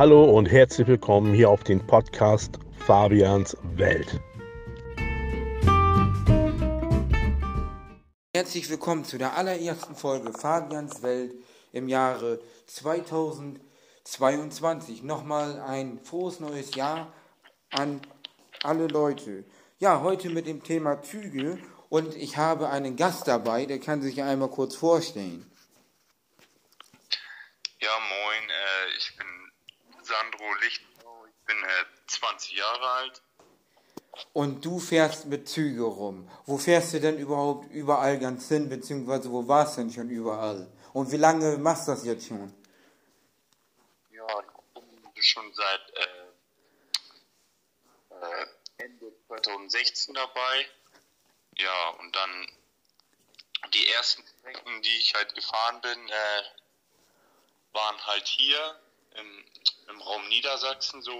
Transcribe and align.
Hallo 0.00 0.24
und 0.24 0.46
herzlich 0.46 0.88
willkommen 0.88 1.34
hier 1.34 1.50
auf 1.50 1.62
den 1.62 1.86
Podcast 1.86 2.58
Fabians 2.86 3.54
Welt. 3.74 4.18
Herzlich 8.34 8.70
willkommen 8.70 9.04
zu 9.04 9.18
der 9.18 9.36
allerersten 9.36 9.94
Folge 9.94 10.32
Fabians 10.32 11.02
Welt 11.02 11.34
im 11.72 11.86
Jahre 11.86 12.40
2022. 12.64 15.02
Nochmal 15.02 15.60
ein 15.60 16.00
frohes 16.02 16.40
neues 16.40 16.74
Jahr 16.74 17.12
an 17.68 18.00
alle 18.62 18.86
Leute. 18.86 19.44
Ja, 19.80 20.00
heute 20.00 20.30
mit 20.30 20.46
dem 20.46 20.62
Thema 20.62 21.02
Züge 21.02 21.58
und 21.90 22.16
ich 22.16 22.38
habe 22.38 22.70
einen 22.70 22.96
Gast 22.96 23.28
dabei, 23.28 23.66
der 23.66 23.80
kann 23.80 24.00
sich 24.00 24.22
einmal 24.22 24.48
kurz 24.48 24.76
vorstellen. 24.76 25.44
Ja, 27.82 27.90
moin, 27.98 28.48
äh, 28.48 28.96
ich 28.96 29.14
bin 29.18 29.39
Sandro 30.10 30.54
Lichtbau, 30.54 31.24
ich 31.26 31.46
bin 31.46 31.56
äh, 31.62 31.84
20 32.08 32.52
Jahre 32.56 32.90
alt. 32.90 33.22
Und 34.32 34.64
du 34.64 34.80
fährst 34.80 35.26
mit 35.26 35.48
Züge 35.48 35.84
rum. 35.84 36.28
Wo 36.46 36.58
fährst 36.58 36.92
du 36.94 37.00
denn 37.00 37.16
überhaupt 37.16 37.70
überall 37.70 38.18
ganz 38.18 38.48
hin, 38.48 38.68
beziehungsweise 38.68 39.30
wo 39.30 39.46
warst 39.46 39.76
du 39.76 39.82
denn 39.82 39.92
schon 39.92 40.10
überall? 40.10 40.68
Und 40.92 41.12
wie 41.12 41.16
lange 41.16 41.58
machst 41.58 41.86
du 41.86 41.92
das 41.92 42.04
jetzt 42.04 42.26
schon? 42.26 42.52
Ja, 44.10 44.26
ich 44.74 45.14
bin 45.14 45.22
schon 45.22 45.54
seit 45.54 45.92
äh, 45.94 46.26
äh, 48.16 48.46
Ende 48.78 49.12
2016 49.28 50.14
dabei. 50.14 50.66
Ja, 51.56 51.90
und 52.00 52.16
dann 52.16 52.50
die 53.74 53.86
ersten 53.90 54.24
Strecken, 54.26 54.82
die 54.82 54.98
ich 54.98 55.14
halt 55.14 55.32
gefahren 55.36 55.80
bin, 55.82 56.08
äh, 56.08 56.42
waren 57.72 58.06
halt 58.06 58.26
hier 58.26 58.80
im, 59.14 59.44
im 59.88 60.00
Raum 60.00 60.28
Niedersachsen 60.28 61.02
so, 61.02 61.12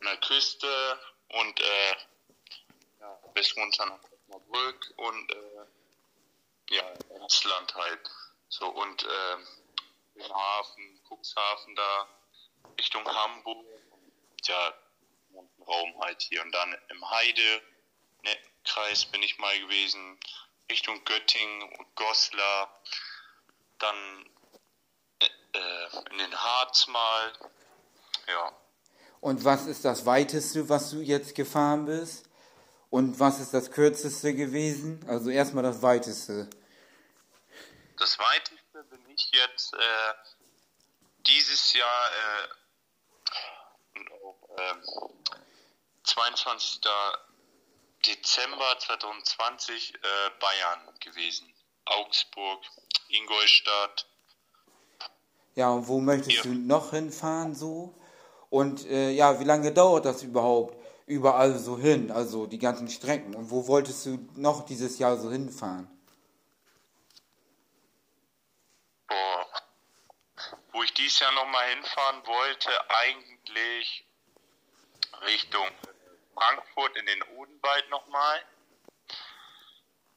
an 0.00 0.06
der 0.06 0.16
Küste 0.18 1.00
und 1.28 1.60
äh, 1.60 1.96
ja, 3.00 3.20
bis 3.34 3.56
runter 3.56 3.86
nach 3.86 4.00
Osnabrück 4.10 4.92
und 4.96 5.32
äh, 5.32 6.74
ja, 6.74 6.92
ins 7.20 7.44
Land 7.44 7.74
halt. 7.74 8.10
So 8.48 8.68
und 8.68 9.04
äh, 9.04 10.22
Hafen, 10.28 11.00
Cuxhaven 11.08 11.74
da, 11.74 12.08
Richtung 12.78 13.06
Hamburg, 13.06 13.66
ja, 14.44 14.74
Raum 15.66 16.00
halt 16.00 16.22
hier 16.22 16.42
und 16.42 16.52
dann 16.52 16.76
im 16.88 17.10
Heide 17.10 17.62
ne, 18.22 18.38
bin 19.10 19.22
ich 19.22 19.38
mal 19.38 19.58
gewesen, 19.60 20.18
Richtung 20.70 21.04
Göttingen 21.04 21.62
und 21.78 21.94
Goslar, 21.96 22.82
dann 23.78 24.30
äh, 25.52 26.10
in 26.10 26.18
den 26.18 26.34
Harz 26.34 26.86
mal, 26.88 27.32
ja. 28.26 28.52
Und 29.20 29.44
was 29.44 29.66
ist 29.66 29.84
das 29.84 30.04
weiteste, 30.04 30.68
was 30.68 30.90
du 30.90 31.00
jetzt 31.00 31.34
gefahren 31.34 31.86
bist? 31.86 32.28
Und 32.90 33.18
was 33.20 33.40
ist 33.40 33.54
das 33.54 33.70
kürzeste 33.70 34.34
gewesen? 34.34 35.04
Also 35.08 35.30
erstmal 35.30 35.62
das 35.62 35.80
weiteste. 35.80 36.50
Das 37.96 38.18
weiteste 38.18 38.84
bin 38.90 39.00
ich 39.10 39.30
jetzt 39.32 39.74
äh, 39.74 40.14
dieses 41.26 41.72
Jahr 41.72 42.10
äh, 42.10 43.98
und 43.98 44.12
auch 44.12 44.48
äh, 44.58 44.74
22. 46.04 46.80
Dezember 48.06 48.78
2020 48.80 49.94
äh, 49.94 49.98
Bayern 50.40 50.98
gewesen. 51.00 51.54
Augsburg, 51.84 52.64
Ingolstadt. 53.08 54.06
Ja, 55.54 55.70
und 55.70 55.88
wo 55.88 56.00
möchtest 56.00 56.38
ja. 56.38 56.42
du 56.42 56.54
noch 56.54 56.90
hinfahren 56.90 57.54
so? 57.54 57.94
Und 58.50 58.86
äh, 58.86 59.10
ja, 59.10 59.40
wie 59.40 59.44
lange 59.44 59.72
dauert 59.72 60.04
das 60.04 60.22
überhaupt 60.22 60.76
überall 61.06 61.58
so 61.58 61.78
hin, 61.78 62.10
also 62.10 62.46
die 62.46 62.58
ganzen 62.58 62.88
Strecken? 62.88 63.34
Und 63.34 63.50
wo 63.50 63.66
wolltest 63.66 64.06
du 64.06 64.18
noch 64.36 64.64
dieses 64.64 64.98
Jahr 64.98 65.16
so 65.16 65.30
hinfahren? 65.30 65.88
Boah. 69.08 69.46
Wo 70.72 70.82
ich 70.82 70.94
dieses 70.94 71.18
Jahr 71.20 71.32
nochmal 71.32 71.68
hinfahren 71.70 72.26
wollte, 72.26 72.70
eigentlich 72.88 74.06
Richtung 75.26 75.66
Frankfurt 76.34 76.96
in 76.96 77.06
den 77.06 77.22
Odenwald 77.36 77.90
nochmal. 77.90 78.40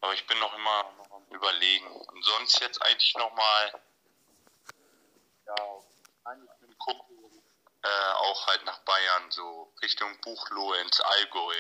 Aber 0.02 0.14
ich 0.14 0.26
bin 0.28 0.40
noch 0.40 0.54
immer 0.56 0.84
noch 0.98 1.12
am 1.12 1.36
überlegen. 1.36 1.88
Und 1.88 2.24
sonst 2.24 2.59
jetzt 2.62 2.82
eigentlich 2.82 3.16
nochmal, 3.16 3.82
ja, 5.46 5.56
eigentlich 6.24 6.50
mit 6.62 6.78
Kumpel 6.80 7.16
äh, 7.84 7.88
auch 8.30 8.48
halt 8.48 8.66
nach 8.66 8.80
Bayern, 8.80 9.24
so 9.30 9.72
Richtung 9.82 10.10
Buchloe 10.24 10.76
ins 10.84 11.00
Allgäu. 11.02 11.54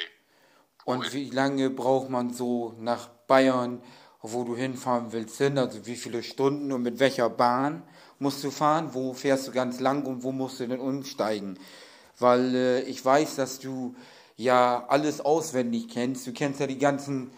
Und 0.85 1.13
wie 1.13 1.29
lange 1.29 1.69
braucht 1.69 2.09
man 2.09 2.33
so 2.33 2.73
nach 2.77 3.07
Bayern, 3.27 3.81
wo 4.21 4.43
du 4.43 4.55
hinfahren 4.55 5.11
willst, 5.11 5.37
hin? 5.37 5.57
Also 5.57 5.85
wie 5.85 5.95
viele 5.95 6.23
Stunden 6.23 6.71
und 6.71 6.81
mit 6.81 6.99
welcher 6.99 7.29
Bahn 7.29 7.87
musst 8.19 8.43
du 8.43 8.51
fahren? 8.51 8.93
Wo 8.93 9.13
fährst 9.13 9.47
du 9.47 9.51
ganz 9.51 9.79
lang 9.79 10.05
und 10.05 10.23
wo 10.23 10.31
musst 10.31 10.59
du 10.59 10.67
denn 10.67 10.79
umsteigen? 10.79 11.59
Weil 12.17 12.55
äh, 12.55 12.81
ich 12.81 13.03
weiß, 13.03 13.35
dass 13.35 13.59
du 13.59 13.95
ja 14.35 14.85
alles 14.87 15.21
auswendig 15.21 15.89
kennst. 15.89 16.27
Du 16.27 16.33
kennst 16.33 16.59
ja 16.59 16.67
die 16.67 16.77
ganzen, 16.77 17.31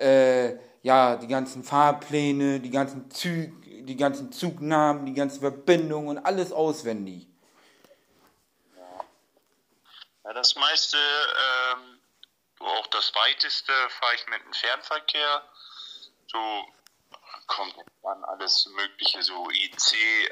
äh, 0.00 0.56
ja, 0.82 1.16
die 1.16 1.28
ganzen 1.28 1.64
Fahrpläne, 1.64 2.60
die 2.60 2.70
ganzen 2.70 3.10
Züg, 3.10 3.52
die 3.86 3.96
ganzen 3.96 4.32
Zugnamen, 4.32 5.06
die 5.06 5.14
ganzen 5.14 5.40
Verbindungen 5.40 6.16
und 6.16 6.24
alles 6.24 6.52
auswendig. 6.52 7.26
Ja, 10.24 10.32
das 10.32 10.54
meiste, 10.56 10.96
ähm, 10.96 12.00
auch 12.60 12.86
das 12.88 13.12
weiteste 13.14 13.72
fahre 13.90 14.14
ich 14.14 14.26
mit 14.28 14.42
dem 14.44 14.52
Fernverkehr. 14.52 15.42
So 16.28 16.64
kommt 17.46 17.74
an 18.04 18.24
alles 18.24 18.66
Mögliche, 18.66 19.22
so 19.22 19.50
IC, 19.50 20.30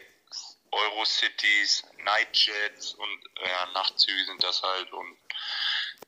Eurocities, 0.73 1.85
Nightjets 2.05 2.95
und 2.95 3.25
ja, 3.45 3.67
Nachtzüge 3.73 4.25
sind 4.25 4.43
das 4.43 4.63
halt 4.63 4.93
und 4.93 5.19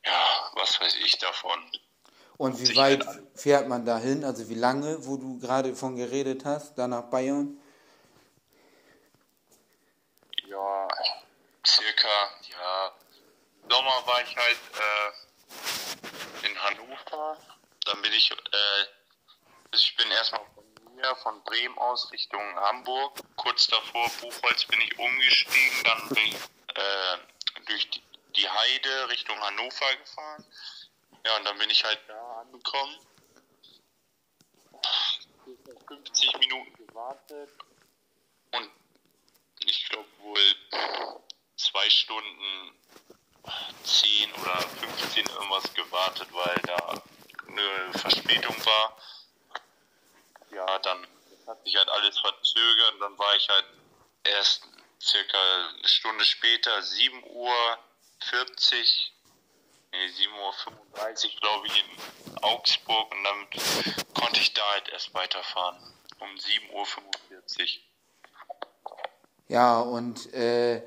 ja, 0.05 0.51
was 0.55 0.81
weiß 0.81 0.97
ich 0.97 1.19
davon. 1.19 1.61
Und 2.37 2.59
wie 2.61 2.77
weit 2.77 3.07
fährt 3.35 3.69
man 3.69 3.85
dahin? 3.85 4.25
Also 4.25 4.49
wie 4.49 4.55
lange, 4.55 5.07
wo 5.07 5.17
du 5.17 5.39
gerade 5.39 5.75
von 5.75 5.97
geredet 5.97 6.45
hast, 6.45 6.75
da 6.77 6.89
nach 6.89 7.05
Bayern? 7.05 7.61
Ja, 10.47 10.89
circa, 11.67 12.09
ja. 12.51 12.93
Im 13.63 13.71
Sommer 13.71 14.07
war 14.07 14.23
ich 14.23 14.37
halt 14.37 14.59
äh, 16.43 16.47
in 16.47 16.63
Hannover. 16.63 17.37
Dann 17.85 18.03
bin 18.03 18.13
ich, 18.13 18.31
äh, 18.31 18.35
also 19.71 19.85
ich 19.85 19.97
bin 19.97 20.11
erstmal 20.11 20.43
von 20.55 20.65
mir, 20.97 21.15
von 21.17 21.43
Bremen 21.45 21.79
aus 21.79 22.11
Richtung 22.13 22.43
Hamburg. 22.57 23.19
Kurz 23.37 23.67
davor, 23.69 24.11
Buchholz, 24.21 24.65
bin 24.65 24.81
ich 24.81 24.99
umgestiegen. 24.99 25.85
Dann 25.85 26.09
bin 26.09 26.25
ich 26.27 26.35
äh, 26.35 27.19
durch 27.67 27.91
die 27.91 28.03
die 28.37 28.49
Heide 28.49 29.09
Richtung 29.09 29.39
Hannover 29.41 29.97
gefahren. 29.97 30.45
Ja, 31.25 31.37
und 31.37 31.45
dann 31.45 31.59
bin 31.59 31.71
ich 31.71 31.85
halt 31.85 32.01
da 32.09 32.41
angekommen. 32.41 32.99
50 35.87 36.39
Minuten 36.39 36.87
gewartet 36.87 37.51
und 38.53 38.71
ich 39.65 39.89
glaube 39.89 40.09
wohl 40.19 40.57
zwei 41.57 41.89
Stunden 41.91 42.77
10 43.85 44.33
oder 44.35 44.59
15 44.61 45.27
irgendwas 45.27 45.75
gewartet, 45.75 46.29
weil 46.33 46.57
da 46.67 47.03
eine 47.49 47.99
Verspätung 47.99 48.57
war. 48.65 48.97
Ja, 50.51 50.79
dann 50.79 51.07
hat 51.47 51.65
sich 51.65 51.77
halt 51.77 51.89
alles 51.89 52.19
verzögert 52.19 52.95
und 52.95 53.01
dann 53.01 53.19
war 53.19 53.37
ich 53.37 53.49
halt 53.49 53.67
erst 54.25 54.69
circa 55.01 55.69
eine 55.69 55.89
Stunde 55.89 56.25
später, 56.25 56.83
7 56.83 57.25
Uhr 57.25 57.79
40, 58.21 59.13
nee, 59.93 60.07
7.35 60.07 61.25
Uhr, 61.25 61.41
glaube 61.41 61.67
ich, 61.67 61.85
in 61.85 62.39
Augsburg 62.43 63.15
und 63.15 63.25
damit 63.25 64.15
konnte 64.15 64.41
ich 64.41 64.53
da 64.55 64.63
halt 64.73 64.89
erst 64.91 65.15
weiterfahren. 65.15 65.77
Um 66.19 66.29
7.45 66.29 66.73
Uhr. 66.73 67.83
Ja, 69.49 69.81
und 69.81 70.33
äh, 70.35 70.83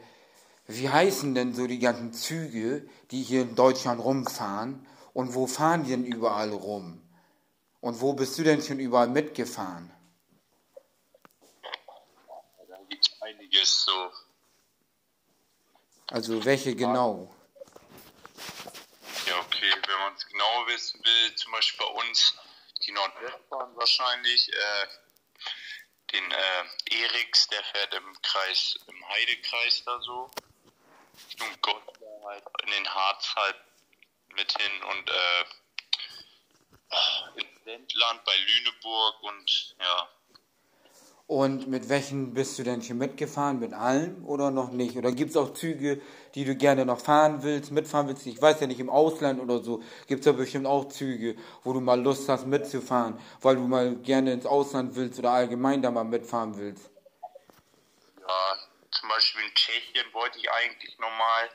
wie 0.68 0.90
heißen 0.90 1.36
denn 1.36 1.54
so 1.54 1.68
die 1.68 1.80
ganzen 1.80 2.14
Züge, 2.14 2.90
die 3.12 3.22
hier 3.22 3.44
in 3.44 3.56
Deutschland 3.56 4.04
rumfahren? 4.04 4.88
Und 5.14 5.34
wo 5.34 5.48
fahren 5.48 5.84
die 5.84 5.92
denn 5.92 6.06
überall 6.06 6.52
rum? 6.52 7.02
Und 7.82 8.02
wo 8.02 8.14
bist 8.14 8.38
du 8.38 8.44
denn 8.44 8.62
schon 8.62 8.80
überall 8.80 9.08
mitgefahren? 9.08 9.92
Da 12.68 12.78
gibt 12.90 13.08
es 13.08 13.22
einiges 13.22 13.86
so 13.86 14.12
also 16.08 16.46
welche 16.46 16.76
genau? 16.76 17.35
Ja, 19.26 19.40
okay, 19.40 19.74
wenn 19.88 20.00
man 20.00 20.14
es 20.16 20.26
genau 20.28 20.68
wissen 20.68 21.04
will, 21.04 21.36
zum 21.36 21.52
Beispiel 21.52 21.86
bei 21.86 21.92
uns 21.94 22.38
die 22.86 22.92
Nordwestbahn 22.92 23.76
wahrscheinlich, 23.76 24.54
äh, 24.54 24.88
den 26.12 26.32
äh, 26.32 26.64
Eriks, 26.92 27.48
der 27.48 27.64
fährt 27.64 27.94
im 27.96 28.22
Kreis, 28.22 28.76
im 28.88 29.10
Heidekreis 29.10 29.84
da 29.84 30.00
so. 30.02 30.30
Richtung 31.28 31.62
Gotthard 31.62 32.24
halt, 32.26 32.44
in 32.64 32.72
den 32.72 32.94
Harz 32.94 33.36
halt 33.36 33.56
mit 34.36 34.52
hin 34.62 34.84
und 34.84 35.10
äh, 35.10 35.46
in 37.36 37.66
Wendland 37.66 38.24
bei 38.26 38.36
Lüneburg 38.38 39.24
und 39.24 39.76
ja. 39.80 40.10
Und 41.28 41.68
mit 41.68 41.90
welchen 41.90 42.36
bist 42.36 42.60
du 42.60 42.64
denn 42.64 42.84
schon 42.84 43.00
mitgefahren? 43.00 43.60
Mit 43.60 43.74
allen 43.74 44.24
oder 44.26 44.52
noch 44.52 44.72
nicht? 44.72 44.96
Oder 44.96 45.12
gibt 45.12 45.32
es 45.32 45.38
auch 45.38 45.54
Züge, 45.54 46.00
die 46.36 46.46
du 46.46 46.56
gerne 46.56 46.86
noch 46.86 47.00
fahren 47.00 47.42
willst, 47.42 47.72
mitfahren 47.72 48.08
willst? 48.08 48.28
Ich 48.28 48.40
weiß 48.40 48.62
ja 48.62 48.68
nicht, 48.68 48.80
im 48.80 48.92
Ausland 48.92 49.42
oder 49.42 49.64
so 49.64 49.82
gibt 50.06 50.20
es 50.20 50.28
ja 50.28 50.34
bestimmt 50.34 50.68
auch 50.68 50.88
Züge, 50.90 51.36
wo 51.64 51.74
du 51.74 51.82
mal 51.82 52.00
Lust 52.00 52.30
hast 52.30 52.46
mitzufahren, 52.46 53.20
weil 53.42 53.56
du 53.56 53.62
mal 53.62 53.96
gerne 53.96 54.34
ins 54.34 54.46
Ausland 54.46 54.96
willst 54.96 55.18
oder 55.18 55.32
allgemein 55.32 55.82
da 55.82 55.90
mal 55.90 56.04
mitfahren 56.04 56.56
willst. 56.58 56.92
Ja, 58.22 58.58
zum 58.92 59.10
Beispiel 59.10 59.42
in 59.46 59.54
Tschechien 59.56 60.06
wollte 60.14 60.38
ich 60.38 60.52
eigentlich 60.52 60.96
nochmal 61.00 61.50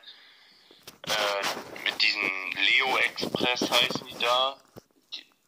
äh, 1.07 1.85
mit 1.85 2.03
diesem 2.03 2.31
Leo 2.57 2.97
Express 2.97 3.71
heißen 3.71 4.07
die 4.09 4.19
da. 4.19 4.57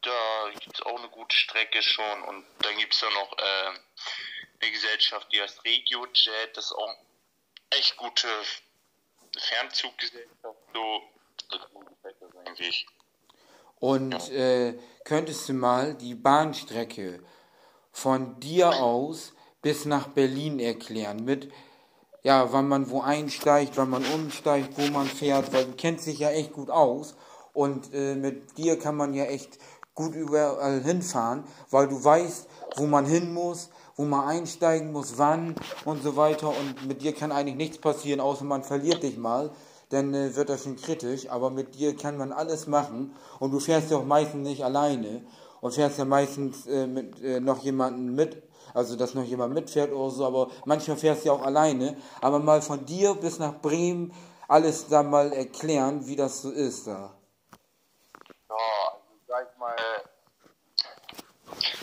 Da 0.03 0.51
gibt 0.59 0.75
es 0.75 0.83
auch 0.85 0.99
eine 0.99 1.09
gute 1.09 1.37
Strecke 1.37 1.83
schon. 1.83 2.23
Und 2.25 2.45
dann 2.61 2.77
gibt 2.77 2.95
es 2.95 3.01
ja 3.01 3.11
noch 3.11 3.33
äh, 3.39 3.79
eine 4.61 4.71
Gesellschaft, 4.73 5.29
die 5.33 5.41
heißt 5.41 5.65
RegioJet, 5.65 6.57
das 6.57 6.67
ist 6.67 6.73
auch 6.73 6.95
echt 7.71 7.97
gute 7.97 8.29
Fernzuggesellschaft, 9.39 10.59
so, 10.75 11.03
das 11.51 11.61
das 12.21 12.47
eigentlich. 12.47 12.87
Und 13.81 14.13
ja. 14.29 14.35
äh, 14.35 14.79
könntest 15.05 15.49
du 15.49 15.55
mal 15.55 15.95
die 15.95 16.15
Bahnstrecke 16.15 17.25
von 17.91 18.39
dir 18.39 18.69
aus 18.69 19.33
bis 19.61 19.85
nach 19.87 20.09
Berlin 20.09 20.61
erklären? 20.61 21.25
Mit 21.25 21.53
ja, 22.23 22.53
wann 22.53 22.69
man 22.69 22.89
wo 22.91 23.01
einsteigt, 23.01 23.77
wann 23.77 23.91
man 23.91 24.05
umsteigt, 24.05 24.79
wo 24.79 24.87
man 24.93 25.07
fährt, 25.07 25.53
weil 25.53 25.65
du 25.65 25.73
kennst 25.73 26.07
dich 26.07 26.21
ja 26.21 26.31
echt 26.31 26.53
gut 26.53 26.71
aus. 26.71 27.17
Und 27.53 27.93
äh, 27.93 28.15
mit 28.15 28.57
dir 28.57 28.79
kann 28.79 28.97
man 28.97 29.13
ja 29.13 29.25
echt 29.25 29.59
gut 29.95 30.15
überall 30.15 30.83
hinfahren, 30.83 31.45
weil 31.71 31.89
du 31.89 32.03
weißt, 32.03 32.49
wo 32.77 32.87
man 32.87 33.05
hin 33.05 33.33
muss, 33.35 33.71
wo 33.97 34.05
man 34.05 34.27
einsteigen 34.27 34.93
muss, 34.93 35.19
wann 35.19 35.55
und 35.85 36.03
so 36.03 36.17
weiter. 36.17 36.49
Und 36.49 36.87
mit 36.87 37.03
dir 37.03 37.15
kann 37.15 37.33
eigentlich 37.33 37.57
nichts 37.57 37.79
passieren, 37.79 38.21
außer 38.21 38.45
man 38.45 38.63
verliert 38.63 39.03
dich 39.03 39.19
mal. 39.19 39.51
Dann 39.91 40.15
äh, 40.15 40.35
wird 40.35 40.49
das 40.49 40.63
schon 40.63 40.77
kritisch, 40.77 41.29
aber 41.29 41.51
mit 41.51 41.75
dir 41.75 41.95
kann 41.97 42.17
man 42.17 42.33
alles 42.33 42.67
machen. 42.67 43.15
Und 43.39 43.51
du 43.51 43.61
fährst 43.61 43.91
ja 43.91 43.99
auch 43.99 44.07
meistens 44.07 44.49
nicht 44.49 44.65
alleine 44.65 45.23
und 45.61 45.75
fährst 45.75 45.99
ja 45.99 46.05
meistens 46.05 46.67
äh, 46.67 46.87
mit 46.87 47.23
äh, 47.23 47.41
noch 47.41 47.59
jemanden 47.59 48.15
mit, 48.15 48.43
also 48.73 48.97
dass 48.97 49.15
noch 49.15 49.25
jemand 49.25 49.53
mitfährt 49.53 49.93
oder 49.93 50.11
so, 50.11 50.27
aber 50.27 50.49
manchmal 50.65 50.97
fährst 50.97 51.23
du 51.23 51.29
ja 51.29 51.35
auch 51.35 51.43
alleine. 51.43 51.97
Aber 52.23 52.39
mal 52.39 52.63
von 52.63 52.87
dir 52.87 53.15
bis 53.15 53.39
nach 53.39 53.61
Bremen 53.61 54.13
alles 54.49 54.89
da 54.89 55.03
mal 55.03 55.33
erklären, 55.33 56.07
wie 56.07 56.17
das 56.17 56.43
so 56.43 56.51
ist 56.51 56.87
da. 56.87 57.15
Ja, 58.49 58.57
also 58.93 59.13
sag 59.29 59.49
ich 59.53 59.59
mal, 59.59 59.77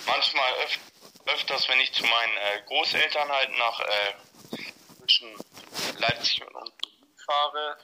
manchmal 0.10 0.54
öf 0.64 0.80
öfters, 1.26 1.68
wenn 1.70 1.80
ich 1.80 1.94
zu 1.94 2.04
meinen 2.04 2.38
äh, 2.38 2.62
Großeltern 2.66 3.30
halt 3.30 3.52
nach 3.58 3.80
äh, 3.82 4.14
zwischen 4.98 5.38
Leipzig 6.00 6.42
und 6.42 6.74
fahre, 7.24 7.78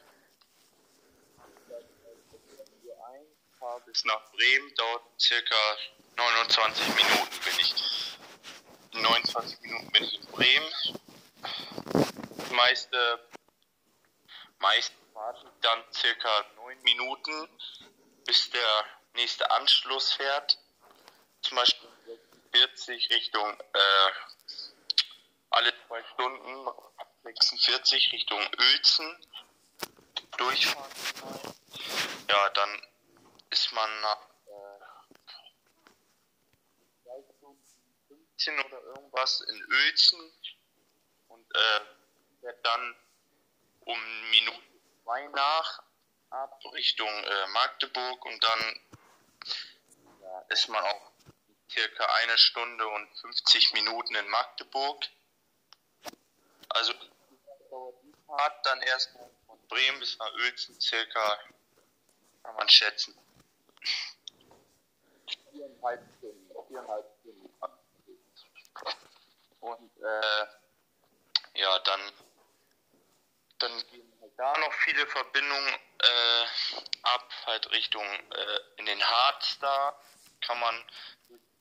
fahre 3.60 3.82
bis 3.82 4.04
nach 4.06 4.32
Bremen, 4.32 4.74
dauert 4.76 5.04
circa 5.20 5.56
29 6.16 6.88
Minuten 6.96 7.40
bin 7.44 7.60
ich. 7.60 7.74
29 8.94 9.60
Minuten 9.62 9.92
bin 9.92 10.04
ich 10.04 10.16
in 10.16 10.26
Bremen. 10.28 10.72
Das 12.38 12.50
meiste, 12.52 13.30
meist 14.58 14.94
warte 15.14 15.46
ich 15.46 15.62
dann 15.62 15.84
circa 15.94 16.46
9 16.56 16.82
Minuten, 16.82 17.50
bis 18.26 18.50
der 18.50 18.86
nächste 19.14 19.52
Anschluss 19.52 20.14
fährt. 20.14 20.58
Zum 21.42 21.58
Beispiel 21.58 21.95
40 22.56 23.10
Richtung 23.10 23.60
äh, 23.60 24.12
alle 25.50 25.74
zwei 25.88 26.02
Stunden 26.14 26.70
46 27.24 28.14
Richtung 28.14 28.40
Uelzen 28.58 29.28
durchfahren. 30.38 30.92
Ja, 32.30 32.50
dann 32.52 32.88
ist 33.50 33.74
man 33.74 34.02
nach 34.02 34.22
äh, 34.48 34.80
15 38.08 38.60
oder 38.62 38.82
irgendwas 38.84 39.42
in 39.42 39.66
Uelzen 39.66 40.32
und 41.28 41.56
äh, 41.56 41.82
fährt 42.40 42.66
dann 42.66 42.96
um 43.82 44.30
Minute 44.30 44.62
zwei 45.04 45.28
nach 45.28 45.84
ab 46.30 46.64
Richtung 46.72 47.10
äh, 47.10 47.48
Magdeburg 47.48 48.24
und 48.26 48.42
dann 48.42 48.80
ist 50.50 50.70
man 50.70 50.84
auch 50.84 51.15
circa 51.76 52.06
eine 52.06 52.38
Stunde 52.38 52.88
und 52.88 53.08
50 53.20 53.74
Minuten 53.74 54.16
in 54.16 54.28
Magdeburg. 54.30 55.06
Also 56.70 56.94
Fahrt 58.26 58.66
dann 58.66 58.82
erst 58.82 59.12
von 59.46 59.68
Bremen 59.68 60.00
bis 60.00 60.18
nach 60.18 60.34
Uelzen 60.34 60.80
circa, 60.82 61.40
kann 62.44 62.56
man 62.56 62.68
schätzen, 62.70 63.16
viereinhalb 65.52 66.02
Stunden. 66.18 66.68
Viereinhalb 66.68 67.06
Stunden. 67.20 67.50
Und 69.60 69.92
äh, 70.02 71.60
ja, 71.60 71.80
dann, 71.80 72.02
dann 73.60 73.88
gehen 73.92 74.12
halt 74.22 74.32
da 74.38 74.58
noch 74.58 74.74
viele 74.86 75.06
Verbindungen 75.08 75.74
äh, 76.00 76.46
ab, 77.04 77.30
halt 77.46 77.70
Richtung 77.72 78.06
äh, 78.06 78.60
in 78.78 78.86
den 78.86 79.04
Harz 79.04 79.60
da 79.60 80.00
kann 80.46 80.60
man 80.60 80.84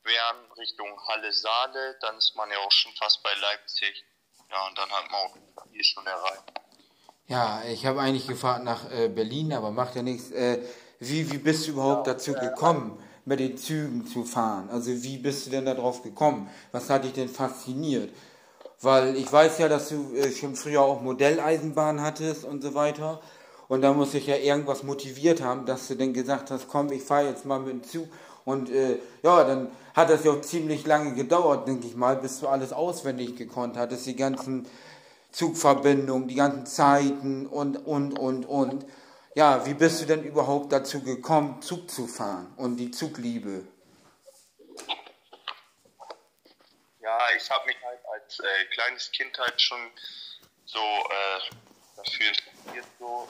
wären 0.05 0.53
Richtung 0.59 0.89
Halle-Saale, 1.09 1.97
dann 2.01 2.17
ist 2.19 2.35
man 2.37 2.51
ja 2.51 2.59
auch 2.59 2.73
schon 2.73 2.93
fast 2.93 3.23
bei 3.23 3.31
Leipzig. 3.41 4.05
Ja, 4.51 4.67
und 4.69 4.79
dann 4.79 4.91
hat 4.91 5.11
man 5.11 5.21
auch 5.21 5.37
hier 5.73 5.85
schon 5.85 6.07
erreicht. 6.07 6.53
Ja, 7.27 7.63
ich 7.65 7.87
habe 7.87 8.01
eigentlich 8.01 8.29
gefragt 8.29 8.65
nach 8.65 8.91
äh, 8.91 9.09
Berlin, 9.09 9.53
aber 9.53 9.71
macht 9.71 9.97
ja 9.97 10.03
nichts. 10.03 10.31
Äh, 10.31 10.61
wie, 11.01 11.31
wie 11.33 11.39
bist 11.39 11.67
du 11.67 11.73
überhaupt 11.73 12.07
ja, 12.07 12.13
dazu 12.13 12.35
gekommen, 12.35 13.03
mit 13.25 13.41
den 13.41 13.57
Zügen 13.57 14.07
zu 14.07 14.25
fahren? 14.25 14.69
Also 14.71 14.91
wie 15.03 15.19
bist 15.19 15.47
du 15.47 15.51
denn 15.51 15.65
darauf 15.65 16.03
gekommen? 16.03 16.51
Was 16.73 16.91
hat 16.91 17.05
dich 17.05 17.15
denn 17.15 17.29
fasziniert? 17.29 18.15
Weil 18.81 19.17
ich 19.17 19.33
weiß 19.33 19.59
ja, 19.59 19.69
dass 19.69 19.89
du 19.89 20.15
äh, 20.15 20.31
schon 20.31 20.55
früher 20.55 20.83
auch 20.83 21.01
Modelleisenbahn 21.01 22.03
hattest 22.03 22.45
und 22.45 22.63
so 22.63 22.75
weiter. 22.75 23.23
Und 23.69 23.81
da 23.81 23.95
muss 23.95 24.13
ich 24.13 24.27
ja 24.27 24.37
irgendwas 24.37 24.83
motiviert 24.83 25.41
haben, 25.41 25.65
dass 25.65 25.89
du 25.89 25.95
denn 25.95 26.13
gesagt 26.13 26.51
hast, 26.51 26.69
komm, 26.69 26.93
ich 26.93 27.03
fahre 27.03 27.29
jetzt 27.29 27.47
mal 27.47 27.59
mit 27.59 27.73
dem 27.73 27.83
Zug 27.83 28.09
und 28.45 28.71
äh, 28.71 28.99
ja, 29.23 29.45
dann 29.45 29.71
hat 29.95 30.11
das 30.11 30.25
ja 30.25 30.33
auch 30.33 30.41
ziemlich 30.41 30.87
lange 30.87 31.15
gedauert, 31.15 31.69
denke 31.69 31.87
ich 31.87 31.95
mal, 31.95 32.17
bis 32.17 32.41
du 32.41 32.49
alles 32.49 32.73
auswendig 32.73 33.37
gekonnt 33.37 33.77
hattest, 33.77 34.07
die 34.07 34.17
ganzen 34.17 34.69
Zugverbindungen, 35.31 36.29
die 36.29 36.35
ganzen 36.35 36.67
Zeiten 36.67 37.47
und, 37.47 37.77
und, 37.77 38.19
und, 38.19 38.45
und. 38.45 38.87
Ja, 39.37 39.67
wie 39.67 39.75
bist 39.75 40.01
du 40.01 40.07
denn 40.07 40.25
überhaupt 40.25 40.73
dazu 40.73 41.03
gekommen, 41.03 41.63
Zug 41.63 41.91
zu 41.91 42.07
fahren 42.07 42.53
und 42.57 42.77
die 42.77 42.91
Zugliebe? 42.91 43.67
Ja, 47.01 47.19
ich 47.37 47.51
habe 47.51 47.67
mich 47.67 47.77
halt 47.85 48.01
als 48.13 48.41
äh, 48.41 48.65
kleines 48.73 49.11
Kind 49.11 49.39
halt 49.39 49.61
schon 49.61 49.91
so 50.65 50.79
äh, 50.79 51.55
dafür 51.97 52.27
interessiert, 52.29 52.87
so 52.99 53.29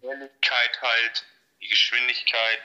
Schnelligkeit 0.00 0.80
halt, 0.80 1.24
die 1.60 1.68
Geschwindigkeit 1.68 2.60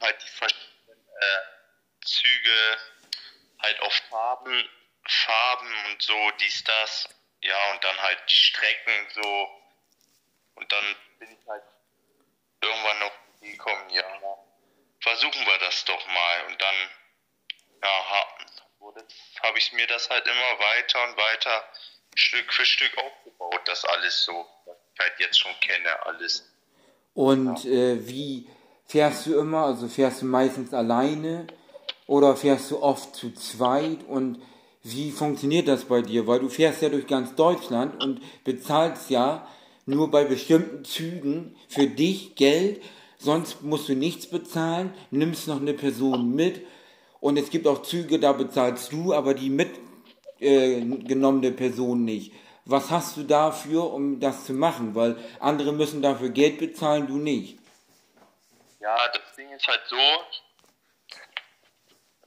halt 0.00 0.16
die 0.22 0.38
verschiedenen 0.38 0.98
äh, 1.20 1.59
Züge 2.04 2.78
halt 3.58 3.80
auf 3.80 3.92
Farben, 4.08 4.68
Farben 5.06 5.74
und 5.90 6.02
so, 6.02 6.30
dies, 6.40 6.64
das. 6.64 7.08
Ja, 7.42 7.72
und 7.72 7.84
dann 7.84 7.96
halt 8.02 8.18
die 8.28 8.34
Strecken 8.34 9.08
so. 9.14 9.48
Und 10.54 10.70
dann 10.70 10.84
bin 11.18 11.30
ich 11.30 11.48
halt 11.48 11.62
irgendwann 12.60 12.98
noch 12.98 13.12
gekommen, 13.40 13.90
ja, 13.90 14.04
versuchen 15.00 15.46
wir 15.46 15.58
das 15.58 15.84
doch 15.86 16.06
mal. 16.06 16.46
Und 16.48 16.60
dann, 16.60 16.74
ja, 17.82 18.26
habe 19.42 19.58
ich 19.58 19.72
mir 19.72 19.86
das 19.86 20.10
halt 20.10 20.26
immer 20.26 20.58
weiter 20.58 21.04
und 21.04 21.16
weiter 21.16 21.64
Stück 22.14 22.52
für 22.52 22.66
Stück 22.66 22.96
aufgebaut, 22.98 23.60
das 23.64 23.84
alles 23.84 24.24
so, 24.24 24.46
was 24.66 24.76
ich 24.92 25.00
halt 25.00 25.18
jetzt 25.20 25.38
schon 25.38 25.58
kenne, 25.60 26.04
alles. 26.04 26.50
Und 27.14 27.64
ja. 27.64 27.70
äh, 27.70 28.06
wie 28.06 28.50
Fährst 28.90 29.26
du 29.26 29.38
immer, 29.38 29.66
also 29.66 29.86
fährst 29.86 30.20
du 30.20 30.26
meistens 30.26 30.74
alleine 30.74 31.46
oder 32.10 32.34
fährst 32.34 32.72
du 32.72 32.82
oft 32.82 33.14
zu 33.14 33.32
zweit 33.34 33.98
und 34.08 34.42
wie 34.82 35.12
funktioniert 35.12 35.68
das 35.68 35.84
bei 35.84 36.02
dir? 36.02 36.26
Weil 36.26 36.40
du 36.40 36.48
fährst 36.48 36.82
ja 36.82 36.88
durch 36.88 37.06
ganz 37.06 37.36
Deutschland 37.36 38.02
und 38.02 38.20
bezahlst 38.42 39.10
ja 39.10 39.46
nur 39.86 40.10
bei 40.10 40.24
bestimmten 40.24 40.84
Zügen 40.84 41.54
für 41.68 41.86
dich 41.86 42.34
Geld, 42.34 42.82
sonst 43.16 43.62
musst 43.62 43.88
du 43.88 43.94
nichts 43.94 44.26
bezahlen, 44.26 44.92
nimmst 45.12 45.46
noch 45.46 45.60
eine 45.60 45.72
Person 45.72 46.34
mit 46.34 46.66
und 47.20 47.38
es 47.38 47.48
gibt 47.48 47.68
auch 47.68 47.82
Züge, 47.82 48.18
da 48.18 48.32
bezahlst 48.32 48.90
du, 48.90 49.14
aber 49.14 49.32
die 49.34 49.50
mitgenommene 50.40 51.46
äh, 51.46 51.52
Person 51.52 52.04
nicht. 52.04 52.32
was 52.64 52.90
hast 52.90 53.18
du 53.18 53.22
dafür, 53.22 53.92
um 53.92 54.18
das 54.18 54.46
zu 54.46 54.52
machen? 54.52 54.96
Weil 54.96 55.16
andere 55.38 55.72
müssen 55.72 56.02
dafür 56.02 56.30
Geld 56.30 56.58
bezahlen, 56.58 57.06
du 57.06 57.18
nicht. 57.18 57.60
Ja, 58.80 58.96
das 59.12 59.36
Ding 59.36 59.48
ist 59.50 59.68
halt 59.68 59.82
so, 59.88 59.96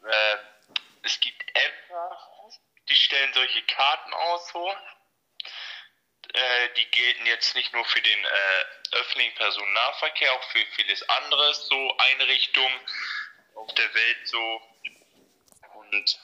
äh, 0.05 0.38
es 1.03 1.19
gibt 1.19 1.43
Ämter, 1.55 2.19
die 2.89 2.95
stellen 2.95 3.33
solche 3.33 3.62
Karten 3.63 4.13
aus 4.13 4.50
so. 4.50 4.75
Äh, 6.33 6.69
die 6.77 6.89
gelten 6.91 7.25
jetzt 7.25 7.53
nicht 7.55 7.74
nur 7.74 7.86
für 7.86 8.01
den 8.01 8.25
äh, 8.25 8.65
öffentlichen 8.93 9.36
Personennahverkehr, 9.36 10.33
auch 10.33 10.43
für 10.51 10.65
vieles 10.75 11.07
anderes, 11.10 11.67
so 11.67 11.98
Einrichtungen 11.98 12.79
auf 13.55 13.74
der 13.75 13.93
Welt 13.93 14.27
so. 14.27 14.62
Und 15.75 16.19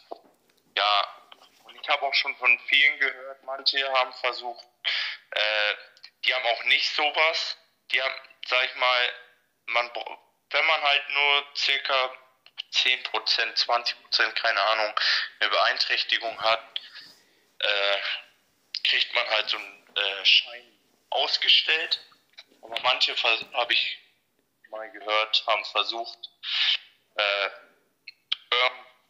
ja, 0.75 1.25
und 1.65 1.79
ich 1.79 1.89
habe 1.89 2.05
auch 2.05 2.13
schon 2.13 2.35
von 2.37 2.59
vielen 2.67 2.99
gehört, 2.99 3.43
manche 3.43 3.91
haben 3.91 4.13
versucht, 4.13 4.65
äh, 5.31 5.75
die 6.25 6.33
haben 6.33 6.45
auch 6.45 6.63
nicht 6.65 6.89
sowas. 6.95 7.57
Die 7.91 8.01
haben, 8.01 8.15
sag 8.47 8.63
ich 8.65 8.75
mal, 8.75 9.13
man, 9.67 9.91
wenn 10.49 10.65
man 10.65 10.81
halt 10.81 11.09
nur 11.09 11.47
circa 11.55 12.13
10%, 12.73 13.03
20%, 13.55 14.31
keine 14.33 14.61
Ahnung, 14.61 14.93
eine 15.39 15.49
Beeinträchtigung 15.49 16.41
hat, 16.41 16.79
äh, 17.59 17.97
kriegt 18.83 19.13
man 19.13 19.27
halt 19.29 19.49
so 19.49 19.57
einen 19.57 19.95
äh, 19.95 20.25
Schein 20.25 20.79
ausgestellt. 21.09 21.99
Aber 22.61 22.79
manche 22.81 23.15
habe 23.53 23.73
ich 23.73 23.99
mal 24.69 24.89
gehört, 24.91 25.43
haben 25.47 25.65
versucht, 25.65 26.29
äh, 27.15 27.49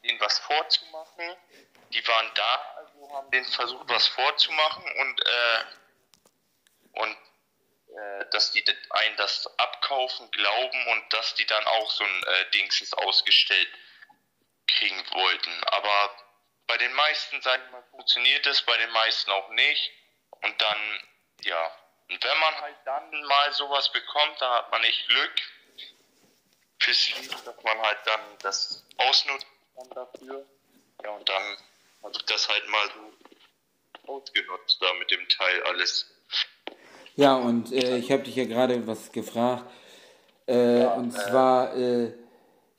denen 0.04 0.20
was 0.20 0.40
vorzumachen. 0.40 1.36
Die 1.92 2.08
waren 2.08 2.32
da, 2.36 2.56
also 2.78 3.14
haben 3.14 3.32
denen 3.32 3.46
versucht, 3.46 3.90
was 3.90 4.08
vorzumachen 4.08 4.84
und, 4.84 5.26
äh, 5.26 5.64
und 6.94 7.18
dass 8.32 8.52
die 8.52 8.64
einen 8.90 9.16
das 9.18 9.48
abkaufen, 9.58 10.30
glauben 10.32 10.88
und 10.88 11.14
dass 11.14 11.36
die 11.36 11.46
dann 11.46 11.66
auch 11.66 11.92
so 11.92 12.04
ein 12.04 12.24
äh, 12.24 12.52
Dingsens 12.52 12.94
ausgestellt 12.94 13.70
kriegen 14.68 15.04
wollten. 15.12 15.64
Aber 15.66 16.16
bei 16.68 16.78
den 16.78 16.94
meisten, 16.94 17.42
sag 17.42 17.64
ich 17.66 17.72
mal, 17.72 17.84
funktioniert 17.92 18.46
es, 18.46 18.62
bei 18.62 18.78
den 18.78 18.92
meisten 18.92 19.32
auch 19.32 19.50
nicht. 19.50 19.92
Und 20.42 20.62
dann, 20.62 21.02
ja. 21.42 21.76
Und 22.10 22.24
wenn 22.24 22.40
man 22.40 22.62
halt 22.62 22.78
dann 22.86 23.24
mal 23.24 23.54
sowas 23.54 23.92
bekommt, 23.92 24.42
dann 24.42 24.52
hat 24.52 24.72
man 24.72 24.84
echt 24.84 25.08
Glück 25.08 25.42
fürs 26.80 27.10
Leben, 27.10 27.44
dass 27.44 27.64
man 27.64 27.80
halt 27.82 28.00
dann 28.06 28.38
das 28.40 28.86
ausnutzt 28.98 29.48
dafür. 29.94 30.46
Ja, 31.04 31.12
und 31.12 31.28
dann 31.28 31.58
habe 32.04 32.16
ich 32.16 32.26
das 32.26 32.48
halt 32.50 32.68
mal 32.68 32.88
so 32.92 33.14
ausgenutzt, 34.12 34.82
da 34.82 34.94
mit 34.94 35.12
dem 35.12 35.28
Teil 35.30 35.64
alles. 35.64 36.16
Ja, 37.20 37.36
und 37.36 37.74
äh, 37.74 37.98
ich 37.98 38.14
habe 38.14 38.24
dich 38.24 38.38
ja 38.38 38.46
gerade 38.46 38.88
was 38.88 39.12
gefragt. 39.12 39.66
Äh, 40.48 40.84
ja, 40.84 40.94
und 40.94 41.10
äh, 41.10 41.18
zwar, 41.18 41.76
äh, 41.76 42.14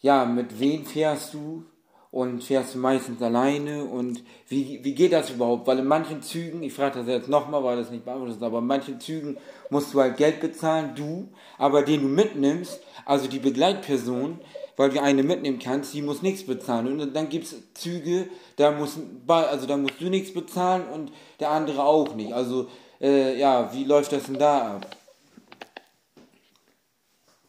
ja, 0.01 0.25
mit 0.25 0.59
wem 0.59 0.87
fährst 0.87 1.35
du? 1.35 1.67
Und 2.11 2.43
fährst 2.43 2.75
du 2.75 2.79
meistens 2.79 3.21
alleine? 3.21 3.85
Und 3.85 4.25
wie, 4.49 4.83
wie 4.83 4.95
geht 4.95 5.13
das 5.13 5.29
überhaupt? 5.29 5.67
Weil 5.67 5.81
in 5.81 5.87
manchen 5.87 6.23
Zügen, 6.23 6.63
ich 6.63 6.73
frage 6.73 7.01
das 7.01 7.07
jetzt 7.07 7.29
nochmal, 7.29 7.63
weil 7.63 7.77
das 7.77 7.91
nicht 7.91 8.07
beantwortet 8.07 8.39
ist, 8.39 8.43
aber 8.43 8.61
in 8.61 8.67
manchen 8.67 8.99
Zügen 8.99 9.37
musst 9.69 9.93
du 9.93 10.01
halt 10.01 10.17
Geld 10.17 10.41
bezahlen, 10.41 10.93
du, 10.97 11.29
aber 11.59 11.83
den 11.83 12.01
du 12.01 12.09
mitnimmst, 12.09 12.81
also 13.05 13.29
die 13.29 13.41
Begleitperson, 13.41 14.41
weil 14.79 14.89
du 14.89 15.03
eine 15.03 15.23
mitnehmen 15.23 15.59
kannst, 15.59 15.93
die 15.93 16.01
muss 16.01 16.23
nichts 16.23 16.47
bezahlen. 16.47 16.99
Und 16.99 17.15
dann 17.15 17.29
gibt 17.29 17.45
es 17.45 17.75
Züge, 17.75 18.31
da, 18.57 18.71
muss, 18.71 18.99
also 19.29 19.67
da 19.67 19.77
musst 19.77 20.01
du 20.01 20.09
nichts 20.09 20.33
bezahlen 20.33 20.85
und 20.89 21.13
der 21.41 21.51
andere 21.51 21.85
auch 21.85 22.15
nicht. 22.15 22.33
Also 22.33 22.69
äh, 23.01 23.35
ja, 23.35 23.73
wie 23.73 23.85
läuft 23.85 24.13
das 24.13 24.25
denn 24.25 24.39
da 24.39 24.77
ab? 24.77 24.97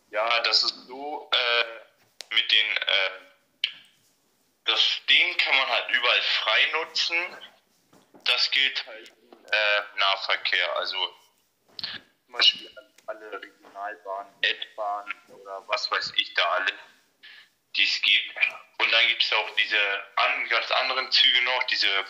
Ja, 0.09 0.41
das 0.41 0.63
ist 0.63 0.87
so 0.87 1.29
äh, 1.31 2.35
mit 2.35 2.51
den, 2.51 2.77
äh, 2.77 3.11
das 4.65 5.01
Ding 5.09 5.37
kann 5.37 5.55
man 5.55 5.67
halt 5.67 5.89
überall 5.89 6.21
frei 6.21 6.71
nutzen. 6.73 7.17
Das 8.25 8.51
gilt 8.51 8.85
halt 8.85 9.09
im 9.09 9.31
äh, 9.31 9.99
Nahverkehr, 9.99 10.75
also 10.75 10.97
zum 12.25 12.33
Beispiel 12.33 12.75
alle 13.07 13.41
Regionalbahnen, 13.41 14.33
Edbahnen 14.41 15.13
oder 15.29 15.67
was 15.67 15.89
weiß 15.91 16.13
ich 16.17 16.33
da 16.33 16.43
alle, 16.43 16.73
die 17.75 17.83
es 17.83 18.01
gibt. 18.01 18.35
Und 18.79 18.91
dann 18.91 19.07
gibt 19.07 19.23
es 19.23 19.33
auch 19.33 19.49
diese 19.55 19.77
an, 20.15 20.49
ganz 20.49 20.71
anderen 20.71 21.11
Züge 21.11 21.41
noch, 21.43 21.63
diese 21.63 22.05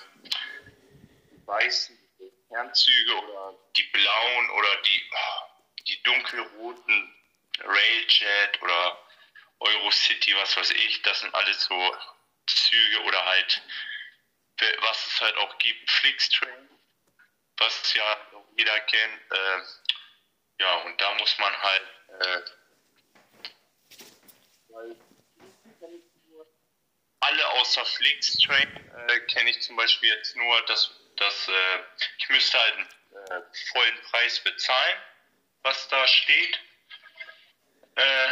weißen 1.46 2.01
Fernzüge 2.52 3.16
oder 3.16 3.58
die 3.78 3.84
blauen 3.84 4.50
oder 4.52 4.82
die, 4.82 5.10
die 5.88 6.04
dunkelroten 6.04 7.16
Railjet 7.60 8.62
oder 8.62 9.08
Eurocity, 9.60 10.36
was 10.36 10.58
weiß 10.58 10.72
ich, 10.72 11.02
das 11.04 11.22
sind 11.22 11.34
alles 11.34 11.64
so 11.64 11.98
Züge 12.48 13.04
oder 13.04 13.26
halt, 13.26 13.62
was 14.82 15.08
es 15.08 15.22
halt 15.22 15.38
auch 15.38 15.58
gibt, 15.60 15.90
Flixtrain, 15.90 16.70
was 17.58 17.94
ja 17.94 18.44
jeder 18.58 18.80
kennt. 18.82 19.32
Äh, 19.32 19.62
ja, 20.60 20.76
und 20.84 21.00
da 21.00 21.14
muss 21.16 21.38
man 21.38 21.62
halt 21.62 21.88
äh, 22.20 22.42
alle 27.22 27.50
außer 27.50 27.86
Flixtrain 27.86 29.08
äh, 29.08 29.20
kenne 29.22 29.52
ich 29.52 29.62
zum 29.62 29.76
Beispiel 29.76 30.10
jetzt 30.10 30.36
nur 30.36 30.62
das 30.66 31.01
dass 31.22 31.48
äh, 31.48 31.80
ich 32.18 32.30
müsste 32.30 32.60
halt 32.60 32.74
einen 32.74 32.88
äh, 33.30 33.42
vollen 33.72 34.02
Preis 34.10 34.40
bezahlen, 34.40 34.98
was 35.62 35.88
da 35.90 36.08
steht. 36.08 36.60
Äh, 37.96 38.28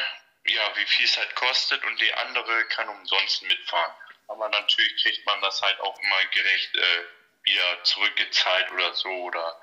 ja, 0.51 0.75
wie 0.75 0.85
viel 0.85 1.05
es 1.05 1.17
halt 1.17 1.35
kostet 1.35 1.83
und 1.85 2.01
die 2.01 2.13
andere 2.13 2.65
kann 2.69 2.89
umsonst 2.89 3.43
mitfahren. 3.43 3.93
Aber 4.27 4.49
natürlich 4.49 5.03
kriegt 5.03 5.25
man 5.25 5.39
das 5.41 5.61
halt 5.61 5.79
auch 5.81 5.99
immer 5.99 6.25
gerecht 6.33 6.75
äh, 6.75 7.03
wieder 7.43 7.83
zurückgezahlt 7.83 8.71
oder 8.71 8.93
so 8.93 9.09
oder 9.09 9.61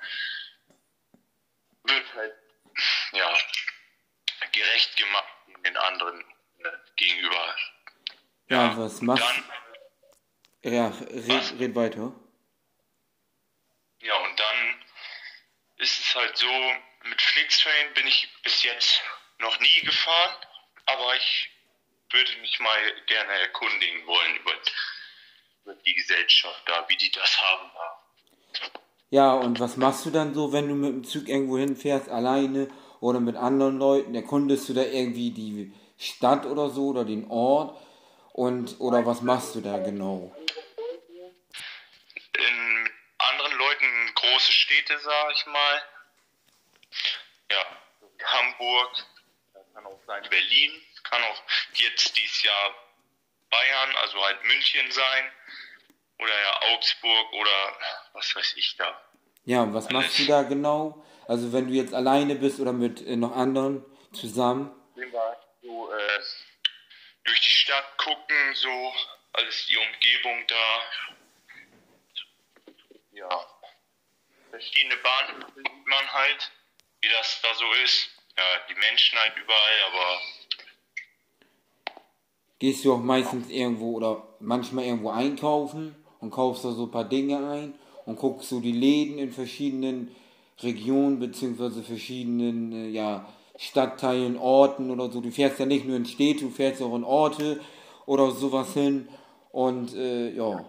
wird 1.83 2.13
halt 2.15 2.35
ja 3.11 3.37
gerecht 4.51 4.95
gemacht 4.95 5.33
den 5.65 5.75
anderen 5.75 6.21
äh, 6.59 6.69
gegenüber. 6.95 7.55
Ja, 8.49 8.67
ja 8.67 8.77
was 8.77 9.01
machst 9.01 9.25
du? 10.63 10.69
Ja, 10.69 10.87
red, 10.87 11.59
red 11.59 11.75
weiter. 11.75 12.13
Ja, 14.01 14.15
und 14.17 14.39
dann 14.39 14.85
ist 15.77 15.99
es 15.99 16.15
halt 16.15 16.37
so, 16.37 16.51
mit 17.03 17.21
Flixtrain 17.21 17.93
bin 17.93 18.07
ich 18.07 18.29
bis 18.43 18.63
jetzt 18.63 19.01
noch 19.39 19.59
nie 19.59 19.81
gefahren, 19.81 20.35
aber 20.85 21.15
ich 21.15 21.49
würde 22.11 22.31
mich 22.41 22.59
mal 22.59 22.79
gerne 23.07 23.31
erkundigen 23.33 24.05
wollen 24.07 24.35
über, 24.37 24.53
über 25.63 25.75
die 25.75 25.93
Gesellschaft 25.93 26.63
da, 26.65 26.85
wie 26.87 26.97
die 26.97 27.11
das 27.11 27.41
haben 27.41 27.71
da. 27.73 28.03
Ja, 29.09 29.33
und 29.33 29.59
was 29.59 29.77
machst 29.77 30.05
du 30.05 30.09
dann 30.09 30.33
so, 30.33 30.51
wenn 30.51 30.67
du 30.67 30.75
mit 30.75 30.89
dem 30.89 31.03
Zug 31.03 31.27
irgendwo 31.29 31.57
hinfährst, 31.57 32.09
alleine 32.09 32.69
oder 32.99 33.19
mit 33.19 33.35
anderen 33.35 33.77
Leuten? 33.77 34.15
Erkundest 34.15 34.67
du 34.69 34.73
da 34.73 34.83
irgendwie 34.83 35.31
die 35.31 35.73
Stadt 35.97 36.45
oder 36.45 36.69
so 36.69 36.87
oder 36.87 37.05
den 37.05 37.29
Ort? 37.29 37.79
Und, 38.33 38.79
oder 38.79 39.05
was 39.05 39.21
machst 39.21 39.55
du 39.55 39.61
da 39.61 39.77
genau? 39.79 40.35
Große 44.21 44.51
Städte, 44.51 44.99
sag 44.99 45.33
ich 45.33 45.45
mal. 45.45 45.83
Ja, 47.51 47.65
Hamburg, 48.25 48.91
kann 49.73 49.85
auch 49.85 49.99
sein 50.07 50.23
Berlin, 50.29 50.71
kann 51.03 51.23
auch 51.23 51.43
jetzt 51.73 52.17
dieses 52.17 52.43
Jahr 52.43 52.73
Bayern, 53.49 53.95
also 54.01 54.23
halt 54.23 54.43
München 54.43 54.91
sein. 54.91 55.31
Oder 56.19 56.33
ja 56.33 56.73
Augsburg 56.73 57.33
oder 57.33 57.77
was 58.13 58.35
weiß 58.35 58.55
ich 58.57 58.75
da. 58.77 58.99
Ja, 59.45 59.61
und 59.61 59.73
was 59.75 59.87
Alles. 59.87 59.93
machst 59.93 60.19
du 60.19 60.25
da 60.25 60.41
genau? 60.41 61.05
Also 61.27 61.53
wenn 61.53 61.67
du 61.67 61.73
jetzt 61.73 61.93
alleine 61.93 62.35
bist 62.35 62.59
oder 62.59 62.73
mit 62.73 63.05
äh, 63.05 63.15
noch 63.15 63.35
anderen 63.35 63.85
zusammen? 64.13 64.73
So, 65.61 65.93
äh, 65.93 66.19
durch 67.23 67.39
die 67.41 67.49
Stadt 67.49 67.97
gucken, 67.97 68.55
so 68.55 68.93
alles 69.33 69.67
die 69.67 69.77
Umgebung 69.77 70.47
da. 70.47 70.81
Ja, 73.11 73.45
verschiedene 74.49 74.95
Bahnen 74.97 75.45
sieht 75.55 75.87
man 75.87 76.13
halt, 76.13 76.51
wie 77.01 77.09
das 77.09 77.39
da 77.41 77.53
so 77.53 77.65
ist. 77.83 78.09
Ja, 78.37 78.43
die 78.69 78.75
Menschen 78.75 79.17
halt 79.17 79.33
überall, 79.35 79.91
aber. 79.91 80.21
Gehst 82.59 82.85
du 82.85 82.93
auch 82.93 82.99
meistens 82.99 83.49
irgendwo 83.49 83.97
oder 83.97 84.27
manchmal 84.39 84.85
irgendwo 84.85 85.11
einkaufen 85.11 85.95
und 86.19 86.31
kaufst 86.31 86.65
da 86.65 86.71
so 86.71 86.85
ein 86.85 86.91
paar 86.91 87.07
Dinge 87.07 87.49
ein 87.49 87.79
und 88.05 88.17
guckst 88.17 88.49
so 88.49 88.59
die 88.59 88.71
Läden 88.71 89.19
in 89.19 89.31
verschiedenen 89.31 90.15
Regionen 90.59 91.19
beziehungsweise 91.19 91.83
verschiedenen 91.83 92.71
äh, 92.71 92.89
ja, 92.89 93.31
Stadtteilen, 93.57 94.37
Orten 94.37 94.89
oder 94.89 95.11
so. 95.11 95.21
Du 95.21 95.31
fährst 95.31 95.59
ja 95.59 95.65
nicht 95.65 95.85
nur 95.85 95.97
in 95.97 96.05
Städte, 96.05 96.41
du 96.41 96.49
fährst 96.49 96.81
auch 96.81 96.95
in 96.95 97.03
Orte 97.03 97.63
oder 98.05 98.31
sowas 98.31 98.73
hin 98.73 99.07
und 99.51 99.93
äh, 99.93 100.31
ja. 100.31 100.65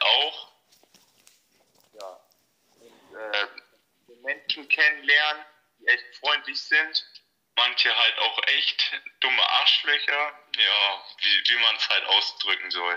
auch. 0.00 0.48
Ja. 1.94 2.20
Und, 2.80 4.28
äh, 4.28 4.34
Menschen 4.56 4.68
kennenlernen, 4.68 5.42
die 5.80 5.86
echt 5.86 6.04
freundlich 6.20 6.60
sind. 6.60 7.04
Manche 7.56 7.88
halt 7.88 8.18
auch 8.18 8.38
echt 8.58 8.92
dumme 9.20 9.42
Arschlöcher. 9.60 10.32
Ja, 10.56 11.02
wie, 11.18 11.50
wie 11.50 11.62
man 11.62 11.76
es 11.76 11.88
halt 11.88 12.04
ausdrücken 12.06 12.70
soll. 12.70 12.94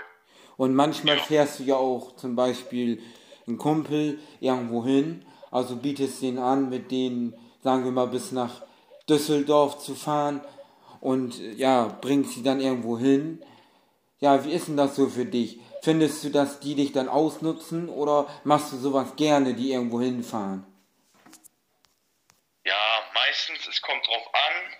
Und 0.56 0.74
manchmal 0.74 1.16
ja. 1.16 1.22
fährst 1.22 1.58
du 1.58 1.64
ja 1.64 1.76
auch 1.76 2.16
zum 2.16 2.36
Beispiel 2.36 3.02
einen 3.46 3.58
Kumpel 3.58 4.20
irgendwo 4.40 4.84
hin, 4.84 5.24
also 5.50 5.76
bietest 5.76 6.22
den 6.22 6.38
an, 6.38 6.68
mit 6.68 6.90
denen, 6.90 7.34
sagen 7.62 7.84
wir 7.84 7.92
mal, 7.92 8.06
bis 8.06 8.32
nach 8.32 8.62
Düsseldorf 9.08 9.78
zu 9.78 9.94
fahren 9.94 10.42
und 11.00 11.38
ja, 11.38 11.86
bringst 12.00 12.34
sie 12.34 12.42
dann 12.42 12.60
irgendwo 12.60 12.98
hin. 12.98 13.42
Ja, 14.20 14.44
wie 14.44 14.52
ist 14.52 14.68
denn 14.68 14.76
das 14.76 14.96
so 14.96 15.08
für 15.08 15.24
dich? 15.24 15.58
Findest 15.82 16.22
du, 16.24 16.30
dass 16.30 16.60
die 16.60 16.74
dich 16.74 16.92
dann 16.92 17.08
ausnutzen 17.08 17.88
oder 17.88 18.28
machst 18.44 18.72
du 18.72 18.76
sowas 18.76 19.16
gerne, 19.16 19.54
die 19.54 19.72
irgendwo 19.72 20.00
hinfahren? 20.00 20.69
Ja, 22.70 23.10
meistens, 23.14 23.66
es 23.66 23.82
kommt 23.82 24.06
drauf 24.06 24.32
an. 24.32 24.76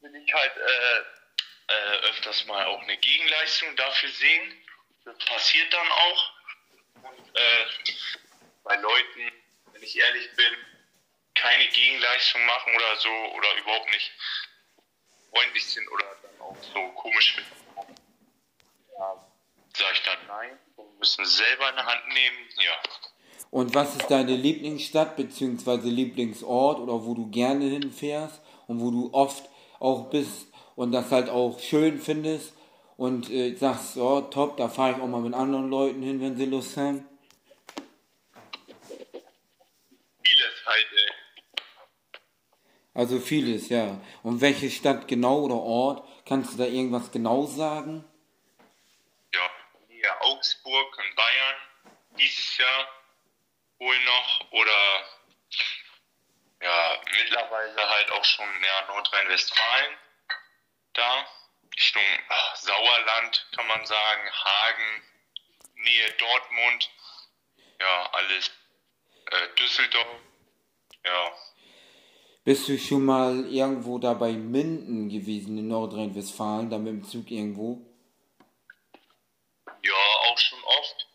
Will 0.00 0.16
ich 0.16 0.34
halt 0.34 0.56
äh, 0.56 1.72
äh, 1.72 2.08
öfters 2.08 2.46
mal 2.46 2.66
auch 2.66 2.82
eine 2.82 2.96
Gegenleistung 2.96 3.76
dafür 3.76 4.08
sehen. 4.08 4.66
Das 5.04 5.16
passiert 5.18 5.72
dann 5.72 5.92
auch. 5.92 6.32
Und 6.94 7.36
äh, 7.36 7.66
bei 8.64 8.74
Leuten, 8.74 9.32
wenn 9.72 9.82
ich 9.84 9.96
ehrlich 9.96 10.34
bin, 10.34 10.56
keine 11.34 11.68
Gegenleistung 11.68 12.44
machen 12.44 12.74
oder 12.74 12.96
so 12.96 13.08
oder 13.08 13.54
überhaupt 13.58 13.90
nicht 13.90 14.10
freundlich 15.30 15.64
sind 15.64 15.88
oder 15.92 16.16
dann 16.22 16.40
auch 16.40 16.56
so 16.74 16.88
komisch 16.94 17.36
mit 17.36 17.46
ja, 18.98 19.26
sage 19.76 19.92
ich 19.92 20.02
dann 20.02 20.26
nein. 20.26 20.58
Wir 20.74 20.84
müssen 20.98 21.24
selber 21.24 21.70
in 21.70 21.76
der 21.76 21.86
Hand 21.86 22.08
nehmen, 22.08 22.48
ja. 22.56 22.82
Und 23.50 23.74
was 23.74 23.96
ist 23.96 24.10
deine 24.10 24.36
Lieblingsstadt 24.36 25.16
bzw. 25.16 25.88
Lieblingsort 25.88 26.78
oder 26.78 27.04
wo 27.04 27.14
du 27.14 27.28
gerne 27.30 27.64
hinfährst 27.64 28.40
und 28.66 28.80
wo 28.80 28.90
du 28.90 29.10
oft 29.12 29.48
auch 29.80 30.08
bist 30.10 30.46
und 30.76 30.92
das 30.92 31.10
halt 31.10 31.28
auch 31.28 31.58
schön 31.58 32.00
findest 32.00 32.52
und 32.96 33.28
äh, 33.30 33.54
sagst, 33.56 33.96
oh 33.96 34.20
top, 34.20 34.56
da 34.56 34.68
fahre 34.68 34.92
ich 34.92 35.02
auch 35.02 35.08
mal 35.08 35.20
mit 35.20 35.34
anderen 35.34 35.68
Leuten 35.68 36.02
hin, 36.02 36.20
wenn 36.20 36.36
sie 36.36 36.44
Lust 36.44 36.76
haben? 36.76 37.04
Vieles 40.22 40.66
halt, 40.66 40.86
ey. 40.92 41.12
Also 42.94 43.18
vieles, 43.18 43.68
ja. 43.68 44.00
Und 44.22 44.40
welche 44.40 44.70
Stadt 44.70 45.08
genau 45.08 45.40
oder 45.40 45.56
Ort? 45.56 46.06
Kannst 46.24 46.54
du 46.54 46.58
da 46.58 46.66
irgendwas 46.66 47.10
genau 47.10 47.46
sagen? 47.46 48.04
Augsburg 50.40 50.98
in 50.98 51.14
Bayern 51.16 51.56
dieses 52.18 52.56
Jahr 52.56 52.99
wohl 53.80 53.98
noch 54.04 54.52
oder 54.52 55.04
ja, 56.62 57.00
mittlerweile 57.18 57.88
halt 57.88 58.10
auch 58.12 58.24
schon 58.24 58.46
ja, 58.62 58.86
Nordrhein-Westfalen 58.86 59.96
da, 60.92 61.26
Richtung 61.74 62.02
ach, 62.28 62.56
Sauerland 62.56 63.48
kann 63.56 63.66
man 63.66 63.86
sagen, 63.86 64.30
Hagen, 64.44 65.02
Nähe 65.76 66.12
Dortmund, 66.18 66.90
ja, 67.80 68.10
alles, 68.12 68.50
äh, 69.26 69.54
Düsseldorf, 69.58 70.20
ja. 71.04 71.32
Bist 72.44 72.68
du 72.68 72.78
schon 72.78 73.04
mal 73.04 73.46
irgendwo 73.46 73.98
da 73.98 74.14
bei 74.14 74.32
Minden 74.32 75.08
gewesen 75.08 75.56
in 75.58 75.68
Nordrhein-Westfalen, 75.68 76.68
da 76.68 76.78
mit 76.78 76.88
dem 76.88 77.04
Zug 77.04 77.30
irgendwo? 77.30 77.86
Ja, 79.82 79.94
auch 80.24 80.38
schon 80.38 80.62
oft. 80.64 81.09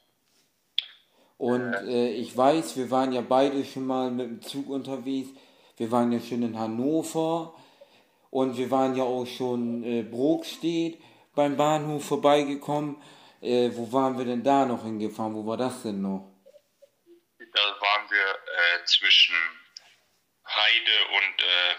Und 1.45 1.73
äh, 1.75 2.09
ich 2.09 2.35
weiß, 2.35 2.75
wir 2.75 2.89
waren 2.89 3.11
ja 3.11 3.21
beide 3.21 3.63
schon 3.65 3.85
mal 3.85 4.09
mit 4.09 4.25
dem 4.25 4.41
Zug 4.41 4.67
unterwegs. 4.67 5.29
Wir 5.77 5.91
waren 5.91 6.11
ja 6.11 6.19
schon 6.19 6.41
in 6.41 6.57
Hannover 6.57 7.53
und 8.31 8.57
wir 8.57 8.71
waren 8.71 8.95
ja 8.95 9.03
auch 9.03 9.27
schon 9.27 9.83
äh, 9.83 10.01
Brokstedt 10.01 10.99
beim 11.35 11.55
Bahnhof 11.55 12.03
vorbeigekommen. 12.03 12.99
Äh, 13.41 13.69
wo 13.75 13.93
waren 13.93 14.17
wir 14.17 14.25
denn 14.25 14.43
da 14.43 14.65
noch 14.65 14.85
hingefahren? 14.85 15.35
Wo 15.35 15.45
war 15.45 15.57
das 15.57 15.83
denn 15.83 16.01
noch? 16.01 16.33
Da 17.37 17.61
waren 17.61 18.09
wir 18.09 18.25
äh, 18.25 18.85
zwischen 18.85 19.35
Heide 20.47 20.97
und 21.13 21.41
äh, 21.43 21.75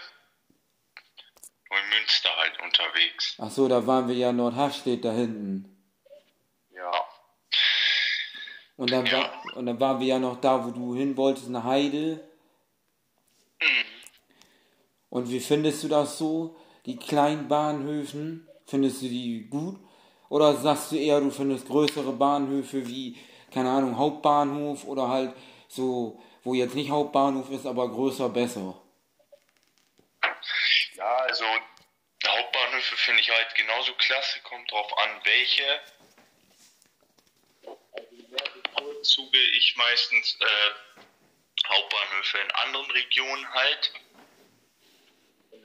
Neumünster 1.71 2.29
halt 2.37 2.57
unterwegs. 2.63 3.35
Ach 3.37 3.51
so, 3.51 3.67
da 3.67 3.85
waren 3.85 4.07
wir 4.07 4.15
ja 4.15 4.31
Nordhafstedt 4.31 5.03
da 5.03 5.11
hinten. 5.11 5.77
Und 8.77 8.91
dann, 8.91 9.05
ja. 9.07 9.17
war, 9.17 9.43
und 9.57 9.65
dann 9.65 9.79
waren 9.79 9.99
wir 9.99 10.07
ja 10.07 10.19
noch 10.19 10.39
da, 10.39 10.63
wo 10.63 10.69
du 10.69 10.95
hin 10.95 11.17
wolltest, 11.17 11.47
eine 11.47 11.63
Heide. 11.63 12.23
Mhm. 13.59 13.85
Und 15.09 15.31
wie 15.31 15.39
findest 15.39 15.83
du 15.83 15.87
das 15.87 16.17
so? 16.17 16.55
Die 16.85 16.97
kleinen 16.97 17.47
Bahnhöfen, 17.47 18.47
findest 18.67 19.01
du 19.01 19.07
die 19.07 19.47
gut? 19.49 19.79
Oder 20.29 20.55
sagst 20.55 20.91
du 20.91 20.95
eher, 20.95 21.19
du 21.21 21.31
findest 21.31 21.67
größere 21.67 22.13
Bahnhöfe 22.13 22.87
wie, 22.87 23.17
keine 23.51 23.71
Ahnung, 23.71 23.97
Hauptbahnhof 23.97 24.85
oder 24.85 25.09
halt 25.09 25.33
so, 25.67 26.21
wo 26.43 26.53
jetzt 26.53 26.75
nicht 26.75 26.91
Hauptbahnhof 26.91 27.49
ist, 27.49 27.65
aber 27.65 27.89
größer, 27.89 28.29
besser? 28.29 28.79
Ja, 30.95 31.15
also 31.27 31.45
Hauptbahnhöfe 32.27 32.95
finde 32.97 33.21
ich 33.21 33.29
halt 33.29 33.55
genauso 33.55 33.93
klasse, 33.93 34.39
kommt 34.43 34.71
drauf 34.71 34.91
an, 34.99 35.09
welche 35.23 35.63
bevorzuge 38.77 39.39
ich 39.57 39.75
meistens 39.75 40.37
äh, 40.39 41.67
Hauptbahnhöfe 41.67 42.37
in 42.37 42.51
anderen 42.51 42.91
Regionen 42.91 43.53
halt. 43.53 43.93
Äh, 45.51 45.57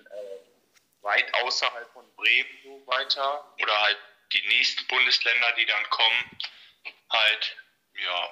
weit 1.03 1.35
außerhalb 1.45 1.93
von 1.93 2.05
Bremen 2.17 2.51
so 2.65 2.83
weiter. 2.87 3.45
Oder 3.63 3.83
halt 3.83 3.99
die 4.33 4.47
nächsten 4.49 4.87
Bundesländer, 4.87 5.53
die 5.59 5.67
dann 5.67 5.91
kommen. 5.91 6.39
Halt, 7.11 7.57
ja. 8.05 8.29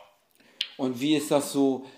Und 0.77 1.01
wie 1.01 1.17
ist 1.17 1.31
das 1.31 1.53
so 1.53 1.91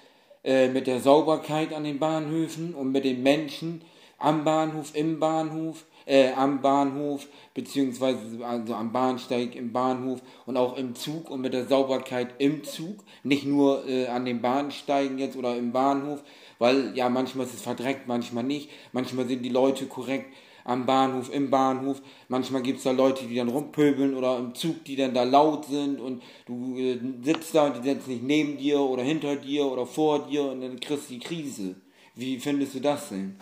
äh, 0.44 0.68
mit 0.68 0.86
der 0.86 1.00
Sauberkeit 1.00 1.72
an 1.72 1.84
den 1.84 2.00
Bahnhöfen 2.00 2.74
und 2.74 2.90
mit 2.90 3.04
den 3.04 3.22
Menschen 3.22 3.88
am 4.18 4.44
Bahnhof, 4.44 4.94
im 4.94 5.20
Bahnhof? 5.20 5.84
Äh, 6.06 6.32
am 6.32 6.60
Bahnhof, 6.60 7.26
beziehungsweise 7.54 8.44
also 8.44 8.74
am 8.74 8.92
Bahnsteig, 8.92 9.54
im 9.54 9.72
Bahnhof 9.72 10.20
und 10.46 10.56
auch 10.56 10.76
im 10.76 10.94
Zug 10.94 11.30
und 11.30 11.40
mit 11.40 11.52
der 11.52 11.66
Sauberkeit 11.66 12.34
im 12.38 12.64
Zug, 12.64 13.04
nicht 13.22 13.46
nur 13.46 13.86
äh, 13.88 14.06
an 14.06 14.24
den 14.24 14.42
Bahnsteigen 14.42 15.18
jetzt 15.18 15.36
oder 15.36 15.56
im 15.56 15.72
Bahnhof, 15.72 16.22
weil 16.58 16.96
ja 16.96 17.08
manchmal 17.08 17.46
ist 17.46 17.54
es 17.54 17.62
verdreckt, 17.62 18.06
manchmal 18.06 18.44
nicht, 18.44 18.70
manchmal 18.92 19.26
sind 19.26 19.42
die 19.42 19.48
Leute 19.48 19.86
korrekt 19.86 20.32
am 20.64 20.86
Bahnhof, 20.86 21.32
im 21.32 21.50
Bahnhof, 21.50 22.00
manchmal 22.28 22.62
gibt 22.62 22.78
es 22.78 22.84
da 22.84 22.92
Leute, 22.92 23.26
die 23.26 23.34
dann 23.34 23.48
rumpöbeln 23.48 24.14
oder 24.14 24.38
im 24.38 24.54
Zug, 24.54 24.84
die 24.84 24.96
dann 24.96 25.14
da 25.14 25.24
laut 25.24 25.66
sind 25.66 26.00
und 26.00 26.22
du 26.46 26.76
äh, 26.76 26.98
sitzt 27.22 27.54
da 27.54 27.66
und 27.66 27.78
die 27.78 27.88
sitzen 27.88 28.10
nicht 28.10 28.22
neben 28.22 28.58
dir 28.58 28.80
oder 28.80 29.02
hinter 29.02 29.36
dir 29.36 29.66
oder 29.66 29.86
vor 29.86 30.26
dir 30.26 30.44
und 30.44 30.60
dann 30.60 30.80
kriegst 30.80 31.10
du 31.10 31.14
die 31.14 31.20
Krise. 31.20 31.76
Wie 32.14 32.38
findest 32.38 32.74
du 32.74 32.80
das 32.80 33.08
denn? 33.08 33.36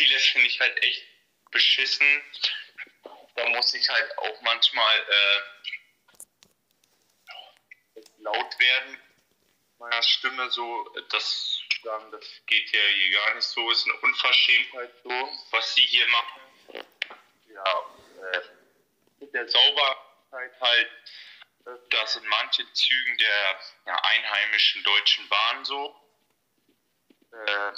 Vieles 0.00 0.26
finde 0.28 0.46
ich 0.46 0.58
halt 0.60 0.82
echt 0.82 1.04
beschissen. 1.50 2.22
Da 3.34 3.48
muss 3.50 3.74
ich 3.74 3.88
halt 3.88 4.18
auch 4.18 4.40
manchmal 4.40 4.98
äh, 5.00 5.40
laut 8.18 8.58
werden 8.58 8.98
meiner 9.78 10.02
Stimme 10.02 10.50
so, 10.50 10.94
das 11.10 11.60
sagen, 11.82 12.10
das 12.12 12.24
geht 12.46 12.70
ja 12.70 12.80
hier 12.80 13.12
gar 13.18 13.34
nicht 13.34 13.46
so, 13.46 13.70
ist 13.70 13.86
eine 13.86 13.94
Unverschämtheit 14.00 14.90
so, 15.02 15.10
was 15.50 15.74
sie 15.74 15.86
hier 15.86 16.06
machen. 16.08 16.40
Ja, 17.48 17.84
äh, 18.32 18.40
mit 19.20 19.32
der 19.32 19.48
Sauberkeit 19.48 20.60
halt, 20.60 20.90
das 21.90 22.16
in 22.16 22.26
manchen 22.26 22.74
Zügen 22.74 23.18
der 23.18 23.60
ja, 23.86 24.02
einheimischen 24.02 24.82
Deutschen 24.82 25.28
Bahn 25.28 25.64
so. 25.64 25.96
Äh, 27.32 27.72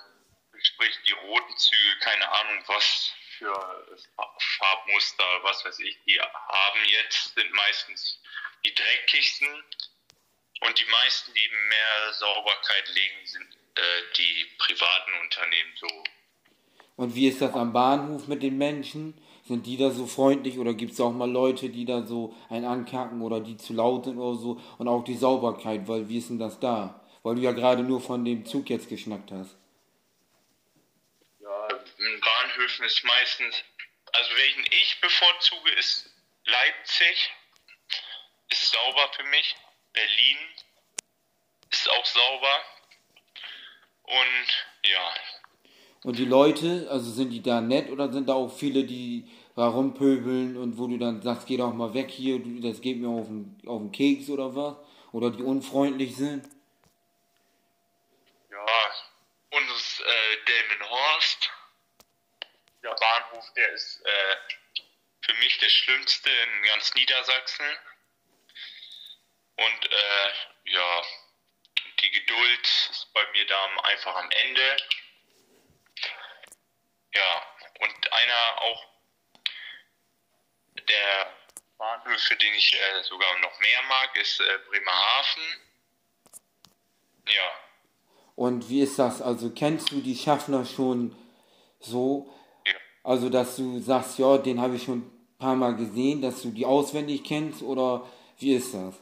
sprich 0.62 0.98
die 1.07 1.12
roten 1.12 1.57
Züge, 1.57 1.98
keine 2.01 2.29
Ahnung 2.29 2.62
was 2.66 3.12
für 3.38 3.87
Farbmuster, 4.38 5.25
was 5.42 5.64
weiß 5.64 5.79
ich, 5.81 5.98
die 6.07 6.20
haben 6.20 6.81
jetzt, 6.87 7.35
sind 7.35 7.53
meistens 7.53 8.20
die 8.64 8.75
dreckigsten 8.75 9.48
und 10.66 10.79
die 10.79 10.90
meisten, 10.90 11.33
die 11.35 11.48
mehr 11.48 12.12
Sauberkeit 12.12 12.88
legen, 12.94 13.27
sind 13.27 13.46
äh, 13.75 13.81
die 14.16 14.46
privaten 14.59 15.11
Unternehmen 15.22 15.72
so. 15.77 15.88
Und 16.96 17.14
wie 17.14 17.29
ist 17.29 17.40
das 17.40 17.55
am 17.55 17.72
Bahnhof 17.72 18.29
mit 18.29 18.42
den 18.42 18.59
Menschen? 18.59 19.14
Sind 19.44 19.66
die 19.66 19.77
da 19.77 19.90
so 19.90 20.07
freundlich 20.07 20.59
oder 20.59 20.72
gibt 20.72 20.92
es 20.92 21.01
auch 21.01 21.11
mal 21.11 21.29
Leute, 21.29 21.68
die 21.68 21.85
da 21.85 22.07
so 22.07 22.37
einen 22.48 22.64
ankacken 22.64 23.22
oder 23.22 23.40
die 23.40 23.57
zu 23.57 23.72
laut 23.72 24.05
sind 24.05 24.18
oder 24.18 24.38
so? 24.38 24.61
Und 24.79 24.87
auch 24.87 25.03
die 25.03 25.16
Sauberkeit, 25.16 25.88
weil 25.88 26.09
wie 26.09 26.18
ist 26.18 26.31
denn 26.31 26.38
das 26.38 26.61
da? 26.61 27.05
Weil 27.25 27.35
du 27.35 27.40
ja 27.40 27.51
gerade 27.51 27.83
nur 27.83 28.01
von 28.01 28.25
dem 28.25 28.46
Zug 28.46 28.70
jetzt 28.70 28.88
geschnackt 28.88 29.33
hast 29.33 29.57
Bahnhöfen 32.62 32.85
ist 32.85 33.05
meistens, 33.05 33.64
also 34.12 34.31
welchen 34.37 34.64
ich 34.66 35.01
bevorzuge, 35.01 35.70
ist 35.72 36.11
Leipzig. 36.44 37.31
sauber 38.51 39.11
für 39.16 39.25
mich. 39.25 39.57
Berlin 39.92 40.37
ist 41.70 41.90
auch 41.90 42.07
sauber. 42.07 42.64
Und 44.05 44.66
ja. 44.85 45.14
Und 46.05 46.18
die 46.18 46.25
Leute, 46.25 46.88
also 46.90 47.11
sind 47.11 47.31
die 47.31 47.42
da 47.42 47.61
nett 47.61 47.90
oder 47.90 48.12
sind 48.12 48.29
da 48.29 48.35
auch 48.35 48.53
viele, 48.57 48.85
die 48.85 49.29
da 49.57 49.68
rumpöbeln 49.68 50.57
und 50.57 50.79
wo 50.79 50.87
du 50.87 50.98
dann 50.98 51.22
sagst, 51.22 51.46
geh 51.46 51.57
doch 51.57 51.72
mal 51.72 51.94
weg 51.94 52.11
hier, 52.11 52.40
das 52.61 52.81
geht 52.81 52.98
mir 52.98 53.09
auf 53.09 53.27
den, 53.27 53.61
auf 53.66 53.81
den 53.81 53.92
Keks 53.92 54.29
oder 54.29 54.55
was? 54.55 54.77
Oder 55.12 55.31
die 55.31 55.42
unfreundlich 55.42 56.16
sind? 56.16 56.48
Ja, 58.51 58.92
und 59.51 59.68
das 59.68 60.01
äh, 60.01 60.44
Delmenhorst, 60.46 61.42
der 62.83 62.95
Bahnhof, 62.95 63.53
der 63.55 63.73
ist 63.73 64.01
äh, 64.05 64.37
für 65.25 65.35
mich 65.35 65.59
der 65.59 65.68
schlimmste 65.68 66.31
in 66.31 66.62
ganz 66.64 66.95
Niedersachsen. 66.95 67.66
Und 69.57 69.92
äh, 69.92 70.71
ja, 70.71 71.03
die 72.01 72.11
Geduld 72.11 72.66
ist 72.90 73.12
bei 73.12 73.25
mir 73.33 73.47
da 73.47 73.64
einfach 73.85 74.16
am 74.16 74.31
Ende. 74.31 74.77
Ja, 77.14 77.47
und 77.81 78.12
einer 78.12 78.62
auch 78.62 78.85
der 80.88 81.37
Bahnhöfe, 81.79 82.37
den 82.37 82.55
ich 82.55 82.75
äh, 82.75 83.03
sogar 83.05 83.38
noch 83.38 83.59
mehr 83.61 83.83
mag, 83.83 84.16
ist 84.16 84.40
äh, 84.40 84.59
Bremerhaven. 84.68 85.42
Ja. 87.27 87.51
Und 88.35 88.68
wie 88.68 88.83
ist 88.83 88.99
das? 88.99 89.21
Also 89.21 89.51
kennst 89.51 89.90
du 89.92 90.01
die 90.01 90.16
Schaffner 90.16 90.64
schon 90.64 91.16
so? 91.79 92.33
Ja. 93.05 93.11
Also 93.11 93.29
dass 93.29 93.57
du 93.57 93.81
sagst, 93.81 94.19
ja, 94.19 94.38
den 94.38 94.61
habe 94.61 94.77
ich 94.77 94.85
schon 94.85 94.99
ein 94.99 95.38
paar 95.38 95.57
Mal 95.57 95.77
gesehen, 95.77 96.23
dass 96.23 96.43
du 96.43 96.51
die 96.51 96.67
auswendig 96.67 97.25
kennst 97.25 97.62
oder 97.62 98.09
wie 98.38 98.55
ist 98.55 98.75
das? 98.75 98.95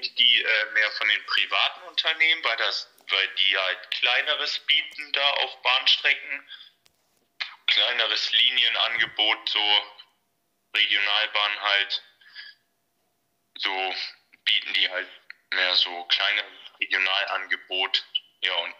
ich 0.00 0.14
die 0.14 0.42
äh, 0.42 0.64
mehr 0.72 0.90
von 0.92 1.08
den 1.08 1.26
privaten 1.26 1.82
Unternehmen, 1.88 2.44
weil, 2.44 2.56
das, 2.56 2.88
weil 3.08 3.28
die 3.36 3.56
halt 3.56 3.90
kleineres 3.90 4.58
bieten 4.60 5.12
da 5.12 5.30
auf 5.30 5.62
Bahnstrecken. 5.62 6.48
Kleineres 7.66 8.32
Linienangebot, 8.32 9.48
so 9.48 9.82
Regionalbahn 10.74 11.60
halt. 11.60 12.02
So 13.58 13.94
bieten 14.44 14.72
die 14.74 14.88
halt 14.88 15.08
mehr 15.52 15.74
so 15.76 16.04
kleine 16.04 16.44
Regionalangebot. 16.80 18.04
Ja, 18.42 18.54
und 18.56 18.74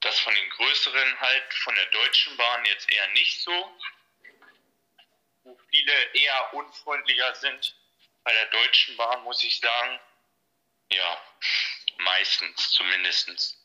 das 0.00 0.18
von 0.20 0.34
den 0.34 0.50
größeren 0.50 1.20
halt, 1.20 1.54
von 1.54 1.74
der 1.74 1.86
Deutschen 1.86 2.36
Bahn 2.36 2.64
jetzt 2.64 2.90
eher 2.90 3.08
nicht 3.08 3.42
so. 3.42 3.78
Wo 5.44 5.58
viele 5.70 6.14
eher 6.14 6.54
unfreundlicher 6.54 7.34
sind. 7.36 7.76
Bei 8.24 8.32
der 8.32 8.46
Deutschen 8.46 8.96
Bahn 8.96 9.22
muss 9.24 9.42
ich 9.44 9.58
sagen, 9.60 10.00
ja, 10.90 11.22
meistens 11.98 12.70
zumindestens. 12.72 13.56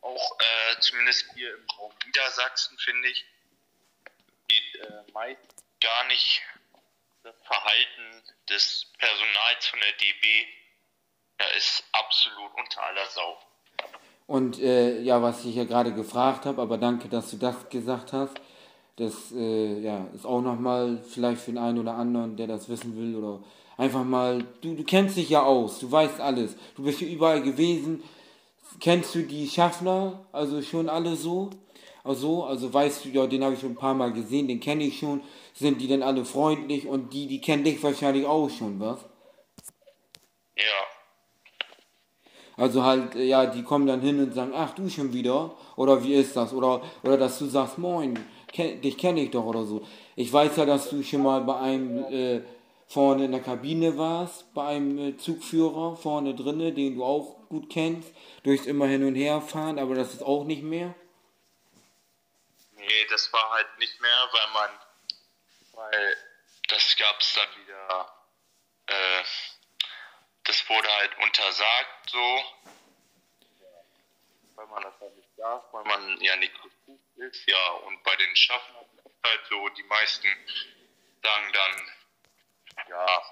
Auch 0.00 0.40
äh, 0.40 0.80
zumindest 0.80 1.26
hier 1.34 1.54
im 1.54 1.66
Raum 1.70 1.94
Niedersachsen 2.06 2.78
finde 2.78 3.08
ich, 3.08 3.24
geht 4.48 4.74
äh, 4.76 5.12
meist 5.12 5.64
gar 5.80 6.04
nicht 6.04 6.42
das 7.22 7.34
Verhalten 7.44 8.22
des 8.48 8.92
Personals 8.98 9.66
von 9.66 9.80
der 9.80 9.92
DB. 9.92 10.46
Da 11.38 11.46
ist 11.50 11.84
absolut 11.92 12.52
unter 12.54 12.82
aller 12.82 13.06
Sau. 13.06 13.51
Und 14.26 14.60
äh, 14.60 15.00
ja, 15.02 15.20
was 15.20 15.44
ich 15.44 15.56
ja 15.56 15.64
gerade 15.64 15.92
gefragt 15.92 16.46
habe, 16.46 16.62
aber 16.62 16.78
danke, 16.78 17.08
dass 17.08 17.30
du 17.30 17.36
das 17.36 17.68
gesagt 17.68 18.12
hast. 18.12 18.34
Das 18.96 19.32
äh, 19.32 19.80
ja, 19.80 20.06
ist 20.14 20.26
auch 20.26 20.42
nochmal 20.42 21.02
vielleicht 21.08 21.40
für 21.40 21.50
den 21.52 21.58
einen 21.58 21.78
oder 21.78 21.94
anderen, 21.94 22.36
der 22.36 22.46
das 22.46 22.68
wissen 22.68 22.96
will 22.96 23.16
oder 23.16 23.40
einfach 23.76 24.04
mal, 24.04 24.44
du, 24.60 24.74
du 24.74 24.84
kennst 24.84 25.16
dich 25.16 25.30
ja 25.30 25.42
aus, 25.42 25.80
du 25.80 25.90
weißt 25.90 26.20
alles, 26.20 26.56
du 26.76 26.84
bist 26.84 26.98
hier 26.98 27.08
überall 27.08 27.42
gewesen. 27.42 28.02
Kennst 28.80 29.14
du 29.14 29.22
die 29.22 29.48
Schaffner, 29.48 30.24
also 30.32 30.62
schon 30.62 30.88
alle 30.88 31.16
so? 31.16 31.50
Also, 32.04 32.44
also 32.44 32.72
weißt 32.72 33.04
du, 33.04 33.08
ja, 33.10 33.26
den 33.26 33.44
habe 33.44 33.54
ich 33.54 33.60
schon 33.60 33.72
ein 33.72 33.76
paar 33.76 33.94
Mal 33.94 34.12
gesehen, 34.12 34.48
den 34.48 34.60
kenne 34.60 34.84
ich 34.84 34.98
schon. 34.98 35.22
Sind 35.54 35.80
die 35.80 35.86
denn 35.86 36.02
alle 36.02 36.24
freundlich 36.24 36.86
und 36.86 37.12
die, 37.12 37.26
die 37.26 37.40
kennen 37.40 37.64
dich 37.64 37.82
wahrscheinlich 37.82 38.26
auch 38.26 38.50
schon, 38.50 38.80
was? 38.80 38.98
Ja, 40.56 40.62
Also 42.62 42.84
halt, 42.84 43.16
äh, 43.16 43.24
ja, 43.24 43.46
die 43.46 43.64
kommen 43.64 43.88
dann 43.88 44.00
hin 44.02 44.20
und 44.20 44.34
sagen, 44.34 44.52
ach 44.54 44.72
du 44.76 44.88
schon 44.88 45.12
wieder? 45.12 45.50
Oder 45.74 46.04
wie 46.04 46.14
ist 46.14 46.36
das? 46.36 46.52
Oder, 46.52 46.80
oder 47.02 47.16
dass 47.16 47.40
du 47.40 47.46
sagst, 47.46 47.76
moin, 47.76 48.16
kenn, 48.52 48.80
dich 48.80 48.96
kenne 48.96 49.20
ich 49.20 49.32
doch 49.32 49.44
oder 49.44 49.64
so. 49.64 49.84
Ich 50.14 50.32
weiß 50.32 50.56
ja, 50.58 50.64
dass 50.64 50.88
du 50.88 51.02
schon 51.02 51.24
mal 51.24 51.40
bei 51.40 51.58
einem 51.58 52.04
äh, 52.04 52.42
vorne 52.86 53.24
in 53.24 53.32
der 53.32 53.40
Kabine 53.40 53.98
warst, 53.98 54.54
bei 54.54 54.64
einem 54.64 54.96
äh, 54.96 55.16
Zugführer 55.16 55.96
vorne 55.96 56.36
drinne, 56.36 56.70
den 56.70 56.94
du 56.94 57.04
auch 57.04 57.48
gut 57.48 57.68
kennst, 57.68 58.12
durchs 58.44 58.66
immer 58.66 58.86
hin 58.86 59.02
und 59.04 59.16
her 59.16 59.40
fahren, 59.40 59.80
aber 59.80 59.96
das 59.96 60.14
ist 60.14 60.22
auch 60.22 60.44
nicht 60.44 60.62
mehr. 60.62 60.94
nee, 62.76 63.06
das 63.10 63.32
war 63.32 63.50
halt 63.50 63.76
nicht 63.80 64.00
mehr, 64.00 64.28
weil 64.30 64.52
man, 64.54 64.70
weil 65.72 66.16
das 66.68 66.96
gab's 66.96 67.34
dann 67.34 67.48
wieder, 67.64 68.08
äh, 68.86 69.24
das 70.52 70.68
wurde 70.68 70.94
halt 70.96 71.16
untersagt 71.16 72.10
so, 72.10 72.44
weil 74.54 74.66
man 74.66 74.82
das 74.82 74.92
halt 75.00 75.16
nicht 75.16 75.30
darf, 75.38 75.64
weil 75.72 75.84
man 75.84 76.20
ja 76.20 76.36
nicht 76.36 76.52
geprüft 76.52 77.16
ist, 77.16 77.48
ja, 77.48 77.68
und 77.86 78.02
bei 78.02 78.14
den 78.16 78.36
Schaffnern 78.36 78.84
ist 79.02 79.24
halt 79.24 79.46
so, 79.48 79.68
die 79.70 79.82
meisten 79.84 80.28
sagen 81.22 81.52
dann, 81.54 81.92
ja, 82.86 83.22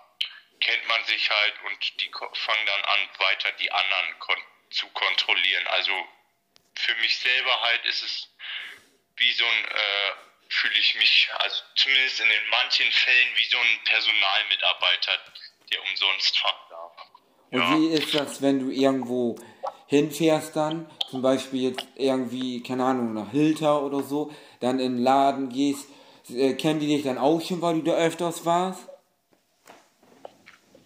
kennt 0.61 0.88
man 0.88 1.04
sich 1.04 1.28
halt 1.30 1.62
und 1.64 2.00
die 2.00 2.11
fangen 2.11 2.66
dann 2.66 2.85
an, 2.85 3.09
weiter 3.18 3.52
die 3.52 3.70
anderen 3.70 4.18
kon 4.20 4.42
zu 4.70 4.88
kontrollieren. 4.88 5.66
Also 5.66 5.92
für 6.76 6.94
mich 6.96 7.18
selber 7.18 7.61
halt 7.61 7.85
ist 7.85 8.02
es 8.02 8.35
wie 9.16 9.33
so 9.33 9.44
ein, 9.44 9.64
äh, 9.64 10.12
fühle 10.48 10.78
ich 10.78 10.94
mich, 10.94 11.28
also 11.35 11.62
zumindest 11.74 12.20
in 12.20 12.28
den 12.30 12.48
manchen 12.48 12.90
Fällen 12.92 13.37
wie 13.37 13.44
so 13.44 13.59
ein 13.59 13.85
Personalmitarbeiter, 13.85 15.18
der 15.70 15.83
umsonst 15.83 16.38
darf. 16.44 16.69
Und 17.50 17.60
Ja. 17.60 17.76
wie 17.76 17.88
ist 17.88 18.14
das, 18.14 18.42
wenn 18.42 18.60
du 18.60 18.70
irgendwo 18.70 19.36
hinfährst 19.86 20.54
dann, 20.54 20.88
zum 21.10 21.20
Beispiel 21.20 21.70
jetzt 21.70 21.84
irgendwie, 21.96 22.62
keine 22.62 22.84
Ahnung, 22.84 23.12
nach 23.12 23.30
Hilter 23.30 23.82
oder 23.82 24.02
so, 24.02 24.32
dann 24.60 24.78
in 24.78 24.96
den 24.96 25.02
Laden 25.02 25.48
gehst, 25.48 25.88
äh, 26.28 26.54
kennen 26.54 26.78
die 26.78 26.86
dich 26.86 27.02
dann 27.02 27.18
auch 27.18 27.40
schon, 27.40 27.60
weil 27.60 27.74
du 27.80 27.90
da 27.90 27.96
öfters 27.96 28.44
warst? 28.44 28.86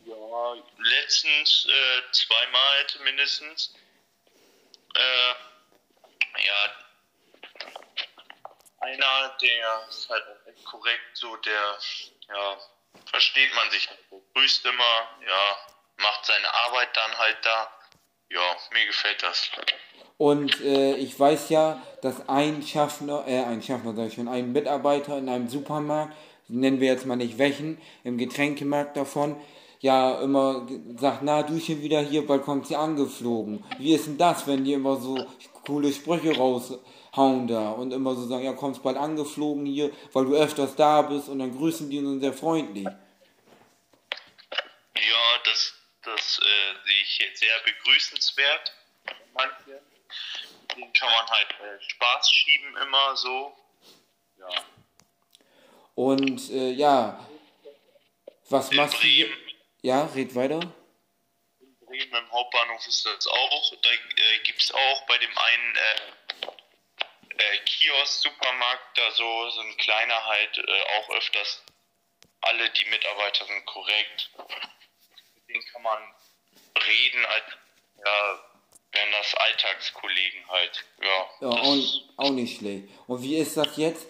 Ja, 0.06 0.54
letztens 0.78 1.66
äh, 1.68 2.12
zweimal 2.12 2.86
mindestens. 3.04 3.74
Äh, 4.94 5.34
ja, 6.46 6.72
einer, 8.80 9.36
der 9.40 9.86
ist 9.88 10.08
halt 10.08 10.24
korrekt, 10.64 11.10
so 11.14 11.36
der, 11.36 11.78
ja, 12.28 12.58
versteht 13.10 13.54
man 13.54 13.70
sich, 13.70 13.88
grüßt 14.34 14.64
immer, 14.64 15.08
ja, 15.26 15.73
macht 15.98 16.26
seine 16.26 16.52
Arbeit 16.66 16.88
dann 16.94 17.18
halt 17.18 17.38
da. 17.42 17.68
Ja, 18.30 18.56
mir 18.72 18.86
gefällt 18.86 19.22
das. 19.22 19.50
Und 20.16 20.60
äh, 20.60 20.96
ich 20.96 21.18
weiß 21.18 21.48
ja, 21.50 21.82
dass 22.02 22.28
ein 22.28 22.62
Schaffner, 22.62 23.24
äh, 23.26 23.44
ein 23.44 23.62
Schaffner 23.62 23.94
sag 23.94 24.08
ich 24.08 24.14
schon, 24.14 24.28
ein 24.28 24.52
Mitarbeiter 24.52 25.18
in 25.18 25.28
einem 25.28 25.48
Supermarkt, 25.48 26.14
nennen 26.48 26.80
wir 26.80 26.88
jetzt 26.88 27.06
mal 27.06 27.16
nicht 27.16 27.38
welchen, 27.38 27.80
im 28.04 28.18
Getränkemarkt 28.18 28.96
davon, 28.96 29.36
ja 29.80 30.20
immer 30.20 30.66
sagt, 30.96 31.22
na 31.22 31.42
du 31.42 31.58
schon 31.60 31.82
wieder 31.82 32.00
hier, 32.00 32.26
bald 32.26 32.42
kommt 32.42 32.66
sie 32.66 32.76
angeflogen. 32.76 33.64
Wie 33.78 33.94
ist 33.94 34.06
denn 34.06 34.18
das, 34.18 34.46
wenn 34.46 34.64
die 34.64 34.72
immer 34.72 34.96
so 34.96 35.26
coole 35.66 35.92
Sprüche 35.92 36.36
raushauen 36.36 37.46
da 37.46 37.70
und 37.70 37.92
immer 37.92 38.14
so 38.14 38.26
sagen, 38.26 38.44
ja 38.44 38.52
kommst 38.52 38.82
bald 38.82 38.96
angeflogen 38.96 39.66
hier, 39.66 39.90
weil 40.12 40.24
du 40.24 40.34
öfters 40.34 40.74
da 40.76 41.02
bist 41.02 41.28
und 41.28 41.38
dann 41.38 41.56
grüßen 41.56 41.90
die 41.90 41.98
uns 41.98 42.22
sehr 42.22 42.32
freundlich. 42.32 42.84
Ja, 44.96 45.40
das, 45.44 45.74
das 46.04 46.38
äh, 46.38 46.86
sehe 46.86 47.02
ich 47.02 47.18
jetzt 47.18 47.40
sehr 47.40 47.58
begrüßenswert. 47.60 48.72
Manche, 49.34 49.82
denen 50.74 50.92
kann 50.92 51.10
man 51.10 51.26
halt 51.28 51.50
äh, 51.60 51.82
Spaß 51.90 52.30
schieben 52.30 52.76
immer 52.76 53.16
so. 53.16 53.56
Ja. 54.38 54.48
Und 55.94 56.50
äh, 56.50 56.70
ja, 56.72 57.26
was 58.48 58.70
In 58.70 58.76
machst 58.76 58.94
du? 58.94 58.98
Bremen, 59.00 59.36
Ja, 59.82 60.04
red 60.14 60.34
weiter. 60.34 60.60
in 61.60 61.76
Bremen 61.86 62.14
im 62.14 62.32
Hauptbahnhof 62.32 62.86
ist 62.86 63.04
das 63.06 63.26
auch. 63.26 63.72
Da 63.82 63.90
äh, 63.90 64.38
gibt 64.44 64.60
es 64.62 64.72
auch 64.72 65.06
bei 65.06 65.18
dem 65.18 65.36
einen 65.38 65.76
äh, 65.76 66.46
äh, 67.42 67.58
Kiosk-Supermarkt 67.64 68.98
da 68.98 69.10
so, 69.12 69.50
so 69.50 69.60
ein 69.60 69.76
kleiner 69.76 70.24
halt 70.26 70.58
äh, 70.58 70.82
auch 70.98 71.10
öfters. 71.10 71.62
Alle 72.42 72.68
die 72.70 72.84
Mitarbeiter 72.86 73.46
sind 73.46 73.64
korrekt. 73.66 74.30
Denen 75.54 75.64
kann 75.72 75.82
man 75.82 75.98
reden, 76.86 77.24
als 77.26 77.44
ja, 77.98 78.40
wären 78.92 79.12
das 79.12 79.34
Alltagskollegen 79.34 80.48
halt. 80.48 80.84
Ja, 81.00 81.48
Ja, 81.48 81.48
auch, 81.48 82.26
auch 82.26 82.30
nicht 82.30 82.58
schlecht. 82.58 82.88
Und 83.06 83.22
wie 83.22 83.36
ist 83.36 83.56
das 83.56 83.76
jetzt? 83.76 84.06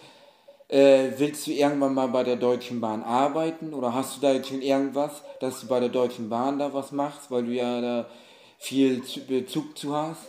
Äh, 0.69 1.13
willst 1.19 1.47
du 1.47 1.51
irgendwann 1.53 1.95
mal 1.95 2.09
bei 2.09 2.25
der 2.25 2.37
Deutschen 2.37 2.81
Bahn 2.81 3.03
arbeiten 3.03 3.75
oder 3.75 3.93
hast 3.93 4.17
du 4.17 4.21
da 4.23 4.33
jetzt 4.33 4.49
schon 4.49 4.63
irgendwas, 4.63 5.23
dass 5.41 5.61
du 5.61 5.69
bei 5.69 5.79
der 5.79 5.91
Deutschen 5.91 6.31
Bahn 6.31 6.59
da 6.59 6.73
was 6.73 6.91
machst, 6.91 7.31
weil 7.31 7.45
du 7.45 7.53
ja 7.53 7.81
da 7.83 8.11
viel 8.59 9.03
Bezug 9.29 9.77
zu 9.77 9.95
hast? 9.95 10.27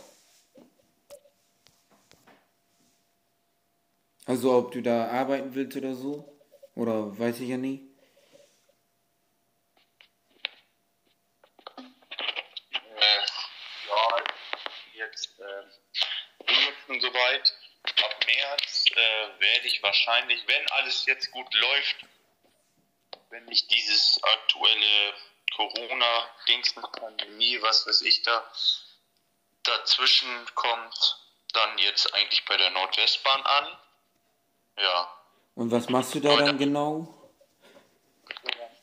Also 4.26 4.54
ob 4.56 4.72
du 4.72 4.82
da 4.82 5.08
arbeiten 5.08 5.54
willst 5.54 5.76
oder 5.76 5.94
so? 5.94 6.38
Oder 6.74 7.18
weiß 7.18 7.40
ich 7.40 7.48
ja 7.48 7.56
nie. 7.56 7.88
Äh, 12.74 13.22
ja, 13.88 14.24
jetzt 14.94 15.40
schon 16.86 17.00
soweit. 17.00 17.54
Ab 17.84 18.26
März 18.26 18.84
äh, 18.90 19.40
werde 19.40 19.66
ich 19.68 19.82
wahrscheinlich, 19.82 20.42
wenn 20.46 20.70
alles 20.70 21.06
jetzt 21.06 21.30
gut 21.30 21.52
läuft, 21.54 21.96
wenn 23.30 23.44
nicht 23.46 23.70
dieses 23.70 24.20
aktuelle 24.22 25.14
Corona-Dings 25.54 26.76
mit 26.76 26.92
Pandemie, 26.92 27.60
was 27.62 27.86
weiß 27.86 28.02
ich 28.02 28.22
da, 28.22 28.50
dazwischen 29.62 30.46
kommt, 30.54 31.18
dann 31.52 31.78
jetzt 31.78 32.12
eigentlich 32.14 32.44
bei 32.44 32.56
der 32.56 32.70
Nordwestbahn 32.70 33.42
an. 33.42 33.78
Ja. 34.78 35.12
Und 35.54 35.70
was 35.70 35.88
machst 35.88 36.14
du 36.14 36.20
da 36.20 36.36
dann 36.36 36.58
genau? 36.58 37.14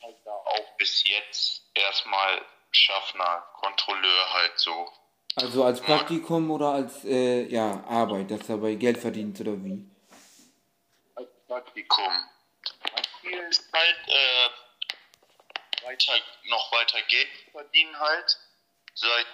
Halt 0.02 0.16
da 0.24 0.32
auch 0.32 0.76
bis 0.76 1.04
jetzt 1.04 1.62
erstmal 1.74 2.44
Schaffner, 2.70 3.46
Kontrolleur 3.60 4.32
halt 4.32 4.58
so. 4.58 4.92
Also 5.36 5.64
als 5.64 5.80
Praktikum 5.80 6.50
oder 6.50 6.68
als 6.70 7.04
äh, 7.04 7.42
ja, 7.46 7.82
Arbeit, 7.88 8.30
dass 8.30 8.46
dabei 8.46 8.74
Geld 8.74 8.98
verdient 8.98 9.40
oder 9.40 9.52
wie? 9.64 9.84
Als 11.16 11.28
Praktikum. 11.48 12.04
Mein 12.92 13.04
Ziel 13.20 13.38
ist 13.50 13.68
halt, 13.72 13.96
äh, 14.06 15.84
weiter, 15.86 16.12
noch 16.44 16.72
weiter 16.72 17.02
Geld 17.08 17.28
verdienen 17.50 17.98
halt. 17.98 18.38
Seit 18.96 19.26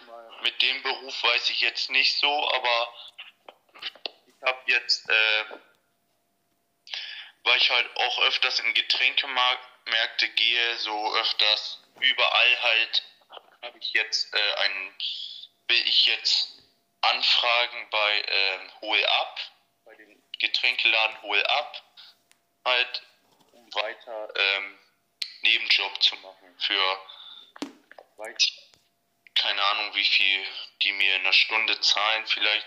mit 0.42 0.60
dem 0.62 0.82
Beruf 0.82 1.22
weiß 1.22 1.50
ich 1.50 1.60
jetzt 1.60 1.90
nicht 1.90 2.18
so, 2.18 2.50
aber 2.54 2.94
ich 4.26 4.42
habe 4.42 4.58
jetzt 4.66 5.06
äh, 5.10 5.58
weil 7.44 7.56
ich 7.56 7.70
halt 7.70 7.88
auch 7.96 8.18
öfters 8.22 8.60
in 8.60 8.74
Getränkemärkte 8.74 10.28
gehe, 10.36 10.76
so 10.78 11.14
öfters 11.16 11.82
überall 12.00 12.62
halt 12.62 13.02
habe 13.62 13.78
ich 13.78 13.92
jetzt 13.92 14.32
äh, 14.34 14.54
ein, 14.64 14.94
will 15.70 15.88
ich 15.88 16.06
jetzt 16.06 16.62
Anfragen 17.00 17.88
bei 17.90 18.24
ähm, 18.26 18.70
Hol 18.80 19.06
ab, 19.06 19.40
bei 19.84 19.94
dem 19.94 20.22
Getränkeladen 20.38 21.22
Hol 21.22 21.46
ab, 21.46 21.82
halt 22.64 23.02
um 23.52 23.74
weiter 23.74 24.28
ähm, 24.34 24.78
Nebenjob 25.42 26.02
zu 26.02 26.16
machen 26.16 26.56
für 26.58 26.98
keine 29.34 29.62
Ahnung 29.62 29.94
wie 29.94 30.04
viel 30.04 30.46
die 30.82 30.92
mir 30.92 31.16
in 31.16 31.22
einer 31.22 31.32
Stunde 31.32 31.80
zahlen, 31.80 32.26
vielleicht 32.26 32.66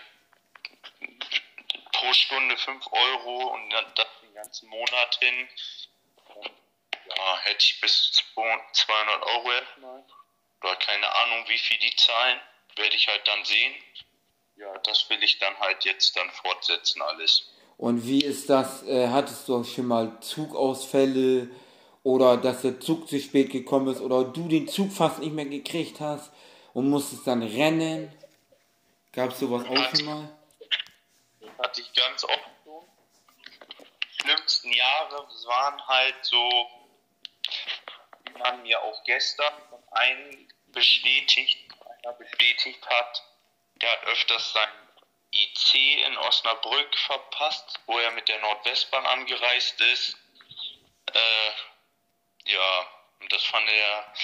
pro 1.92 2.12
Stunde 2.12 2.56
5 2.56 2.86
Euro 2.90 3.54
und 3.54 3.70
dann 3.70 3.94
den 4.22 4.34
ganzen 4.34 4.68
Monat 4.68 5.16
hin. 5.20 5.48
Ja, 7.16 7.38
hätte 7.42 7.64
ich 7.64 7.80
bis 7.80 8.12
200 8.34 9.22
Euro 9.22 9.52
erstmal. 9.52 10.04
Oder 10.62 10.76
keine 10.76 11.14
Ahnung, 11.14 11.48
wie 11.48 11.58
viel 11.58 11.78
die 11.78 11.94
zahlen, 11.94 12.40
werde 12.76 12.96
ich 12.96 13.08
halt 13.08 13.22
dann 13.26 13.44
sehen. 13.44 13.74
Ja, 14.56 14.78
das 14.78 15.08
will 15.10 15.22
ich 15.22 15.38
dann 15.38 15.58
halt 15.58 15.84
jetzt 15.84 16.16
dann 16.16 16.30
fortsetzen 16.30 17.02
alles. 17.02 17.50
Und 17.76 18.06
wie 18.06 18.22
ist 18.22 18.48
das? 18.48 18.84
Äh, 18.84 19.08
hattest 19.08 19.48
du 19.48 19.56
auch 19.56 19.64
schon 19.64 19.86
mal 19.86 20.20
Zugausfälle 20.20 21.50
oder 22.02 22.36
dass 22.36 22.62
der 22.62 22.78
Zug 22.80 23.08
zu 23.08 23.18
spät 23.20 23.50
gekommen 23.50 23.88
ist 23.88 24.00
oder 24.00 24.24
du 24.24 24.48
den 24.48 24.68
Zug 24.68 24.92
fast 24.92 25.18
nicht 25.18 25.32
mehr 25.32 25.46
gekriegt 25.46 26.00
hast 26.00 26.30
und 26.72 26.88
musstest 26.88 27.26
dann 27.26 27.42
rennen? 27.42 28.12
Gab 29.12 29.30
es 29.30 29.40
sowas 29.40 29.64
auch 29.66 29.96
schon 29.96 30.04
mal? 30.04 30.28
hatte 31.64 31.80
ich 31.80 31.92
ganz 31.92 32.24
oft 32.24 32.50
so. 32.64 32.84
Die 33.78 34.22
schlimmsten 34.22 34.72
Jahre 34.72 35.26
waren 35.46 35.86
halt 35.86 36.14
so, 36.22 36.70
wie 38.24 38.38
man 38.38 38.62
mir 38.62 38.82
auch 38.82 39.02
gestern 39.04 39.52
von 39.70 39.82
einem 39.90 40.48
bestätigt, 40.68 41.63
bestätigt 42.12 42.86
hat, 42.86 43.22
der 43.76 43.90
hat 43.90 44.04
öfters 44.04 44.52
sein 44.52 44.68
IC 45.32 45.74
in 46.06 46.16
Osnabrück 46.18 46.96
verpasst, 46.98 47.80
wo 47.86 47.98
er 47.98 48.12
mit 48.12 48.28
der 48.28 48.38
Nordwestbahn 48.40 49.06
angereist 49.06 49.80
ist. 49.80 50.16
Äh, 51.12 52.50
ja, 52.50 52.88
und 53.20 53.32
das 53.32 53.42
fand 53.44 53.68
er, 53.68 54.14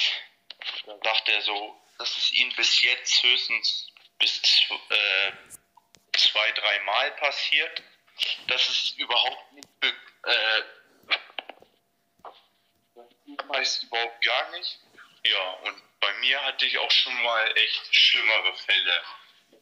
da 0.87 0.95
dachte 0.99 1.33
er 1.33 1.43
so, 1.43 1.81
das 1.99 2.17
ist 2.17 2.33
ihm 2.33 2.53
bis 2.55 2.83
jetzt 2.83 3.23
höchstens 3.23 3.87
bis 4.19 4.41
äh, 4.91 5.33
zwei, 6.17 6.53
dreimal 6.53 7.11
passiert. 7.13 7.83
Das 8.47 8.69
ist 8.69 8.99
überhaupt 8.99 9.53
nicht, 9.53 9.69
äh, 9.83 10.63
das 13.53 13.83
überhaupt 13.83 14.25
gar 14.25 14.51
nicht. 14.51 14.79
Ja, 15.25 15.51
und 15.65 15.83
bei 16.01 16.13
mir 16.15 16.43
hatte 16.45 16.67
ich 16.67 16.79
auch 16.79 16.91
schon 16.91 17.23
mal 17.23 17.57
echt 17.57 17.97
schlimmere 17.97 18.55
Fälle, 18.57 19.03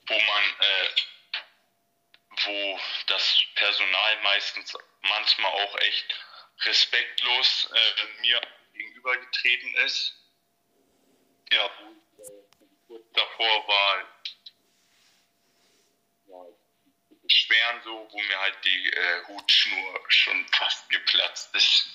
wo 0.07 0.15
man, 0.15 0.45
äh, 0.61 0.89
wo 2.45 2.81
das 3.07 3.43
Personal 3.55 4.21
meistens 4.23 4.77
manchmal 5.03 5.53
auch 5.53 5.77
echt 5.79 6.15
respektlos 6.65 7.69
äh, 7.73 8.21
mir 8.21 8.41
gegenübergetreten 8.73 9.75
ist. 9.77 10.15
Ja, 11.53 11.71
davor 13.15 13.69
war, 13.69 14.05
schweren 17.27 17.83
so, 17.85 18.09
wo 18.11 18.23
mir 18.23 18.41
halt 18.41 18.57
die 18.65 18.91
äh, 18.91 19.25
Hutschnur 19.29 20.01
schon 20.09 20.47
fast 20.49 20.89
geplatzt 20.91 21.55
ist. 21.55 21.89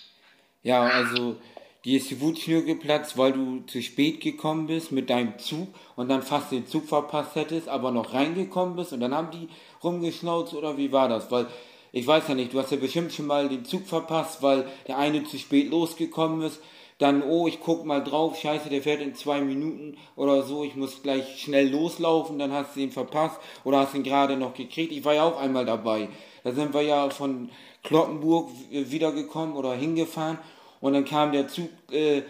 Ja, 0.64 0.82
also 0.84 1.42
die 1.86 1.98
ist 1.98 2.10
die 2.10 2.20
Hutschnur 2.20 2.62
geplatzt, 2.62 3.18
weil 3.18 3.34
du 3.34 3.62
zu 3.68 3.82
spät 3.82 4.22
gekommen 4.22 4.68
bist 4.68 4.92
mit 4.92 5.10
deinem 5.10 5.38
Zug 5.38 5.68
und 5.96 6.10
dann 6.10 6.22
fast 6.22 6.52
den 6.52 6.66
Zug 6.66 6.86
verpasst 6.86 7.36
hättest, 7.36 7.68
aber 7.68 7.92
noch 7.92 8.14
reingekommen 8.14 8.76
bist 8.76 8.94
und 8.94 9.02
dann 9.02 9.14
haben 9.14 9.32
die 9.32 9.50
rumgeschnauzt 9.84 10.54
oder 10.54 10.78
wie 10.78 10.92
war 10.92 11.10
das? 11.10 11.30
Weil 11.30 11.48
ich 11.92 12.08
weiß 12.08 12.28
ja 12.30 12.36
nicht, 12.36 12.54
du 12.54 12.60
hast 12.60 12.72
ja 12.72 12.78
bestimmt 12.78 13.12
schon 13.12 13.28
mal 13.28 13.50
den 13.50 13.66
Zug 13.66 13.86
verpasst, 13.86 14.42
weil 14.42 14.66
der 14.88 14.98
eine 14.98 15.24
zu 15.26 15.38
spät 15.38 15.70
losgekommen 15.70 16.42
ist 16.42 16.60
dann, 17.00 17.24
oh, 17.24 17.48
ich 17.48 17.60
guck 17.60 17.86
mal 17.86 18.04
drauf, 18.04 18.38
scheiße, 18.40 18.70
der 18.70 18.82
fährt 18.82 19.02
in 19.02 19.16
zwei 19.16 19.42
Minuten 19.42 19.98
oder 20.16 20.44
so, 20.44 20.64
ich 20.64 20.76
muss 20.76 21.02
gleich 21.02 21.42
schnell 21.42 21.70
loslaufen, 21.70 22.40
dann 22.40 22.54
hast 22.54 22.76
du 22.76 22.82
ihn 22.82 22.92
verpasst 22.92 23.40
oder 23.64 23.80
hast 23.80 23.94
ihn 23.96 24.04
gerade 24.04 24.38
noch 24.38 24.54
gekriegt. 24.54 24.92
Ich 24.92 25.04
war 25.04 25.14
ja 25.14 25.24
auch 25.24 25.40
einmal 25.40 25.66
dabei. 25.66 26.08
Da 26.44 26.52
sind 26.52 26.74
wir 26.74 26.82
ja 26.82 27.10
von 27.10 27.50
Kloppenburg 27.84 28.50
wiedergekommen 28.72 29.56
oder 29.56 29.74
hingefahren 29.74 30.38
und 30.84 30.92
dann 30.92 31.06
kam 31.06 31.32
der 31.32 31.48
Zug 31.48 31.70
äh, 31.94 32.24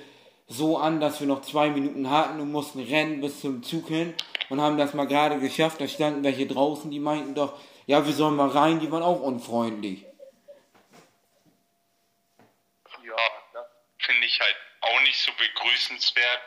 so 0.47 0.77
an, 0.77 0.99
dass 0.99 1.19
wir 1.19 1.25
noch 1.25 1.41
zwei 1.41 1.69
Minuten 1.69 2.11
hatten 2.11 2.39
und 2.39 2.51
mussten 2.51 2.83
rennen 2.83 3.19
bis 3.19 3.41
zum 3.41 3.63
Zug 3.63 3.87
hin 3.87 4.13
und 4.49 4.61
haben 4.61 4.77
das 4.77 4.93
mal 4.93 5.07
gerade 5.07 5.39
geschafft. 5.39 5.81
Da 5.81 5.87
standen 5.87 6.23
welche 6.23 6.45
draußen, 6.45 6.91
die 6.91 6.99
meinten 6.99 7.33
doch, 7.33 7.59
ja, 7.87 8.05
wir 8.05 8.13
sollen 8.13 8.35
mal 8.35 8.49
rein, 8.49 8.79
die 8.79 8.91
waren 8.91 9.01
auch 9.01 9.21
unfreundlich. 9.21 10.05
finde 13.97 14.27
ich 14.27 14.39
halt 14.39 14.55
auch 14.81 15.01
nicht 15.01 15.17
so 15.17 15.31
begrüßenswert, 15.31 16.41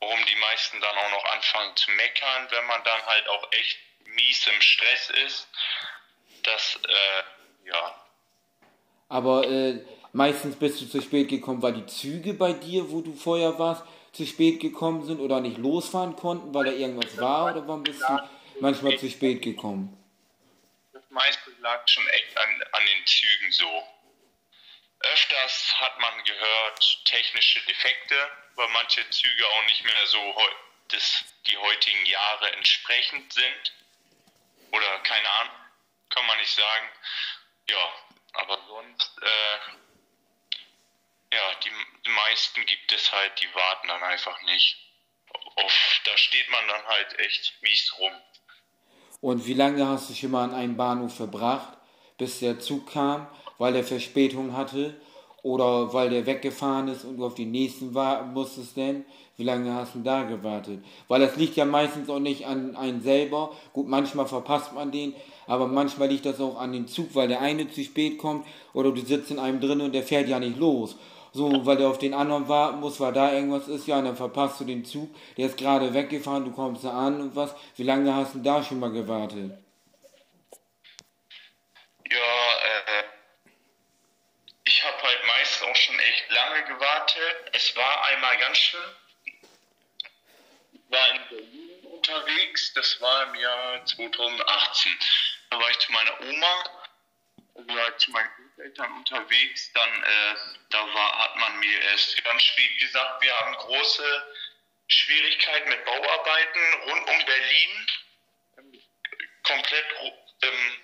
warum 0.00 0.18
die 0.26 0.36
meisten 0.36 0.80
dann 0.80 0.96
auch 0.96 1.10
noch 1.10 1.24
anfangen 1.32 1.76
zu 1.76 1.90
meckern, 1.92 2.48
wenn 2.50 2.66
man 2.66 2.82
dann 2.82 3.06
halt 3.06 3.28
auch 3.28 3.52
echt 3.52 3.78
mies 4.06 4.46
im 4.48 4.60
Stress 4.60 5.10
ist. 5.26 5.48
Das, 6.42 6.80
äh, 6.88 7.68
ja. 7.68 7.94
Aber 9.10 9.46
äh, 9.46 9.84
meistens 10.16 10.56
bist 10.56 10.80
du 10.80 10.86
zu 10.86 11.02
spät 11.02 11.28
gekommen, 11.28 11.62
weil 11.62 11.74
die 11.74 11.86
Züge 11.86 12.32
bei 12.34 12.52
dir, 12.54 12.90
wo 12.90 13.02
du 13.02 13.14
vorher 13.14 13.58
warst, 13.58 13.84
zu 14.12 14.26
spät 14.26 14.60
gekommen 14.60 15.04
sind 15.04 15.20
oder 15.20 15.40
nicht 15.40 15.58
losfahren 15.58 16.16
konnten, 16.16 16.54
weil 16.54 16.64
da 16.64 16.72
irgendwas 16.72 17.18
war 17.18 17.52
oder 17.52 17.68
wann 17.68 17.82
bist 17.82 18.00
du 18.00 18.18
manchmal 18.60 18.98
zu 18.98 19.10
spät 19.10 19.42
gekommen? 19.42 19.92
Das 20.94 21.02
meiste 21.10 21.50
lag 21.60 21.86
schon 21.86 22.06
echt 22.08 22.36
an, 22.38 22.62
an 22.72 22.82
den 22.86 23.06
Zügen 23.06 23.52
so. 23.52 23.68
Öfters 25.00 25.74
hat 25.78 26.00
man 26.00 26.24
gehört 26.24 27.04
technische 27.04 27.60
Defekte, 27.66 28.14
weil 28.54 28.68
manche 28.68 29.08
Züge 29.10 29.46
auch 29.46 29.66
nicht 29.66 29.84
mehr 29.84 30.06
so 30.06 30.34
des, 30.92 31.24
die 31.46 31.56
heutigen 31.58 32.06
Jahre 32.06 32.52
entsprechend 32.54 33.30
sind. 33.34 33.72
Oder 34.72 34.98
keine 35.00 35.28
Ahnung, 35.40 35.56
kann 36.08 36.26
man 36.26 36.38
nicht 36.38 36.54
sagen. 36.54 36.88
Ja, 37.68 37.92
aber 38.32 38.58
sonst, 38.66 39.12
äh, 39.22 39.85
ja, 41.36 41.60
die, 41.64 42.10
meisten 42.10 42.64
gibt 42.66 42.92
es 42.92 43.12
halt, 43.12 43.32
die 43.40 43.54
warten 43.54 43.88
dann 43.88 44.02
einfach 44.02 44.40
nicht. 44.42 44.76
Auf, 45.56 46.00
da 46.04 46.16
steht 46.16 46.50
man 46.50 46.66
dann 46.68 46.84
halt 46.86 47.18
echt 47.20 47.62
mies 47.62 47.94
rum. 47.98 48.12
Und 49.20 49.46
wie 49.46 49.54
lange 49.54 49.86
hast 49.86 50.10
du 50.10 50.14
schon 50.14 50.30
mal 50.30 50.44
an 50.44 50.54
einem 50.54 50.76
Bahnhof 50.76 51.16
verbracht? 51.16 51.76
bis 52.18 52.40
der 52.40 52.58
Zug 52.58 52.92
kam, 52.92 53.26
weil 53.58 53.74
er 53.76 53.84
Verspätung 53.84 54.56
hatte 54.56 54.94
oder 55.42 55.92
weil 55.92 56.10
der 56.10 56.26
weggefahren 56.26 56.88
ist 56.88 57.04
und 57.04 57.18
du 57.18 57.26
auf 57.26 57.34
die 57.34 57.46
nächsten 57.46 57.94
warten 57.94 58.32
musstest 58.32 58.76
denn? 58.76 59.04
Wie 59.36 59.44
lange 59.44 59.74
hast 59.74 59.94
du 59.94 59.98
da 60.00 60.22
gewartet? 60.22 60.82
Weil 61.08 61.20
das 61.20 61.36
liegt 61.36 61.56
ja 61.56 61.66
meistens 61.66 62.08
auch 62.08 62.18
nicht 62.18 62.46
an 62.46 62.74
einen 62.74 63.02
selber. 63.02 63.52
Gut, 63.74 63.86
manchmal 63.86 64.26
verpasst 64.26 64.72
man 64.72 64.90
den, 64.90 65.14
aber 65.46 65.66
manchmal 65.66 66.08
liegt 66.08 66.24
das 66.24 66.40
auch 66.40 66.58
an 66.58 66.72
dem 66.72 66.88
Zug, 66.88 67.14
weil 67.14 67.28
der 67.28 67.42
eine 67.42 67.70
zu 67.70 67.84
spät 67.84 68.16
kommt 68.16 68.46
oder 68.72 68.92
du 68.92 69.02
sitzt 69.02 69.30
in 69.30 69.38
einem 69.38 69.60
drin 69.60 69.82
und 69.82 69.92
der 69.92 70.02
fährt 70.02 70.28
ja 70.28 70.40
nicht 70.40 70.56
los. 70.56 70.96
So, 71.36 71.66
weil 71.66 71.76
der 71.76 71.88
auf 71.88 71.98
den 71.98 72.14
anderen 72.14 72.48
warten 72.48 72.80
muss, 72.80 72.98
weil 72.98 73.12
da 73.12 73.30
irgendwas 73.30 73.68
ist, 73.68 73.86
ja, 73.86 73.98
und 73.98 74.06
dann 74.06 74.16
verpasst 74.16 74.58
du 74.58 74.64
den 74.64 74.86
Zug, 74.86 75.14
der 75.36 75.48
ist 75.48 75.58
gerade 75.58 75.92
weggefahren, 75.92 76.46
du 76.46 76.50
kommst 76.50 76.82
da 76.82 76.92
an 76.92 77.20
und 77.20 77.36
was. 77.36 77.54
Wie 77.76 77.82
lange 77.82 78.14
hast 78.14 78.34
du 78.34 78.38
da 78.38 78.64
schon 78.64 78.80
mal 78.80 78.90
gewartet? 78.90 79.52
Ja, 82.10 82.18
äh, 82.18 83.04
ich 84.64 84.82
habe 84.82 85.02
halt 85.02 85.26
meist 85.26 85.62
auch 85.62 85.76
schon 85.76 85.98
echt 85.98 86.30
lange 86.30 86.64
gewartet. 86.68 87.36
Es 87.52 87.76
war 87.76 88.04
einmal 88.06 88.38
ganz 88.38 88.56
schön. 88.56 88.80
Ich 90.72 90.80
war 90.88 91.10
in 91.10 91.20
Berlin 91.28 91.86
unterwegs, 91.92 92.72
das 92.72 92.98
war 93.02 93.24
im 93.24 93.34
Jahr 93.34 93.84
2018. 93.84 94.92
Da 95.50 95.58
war 95.58 95.70
ich 95.70 95.78
zu 95.80 95.92
meiner 95.92 96.18
Oma, 96.18 96.64
war 97.56 97.98
zu 97.98 98.10
meinen 98.10 98.45
Eltern 98.58 98.92
unterwegs, 98.92 99.72
dann 99.72 100.02
äh, 100.02 100.34
da 100.70 100.94
war, 100.94 101.18
hat 101.18 101.36
man 101.36 101.58
mir 101.58 101.80
erst 101.82 102.22
ganz 102.24 102.42
spät 102.42 102.78
gesagt, 102.78 103.22
wir 103.22 103.38
haben 103.38 103.54
große 103.54 104.34
Schwierigkeiten 104.88 105.68
mit 105.68 105.84
Bauarbeiten 105.84 106.74
rund 106.86 107.08
um 107.08 107.24
Berlin, 107.24 107.86
komplett 109.42 109.86
ähm, 110.42 110.82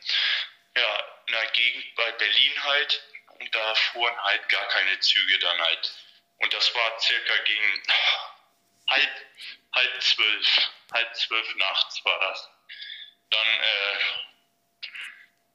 ja, 0.77 0.99
in 1.27 1.33
der 1.33 1.47
Gegend 1.53 1.95
bei 1.95 2.13
Berlin 2.13 2.65
halt 2.65 3.03
und 3.39 3.55
da 3.55 3.75
fuhren 3.75 4.25
halt 4.25 4.49
gar 4.49 4.67
keine 4.69 4.99
Züge 5.01 5.39
dann 5.39 5.61
halt. 5.61 5.93
Und 6.39 6.53
das 6.53 6.75
war 6.75 7.01
circa 7.01 7.37
gegen 7.45 7.83
halb, 8.91 9.27
halb 9.75 10.03
zwölf, 10.03 10.71
halb 10.93 11.17
zwölf 11.17 11.55
nachts 11.57 12.05
war 12.05 12.19
das. 12.21 12.51
Dann 13.31 13.47
äh, 13.47 13.99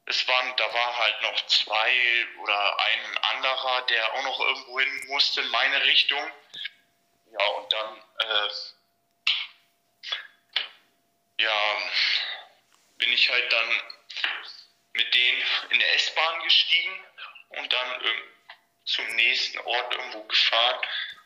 es 0.08 0.28
waren, 0.28 0.54
da 0.56 0.74
war 0.74 0.98
halt 0.98 1.22
noch 1.22 1.46
zwei 1.48 2.26
oder 2.42 2.80
ein 2.80 3.18
anderer, 3.18 3.82
der 3.84 4.14
auch 4.14 4.24
noch 4.24 4.40
irgendwo 4.40 4.80
hin 4.80 5.08
musste 5.08 5.42
in 5.42 5.50
meine 5.50 5.84
Richtung. 5.84 6.32
Ja, 7.32 7.46
und 7.46 7.74
dann, 7.74 7.98
äh, 8.20 8.50
ja, 11.40 11.78
bin 12.98 13.12
ich 13.12 13.30
halt 13.30 13.52
dann 13.52 13.82
mit 14.94 15.14
denen 15.14 15.44
in 15.72 15.80
der 15.80 15.96
S-Bahn 15.96 16.42
gestiegen 16.44 16.94
und 17.50 17.72
dann 17.72 18.02
ähm, 18.02 18.22
zum 18.86 19.06
nächsten 19.16 19.60
Ort 19.60 19.94
irgendwo 19.94 20.24
gefahren 20.24 20.80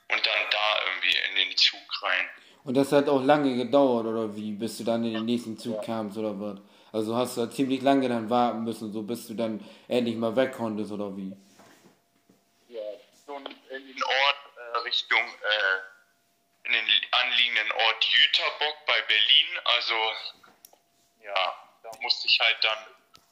und 0.10 0.26
dann 0.26 0.50
da 0.50 0.82
irgendwie 0.86 1.18
in 1.30 1.36
den 1.36 1.58
Zug 1.58 2.02
rein. 2.02 2.30
Und 2.64 2.76
das 2.76 2.92
hat 2.92 3.08
auch 3.08 3.22
lange 3.22 3.56
gedauert, 3.56 4.08
oder 4.08 4.36
wie, 4.36 4.54
bis 4.54 4.78
du 4.80 4.84
dann 4.84 5.06
in 5.06 5.14
den 5.14 5.26
nächsten 5.26 5.58
Zug 5.58 5.78
ja. 5.78 5.84
kamst, 5.84 6.18
oder 6.18 6.40
was? 6.40 6.60
Also 6.92 7.16
hast 7.16 7.38
du 7.38 7.46
da 7.46 7.52
ziemlich 7.52 7.82
lange 7.82 8.10
dann 8.10 8.30
warten 8.30 8.64
müssen, 8.64 8.92
so 8.92 9.02
bis 9.02 9.28
du 9.28 9.34
dann 9.34 9.66
endlich 9.88 10.16
mal 10.16 10.36
weg 10.36 10.54
konntest, 10.54 10.92
oder 10.92 11.16
wie? 11.16 11.36
Ja, 12.68 12.82
so 13.26 13.38
in 13.38 13.46
den 13.46 14.04
Ort 14.04 14.38
äh, 14.58 14.78
Richtung, 14.80 15.20
äh, 15.20 16.68
in 16.68 16.74
den 16.74 16.86
anliegenden 17.12 17.72
Ort 17.72 18.04
Jüterbock 18.04 18.86
bei 18.86 19.02
Berlin. 19.08 19.48
Also, 19.64 19.96
ja, 21.24 21.56
da 21.84 21.92
musste 22.02 22.28
ich 22.28 22.40
halt 22.40 22.58
dann 22.62 22.78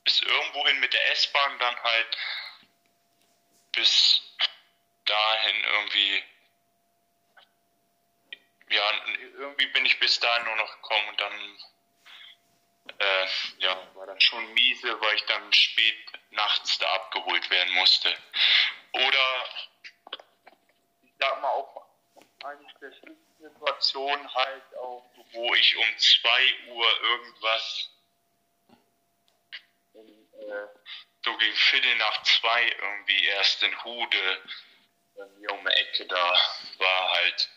bis 0.06 0.22
irgendwohin 0.22 0.80
mit 0.80 0.94
der 0.94 1.12
S-Bahn 1.12 1.60
dann 1.60 1.76
halt 1.84 2.18
bis 3.74 4.22
dahin 5.06 5.56
irgendwie 5.64 6.24
ja, 8.70 8.82
irgendwie 9.38 9.68
bin 9.68 9.86
ich 9.86 10.00
bis 10.00 10.20
dahin 10.20 10.46
nur 10.46 10.56
noch 10.56 10.74
gekommen 10.76 11.10
und 11.10 11.20
dann 11.20 11.58
äh, 12.98 13.28
ja, 13.60 13.78
war 13.96 14.06
dann 14.08 14.20
schon 14.20 14.54
miese, 14.54 15.00
weil 15.02 15.16
ich 15.16 15.26
dann 15.26 15.54
spät 15.54 15.96
nachts 16.32 16.78
da 16.80 16.94
abgeholt 16.96 17.50
werden 17.50 17.74
musste. 17.76 18.10
Oder 18.94 19.46
ich 21.04 21.12
sag 21.20 21.42
mal 21.42 21.50
auch 21.50 21.86
eine 22.44 22.66
der 22.82 22.92
Situationen 23.40 24.34
halt 24.34 24.76
auch, 24.78 25.10
wo 25.32 25.54
ich 25.56 25.78
um 25.78 25.98
2 25.98 26.54
Uhr 26.70 27.02
irgendwas 27.02 27.90
äh, 29.94 30.68
so 31.24 31.38
gegen 31.38 31.56
Viertel 31.56 31.96
nach 31.98 32.24
zwei 32.24 32.64
irgendwie 32.64 33.26
erst 33.26 33.62
in 33.64 33.84
Hude 33.84 34.42
bei 35.16 35.26
mir 35.38 35.52
um 35.52 35.66
die 35.66 35.72
Ecke 35.72 36.06
da 36.06 36.34
war 36.78 37.12
halt 37.12 37.50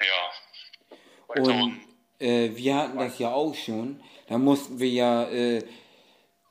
ja. 0.00 0.32
Und 1.28 1.89
äh, 2.20 2.50
wir 2.54 2.76
hatten 2.76 2.98
das 2.98 3.18
ja 3.18 3.32
auch 3.32 3.54
schon. 3.54 4.00
Da 4.28 4.38
mussten 4.38 4.78
wir 4.78 4.88
ja 4.88 5.24
äh, 5.24 5.62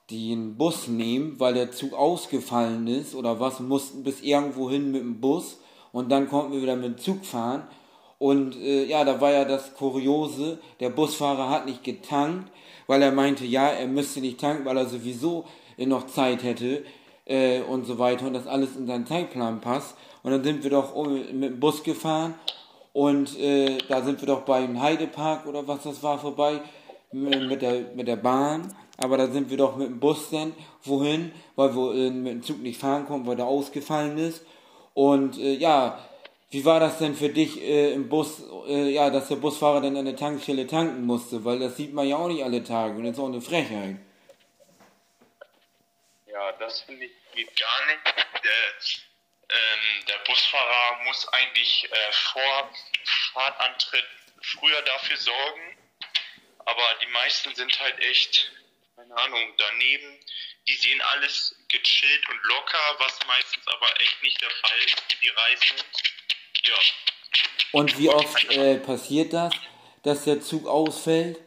den 0.10 0.58
Bus 0.58 0.88
nehmen, 0.88 1.40
weil 1.40 1.54
der 1.54 1.72
Zug 1.72 1.94
ausgefallen 1.94 2.88
ist 2.88 3.16
oder 3.16 3.40
was, 3.40 3.60
mussten 3.60 4.04
bis 4.04 4.22
irgendwo 4.22 4.70
hin 4.70 4.92
mit 4.92 5.02
dem 5.02 5.22
Bus 5.22 5.60
und 5.92 6.10
dann 6.10 6.28
konnten 6.28 6.54
wir 6.54 6.62
wieder 6.62 6.76
mit 6.76 6.86
dem 6.86 6.98
Zug 6.98 7.26
fahren. 7.26 7.68
Und 8.18 8.58
äh, 8.58 8.86
ja, 8.86 9.06
da 9.06 9.22
war 9.22 9.32
ja 9.32 9.46
das 9.46 9.76
Kuriose, 9.76 10.60
der 10.80 10.90
Busfahrer 10.90 11.50
hat 11.50 11.66
nicht 11.66 11.84
getankt, 11.84 12.52
weil 12.88 13.02
er 13.02 13.12
meinte, 13.12 13.46
ja, 13.46 13.70
er 13.70 13.88
müsste 13.88 14.20
nicht 14.20 14.42
tanken, 14.42 14.66
weil 14.66 14.78
er 14.78 14.88
sowieso 14.88 15.46
noch 15.78 16.08
Zeit 16.08 16.44
hätte 16.44 16.84
äh, 17.26 17.62
und 17.62 17.86
so 17.86 17.98
weiter 17.98 18.28
und 18.28 18.34
das 18.34 18.48
alles 18.48 18.76
in 18.76 18.88
seinen 18.88 19.06
Zeitplan 19.06 19.62
passt. 19.62 19.96
Und 20.24 20.32
dann 20.32 20.44
sind 20.44 20.64
wir 20.64 20.72
doch 20.72 20.94
mit 21.06 21.30
dem 21.32 21.60
Bus 21.62 21.84
gefahren 21.84 22.34
und 22.94 23.38
äh, 23.40 23.78
da 23.88 24.02
sind 24.02 24.20
wir 24.22 24.28
doch 24.28 24.42
beim 24.42 24.82
Heidepark 24.82 25.46
oder 25.46 25.68
was 25.68 25.84
das 25.84 26.02
war 26.02 26.20
vorbei 26.20 26.62
mit 27.12 27.62
der, 27.62 27.82
mit 27.96 28.08
der 28.08 28.16
Bahn. 28.16 28.76
Aber 28.98 29.18
da 29.18 29.28
sind 29.28 29.50
wir 29.50 29.58
doch 29.58 29.78
mit 29.78 29.88
dem 29.88 30.00
Bus 30.00 30.30
denn 30.30 30.54
wohin, 30.84 31.32
weil 31.56 31.74
wir 31.76 31.96
äh, 31.96 32.10
mit 32.10 32.34
dem 32.34 32.44
Zug 32.44 32.60
nicht 32.60 32.80
fahren 32.80 33.06
konnten, 33.06 33.28
weil 33.28 33.38
der 33.38 33.46
ausgefallen 33.46 34.18
ist. 34.18 34.46
Und 34.94 35.38
äh, 35.38 35.54
ja, 35.54 36.00
wie 36.50 36.66
war 36.66 36.80
das 36.80 36.98
denn 36.98 37.16
für 37.16 37.30
dich 37.30 37.62
äh, 37.62 37.94
im 37.94 38.10
Bus, 38.10 38.44
äh, 38.68 38.90
ja, 38.90 39.10
dass 39.10 39.30
der 39.30 39.38
Busfahrer 39.38 39.82
dann 39.82 39.96
an 39.96 40.06
der 40.06 40.16
Tankstelle 40.18 40.68
tanken 40.68 41.06
musste? 41.06 41.46
Weil 41.46 41.60
das 41.60 41.78
sieht 41.78 41.94
man 41.94 42.08
ja 42.08 42.18
auch 42.18 42.28
nicht 42.28 42.44
alle 42.44 42.64
Tage 42.64 42.98
und 42.98 43.04
das 43.04 43.14
ist 43.14 43.20
auch 43.20 43.28
eine 43.28 43.42
Frechheit. 43.42 43.98
Ja, 46.28 46.52
das 46.60 46.82
finde 46.82 47.06
ich 47.06 47.12
geht 47.34 47.60
gar 47.60 47.86
nicht. 47.86 49.09
Der, 49.50 49.58
ähm, 49.58 50.06
der 50.08 50.18
Busfahrer 50.20 51.04
muss 51.06 51.28
eigentlich 51.30 51.90
äh, 51.92 52.12
vor 52.12 52.72
Fahrtantritt 53.34 54.06
früher 54.42 54.82
dafür 54.84 55.18
sorgen, 55.18 55.78
aber 56.66 56.84
die 57.02 57.08
meisten 57.08 57.54
sind 57.56 57.80
halt 57.80 58.00
echt, 58.00 58.52
keine 58.96 59.16
Ahnung, 59.16 59.54
daneben. 59.58 60.20
Die 60.68 60.76
sehen 60.76 61.02
alles 61.02 61.56
gechillt 61.68 62.30
und 62.30 62.44
locker, 62.44 62.96
was 63.00 63.18
meistens 63.28 63.68
aber 63.68 64.02
echt 64.02 64.22
nicht 64.22 64.40
der 64.40 64.52
Fall 64.52 64.78
ist 64.86 65.00
für 65.00 65.18
die 65.20 65.30
Reisenden. 65.30 65.86
Ja. 66.64 66.76
Und 67.72 67.98
wie 67.98 68.10
oft 68.10 68.52
äh, 68.52 68.78
passiert 68.78 69.34
das, 69.34 69.54
dass 70.04 70.26
der 70.26 70.42
Zug 70.42 70.68
ausfällt? 70.68 71.40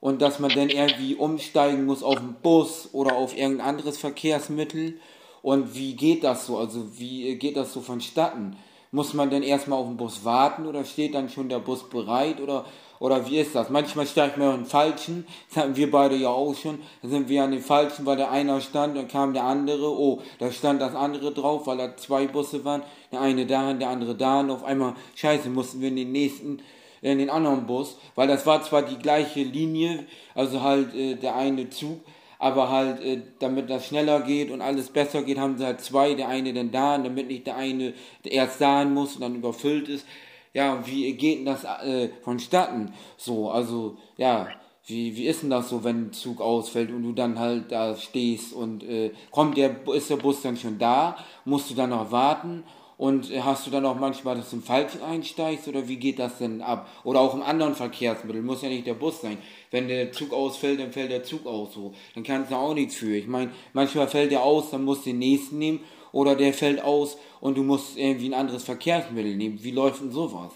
Und 0.00 0.20
dass 0.20 0.38
man 0.38 0.50
dann 0.50 0.68
irgendwie 0.68 1.14
umsteigen 1.14 1.86
muss 1.86 2.02
auf 2.02 2.16
den 2.16 2.40
Bus 2.42 2.90
oder 2.92 3.16
auf 3.16 3.34
irgendein 3.34 3.68
anderes 3.68 3.98
Verkehrsmittel 3.98 5.00
und 5.44 5.74
wie 5.74 5.94
geht 5.94 6.24
das 6.24 6.46
so? 6.46 6.56
Also 6.56 6.98
wie 6.98 7.34
geht 7.36 7.58
das 7.58 7.74
so 7.74 7.82
vonstatten? 7.82 8.56
Muss 8.92 9.12
man 9.12 9.28
denn 9.28 9.42
erstmal 9.42 9.78
auf 9.78 9.88
den 9.88 9.98
Bus 9.98 10.24
warten 10.24 10.64
oder 10.64 10.86
steht 10.86 11.14
dann 11.14 11.28
schon 11.28 11.50
der 11.50 11.58
Bus 11.58 11.86
bereit 11.90 12.40
oder, 12.40 12.64
oder 12.98 13.28
wie 13.28 13.36
ist 13.36 13.54
das? 13.54 13.68
Manchmal 13.68 14.06
steigt 14.06 14.38
man 14.38 14.60
den 14.60 14.64
falschen, 14.64 15.26
das 15.50 15.62
hatten 15.62 15.76
wir 15.76 15.90
beide 15.90 16.16
ja 16.16 16.30
auch 16.30 16.54
schon, 16.54 16.78
da 17.02 17.08
sind 17.08 17.28
wir 17.28 17.44
an 17.44 17.50
den 17.50 17.60
falschen, 17.60 18.06
weil 18.06 18.16
der 18.16 18.30
einer 18.30 18.62
stand, 18.62 18.96
dann 18.96 19.06
kam 19.06 19.34
der 19.34 19.44
andere, 19.44 19.90
oh, 19.90 20.22
da 20.38 20.50
stand 20.50 20.80
das 20.80 20.94
andere 20.94 21.30
drauf, 21.30 21.66
weil 21.66 21.76
da 21.76 21.94
zwei 21.94 22.26
Busse 22.26 22.64
waren, 22.64 22.80
der 23.12 23.20
eine 23.20 23.44
da, 23.44 23.74
der 23.74 23.90
andere 23.90 24.14
da 24.14 24.40
und 24.40 24.50
auf 24.50 24.64
einmal, 24.64 24.94
scheiße, 25.14 25.50
mussten 25.50 25.82
wir 25.82 25.88
in 25.88 25.96
den 25.96 26.12
nächsten, 26.12 26.62
in 27.02 27.18
den 27.18 27.28
anderen 27.28 27.66
Bus, 27.66 27.98
weil 28.14 28.28
das 28.28 28.46
war 28.46 28.62
zwar 28.62 28.80
die 28.80 28.96
gleiche 28.96 29.42
Linie, 29.42 30.06
also 30.34 30.62
halt 30.62 30.94
äh, 30.94 31.16
der 31.16 31.36
eine 31.36 31.68
Zug, 31.68 32.00
aber 32.38 32.70
halt, 32.70 33.00
äh, 33.02 33.22
damit 33.38 33.70
das 33.70 33.86
schneller 33.86 34.20
geht 34.20 34.50
und 34.50 34.60
alles 34.60 34.90
besser 34.90 35.22
geht, 35.22 35.38
haben 35.38 35.58
sie 35.58 35.64
halt 35.64 35.80
zwei, 35.80 36.14
der 36.14 36.28
eine 36.28 36.52
dann 36.52 36.70
da, 36.70 36.98
damit 36.98 37.28
nicht 37.28 37.46
der 37.46 37.56
eine 37.56 37.94
erst 38.24 38.60
da 38.60 38.84
muss 38.84 39.14
und 39.14 39.22
dann 39.22 39.36
überfüllt 39.36 39.88
ist. 39.88 40.06
Ja, 40.52 40.86
wie 40.86 41.12
geht 41.14 41.38
denn 41.38 41.46
das 41.46 41.64
äh, 41.64 42.10
vonstatten? 42.22 42.92
So, 43.16 43.50
also, 43.50 43.96
ja, 44.16 44.48
wie, 44.86 45.16
wie 45.16 45.26
ist 45.26 45.42
denn 45.42 45.50
das 45.50 45.68
so, 45.70 45.82
wenn 45.82 46.08
ein 46.08 46.12
Zug 46.12 46.40
ausfällt 46.40 46.90
und 46.90 47.02
du 47.02 47.12
dann 47.12 47.38
halt 47.38 47.72
da 47.72 47.96
stehst 47.96 48.52
und 48.52 48.84
äh, 48.84 49.12
kommt 49.30 49.56
der, 49.56 49.76
ist 49.94 50.10
der 50.10 50.16
Bus 50.16 50.42
dann 50.42 50.56
schon 50.56 50.78
da? 50.78 51.16
Musst 51.44 51.70
du 51.70 51.74
dann 51.74 51.90
noch 51.90 52.12
warten? 52.12 52.64
Und 52.96 53.30
hast 53.44 53.66
du 53.66 53.70
dann 53.70 53.86
auch 53.86 53.96
manchmal, 53.96 54.36
dass 54.36 54.50
du 54.50 54.56
im 54.56 54.62
Falschen 54.62 55.02
einsteigst 55.02 55.66
oder 55.66 55.88
wie 55.88 55.96
geht 55.96 56.18
das 56.20 56.38
denn 56.38 56.62
ab? 56.62 56.88
Oder 57.02 57.20
auch 57.20 57.34
im 57.34 57.42
anderen 57.42 57.74
Verkehrsmittel, 57.74 58.40
muss 58.42 58.62
ja 58.62 58.68
nicht 58.68 58.86
der 58.86 58.94
Bus 58.94 59.20
sein. 59.20 59.38
Wenn 59.70 59.88
der 59.88 60.12
Zug 60.12 60.32
ausfällt, 60.32 60.78
dann 60.78 60.92
fällt 60.92 61.10
der 61.10 61.24
Zug 61.24 61.44
aus 61.46 61.74
so. 61.74 61.94
Dann 62.14 62.22
kannst 62.22 62.52
du 62.52 62.56
auch 62.56 62.74
nichts 62.74 62.94
für. 62.94 63.16
Ich 63.16 63.26
meine, 63.26 63.52
manchmal 63.72 64.06
fällt 64.06 64.30
der 64.30 64.42
aus, 64.42 64.70
dann 64.70 64.84
musst 64.84 65.06
du 65.06 65.10
den 65.10 65.18
nächsten 65.18 65.58
nehmen 65.58 65.84
oder 66.12 66.36
der 66.36 66.54
fällt 66.54 66.80
aus 66.82 67.18
und 67.40 67.56
du 67.56 67.64
musst 67.64 67.96
irgendwie 67.96 68.28
ein 68.28 68.34
anderes 68.34 68.62
Verkehrsmittel 68.62 69.34
nehmen. 69.34 69.62
Wie 69.64 69.72
läuft 69.72 70.00
denn 70.00 70.12
sowas? 70.12 70.52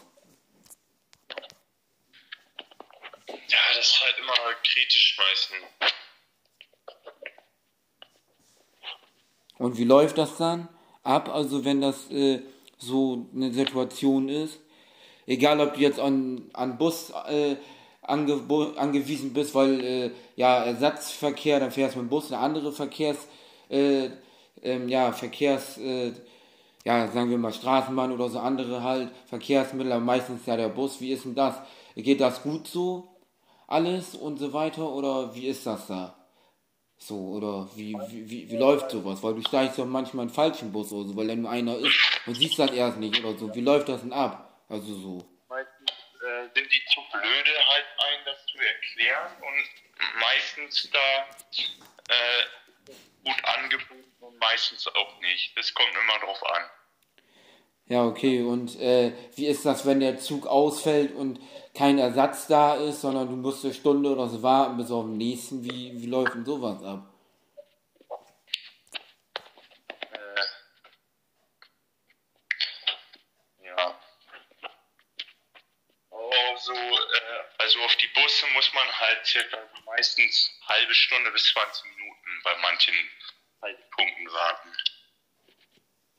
Ja, 3.27 3.59
das 3.75 3.87
ist 3.87 4.01
halt 4.01 4.15
immer 4.21 4.55
kritisch 4.63 5.19
meistens. 5.19 5.93
Und 9.59 9.77
wie 9.77 9.85
läuft 9.85 10.17
das 10.19 10.37
dann 10.37 10.69
ab? 11.09 11.35
Also 11.35 11.65
wenn 11.65 11.81
das 11.81 12.11
äh, 12.11 12.41
so 12.79 13.27
eine 13.35 13.53
Situation 13.53 14.29
ist, 14.29 14.61
egal 15.27 15.61
ob 15.61 15.75
du 15.75 15.81
jetzt 15.81 16.01
an, 16.01 16.43
an 16.53 16.79
Bus 16.79 17.13
äh, 17.29 17.57
ange, 18.03 18.41
angewiesen 18.77 19.33
bist, 19.33 19.55
weil 19.55 19.81
äh, 19.85 20.11
ja 20.37 20.65
Ersatzverkehr, 20.65 21.61
dann 21.61 21.71
fährst 21.71 21.95
du 21.95 22.01
mit 22.01 22.09
dem 22.09 22.11
Bus, 22.11 22.33
eine 22.33 22.41
andere 22.41 22.73
Verkehrs, 22.73 23.27
äh, 23.69 24.11
ähm, 24.63 24.89
ja 24.89 25.13
Verkehrs, 25.13 25.79
äh, 25.79 26.13
ja 26.85 27.09
sagen 27.09 27.31
wir 27.31 27.39
mal 27.39 27.53
Straßenbahn 27.53 28.13
oder 28.13 28.29
so 28.29 28.39
andere 28.39 28.83
halt 28.83 29.11
Verkehrsmittel, 29.27 29.93
aber 29.93 30.05
meistens 30.05 30.47
ja 30.47 30.57
der 30.57 30.69
Bus. 30.69 31.01
Wie 31.01 31.13
ist 31.13 31.25
denn 31.25 31.35
das? 31.35 31.55
Geht 31.97 32.21
das 32.21 32.43
gut 32.43 32.69
so 32.69 33.09
alles 33.67 34.15
und 34.15 34.39
so 34.39 34.53
weiter 34.53 34.91
oder 34.91 35.35
wie 35.35 35.47
ist 35.47 35.67
das 35.67 35.87
da? 35.89 36.18
So, 36.99 37.15
oder 37.15 37.69
wie, 37.77 37.95
wie, 38.09 38.29
wie, 38.29 38.51
wie 38.51 38.57
läuft 38.57 38.91
sowas? 38.91 39.23
Weil 39.23 39.35
du 39.35 39.43
steigst 39.43 39.79
ja 39.79 39.85
manchmal 39.85 40.27
in 40.27 40.31
falschen 40.31 40.73
Bus 40.73 40.93
oder 40.93 41.09
so, 41.09 41.17
weil 41.17 41.29
da 41.29 41.37
nur 41.37 41.51
einer 41.51 41.77
ist 41.79 41.95
und 42.27 42.35
siehst 42.35 42.59
das 42.59 42.73
erst 42.73 42.99
nicht 42.99 43.25
oder 43.25 43.39
so. 43.39 43.55
Wie 43.55 43.61
läuft 43.61 43.89
das 43.89 44.01
denn 44.01 44.13
ab? 44.13 44.63
Also 44.69 44.95
so. 44.95 45.31
Meistens 45.49 45.91
äh, 45.91 46.49
sind 46.55 46.73
die 46.73 46.83
zu 46.93 47.01
blöde, 47.13 47.51
halt 47.69 47.87
ein, 47.99 48.25
das 48.25 48.45
zu 48.47 48.59
erklären 48.59 49.33
und 49.41 50.21
meistens 50.21 50.91
da 50.91 51.27
äh, 52.09 52.45
gut 53.25 53.45
angeboten 53.45 54.05
und 54.21 54.39
meistens 54.39 54.87
auch 54.89 55.21
nicht. 55.21 55.57
Das 55.57 55.73
kommt 55.73 55.93
immer 55.95 56.19
drauf 56.27 56.43
an. 56.45 56.63
Ja, 57.89 58.05
okay. 58.05 58.43
Und 58.43 58.79
äh, 58.81 59.13
wie 59.37 59.47
ist 59.47 59.65
das, 59.65 59.87
wenn 59.87 60.01
der 60.01 60.19
Zug 60.19 60.47
ausfällt 60.47 61.15
und 61.15 61.41
kein 61.75 61.99
Ersatz 61.99 62.47
da 62.47 62.75
ist, 62.77 63.01
sondern 63.01 63.29
du 63.29 63.37
musst 63.37 63.65
eine 63.65 63.73
Stunde 63.73 64.11
oder 64.11 64.29
so 64.29 64.43
warten 64.43 64.77
bis 64.77 64.91
auf 64.91 65.05
den 65.05 65.17
nächsten? 65.17 65.65
Wie, 65.65 65.93
wie 66.01 66.07
läuft 66.07 66.35
denn 66.35 66.45
sowas 66.45 66.83
ab? 66.83 67.15
Äh, 70.13 70.45
ja. 73.65 73.99
Also, 76.11 76.73
äh, 76.73 77.43
also 77.59 77.81
auf 77.81 77.97
die 77.97 78.09
Busse 78.09 78.47
muss 78.55 78.71
man 78.75 78.87
halt 79.01 79.27
circa 79.27 79.59
meistens 79.87 80.51
halbe 80.67 80.95
Stunde 80.95 81.31
bis 81.31 81.45
20 81.53 81.85
Minuten 81.97 82.43
bei 82.45 82.55
manchen 82.61 82.95
Haltpunkten 83.63 84.27
warten. 84.31 84.73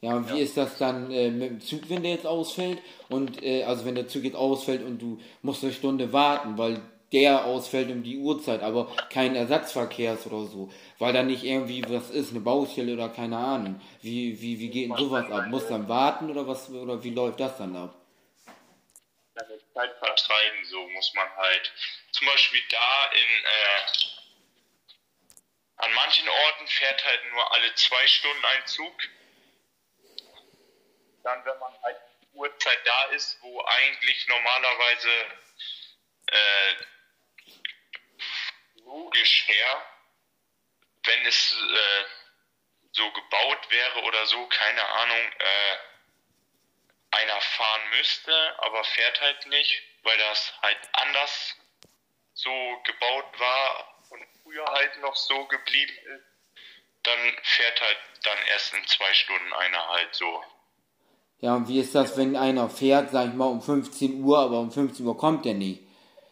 Ja, 0.01 0.13
und 0.13 0.31
wie 0.31 0.37
ja. 0.37 0.43
ist 0.43 0.55
das 0.55 0.77
dann 0.77 1.11
äh, 1.11 1.29
mit 1.29 1.49
dem 1.49 1.61
Zug, 1.61 1.89
wenn 1.89 2.03
der 2.03 2.13
jetzt 2.13 2.25
ausfällt? 2.25 2.79
Und 3.09 3.43
äh, 3.43 3.63
also 3.63 3.85
wenn 3.85 3.95
der 3.95 4.07
Zug 4.07 4.23
jetzt 4.23 4.35
ausfällt 4.35 4.83
und 4.83 4.99
du 5.01 5.19
musst 5.41 5.63
eine 5.63 5.73
Stunde 5.73 6.13
warten, 6.13 6.57
weil 6.57 6.81
der 7.11 7.45
ausfällt 7.45 7.89
um 7.89 8.03
die 8.03 8.17
Uhrzeit, 8.17 8.61
aber 8.61 8.95
kein 9.11 9.35
Ersatzverkehr 9.35 10.13
ist 10.13 10.27
oder 10.27 10.45
so, 10.45 10.71
weil 10.99 11.11
da 11.11 11.23
nicht 11.23 11.43
irgendwie 11.43 11.83
was 11.89 12.11
ist, 12.11 12.31
eine 12.31 12.39
Baustelle 12.39 12.93
oder 12.93 13.09
keine 13.09 13.37
Ahnung. 13.37 13.81
Wie, 14.01 14.39
wie, 14.41 14.59
wie 14.59 14.69
geht 14.69 14.89
denn 14.89 14.97
sowas 14.97 15.29
ab? 15.29 15.47
Muss 15.47 15.67
dann 15.67 15.89
warten 15.89 16.29
oder 16.29 16.47
was 16.47 16.69
oder 16.69 17.03
wie 17.03 17.09
läuft 17.09 17.39
das 17.39 17.57
dann 17.57 17.75
ab? 17.75 17.95
Zeit 19.79 19.97
vertreiben, 19.97 20.65
so 20.65 20.87
muss 20.89 21.13
man 21.13 21.29
halt. 21.37 21.71
Zum 22.11 22.27
Beispiel 22.27 22.61
da 22.69 23.05
in 23.11 23.45
äh, 23.45 23.81
an 25.77 25.93
manchen 25.93 26.27
Orten 26.27 26.67
fährt 26.67 27.05
halt 27.05 27.31
nur 27.31 27.53
alle 27.53 27.73
zwei 27.75 28.05
Stunden 28.07 28.43
ein 28.43 28.67
Zug 28.67 28.93
dann, 31.23 31.43
wenn 31.45 31.59
man 31.59 31.73
halt 31.83 31.97
Uhrzeit 32.33 32.79
da 32.85 33.03
ist, 33.05 33.37
wo 33.41 33.61
eigentlich 33.63 34.27
normalerweise 34.27 35.09
äh, 36.27 36.75
logisch 38.83 39.47
her, 39.47 39.85
wenn 41.03 41.25
es 41.25 41.53
äh, 41.53 42.05
so 42.91 43.11
gebaut 43.11 43.71
wäre 43.71 44.01
oder 44.03 44.25
so, 44.27 44.45
keine 44.47 44.85
Ahnung, 44.85 45.31
äh, 45.39 45.77
einer 47.11 47.41
fahren 47.41 47.89
müsste, 47.91 48.55
aber 48.59 48.83
fährt 48.83 49.21
halt 49.21 49.45
nicht, 49.47 49.81
weil 50.03 50.17
das 50.17 50.53
halt 50.61 50.77
anders 50.93 51.55
so 52.33 52.81
gebaut 52.85 53.39
war 53.39 53.95
und 54.09 54.25
früher 54.43 54.65
halt 54.65 54.97
noch 54.97 55.15
so 55.15 55.45
geblieben 55.45 55.97
ist, 55.97 56.25
dann 57.03 57.39
fährt 57.43 57.81
halt 57.81 57.99
dann 58.23 58.37
erst 58.47 58.73
in 58.73 58.87
zwei 58.87 59.13
Stunden 59.13 59.53
einer 59.53 59.87
halt 59.89 60.13
so. 60.15 60.43
Ja, 61.41 61.55
und 61.55 61.67
wie 61.69 61.79
ist 61.79 61.95
das, 61.95 62.17
wenn 62.17 62.35
einer 62.35 62.69
fährt, 62.69 63.11
sag 63.11 63.29
ich 63.29 63.33
mal, 63.33 63.45
um 63.45 63.61
15 63.61 64.21
Uhr, 64.23 64.39
aber 64.39 64.59
um 64.59 64.71
15 64.71 65.05
Uhr 65.05 65.17
kommt 65.17 65.45
der 65.45 65.53
nicht? 65.53 65.81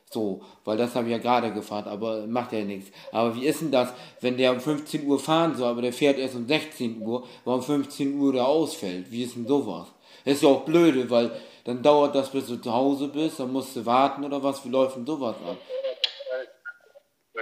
So, 0.09 0.41
weil 0.63 0.77
das 0.77 0.95
habe 0.95 1.07
ich 1.07 1.11
ja 1.11 1.17
gerade 1.17 1.51
gefahren, 1.53 1.87
aber 1.87 2.27
macht 2.27 2.53
ja 2.53 2.59
nichts. 2.59 2.91
Aber 3.11 3.35
wie 3.35 3.45
ist 3.45 3.61
denn 3.61 3.71
das, 3.71 3.93
wenn 4.21 4.37
der 4.37 4.51
um 4.51 4.61
15 4.61 5.05
Uhr 5.05 5.19
fahren 5.19 5.55
soll, 5.55 5.69
aber 5.69 5.81
der 5.81 5.93
fährt 5.93 6.17
erst 6.17 6.35
um 6.35 6.47
16 6.47 7.01
Uhr, 7.01 7.27
weil 7.43 7.55
um 7.55 7.63
15 7.63 8.17
Uhr 8.17 8.33
der 8.33 8.45
ausfällt? 8.45 9.11
Wie 9.11 9.23
ist 9.23 9.35
denn 9.35 9.47
sowas? 9.47 9.87
Ist 10.23 10.43
ja 10.43 10.49
auch 10.49 10.63
blöde, 10.63 11.09
weil 11.09 11.31
dann 11.65 11.83
dauert 11.83 12.15
das, 12.15 12.31
bis 12.31 12.47
du 12.47 12.57
zu 12.57 12.73
Hause 12.73 13.09
bist, 13.09 13.39
dann 13.39 13.51
musst 13.51 13.75
du 13.75 13.85
warten 13.85 14.23
oder 14.23 14.41
was? 14.41 14.63
Wie 14.63 14.69
läuft 14.69 14.95
denn 14.95 15.05
sowas 15.05 15.35
ab? 15.45 15.57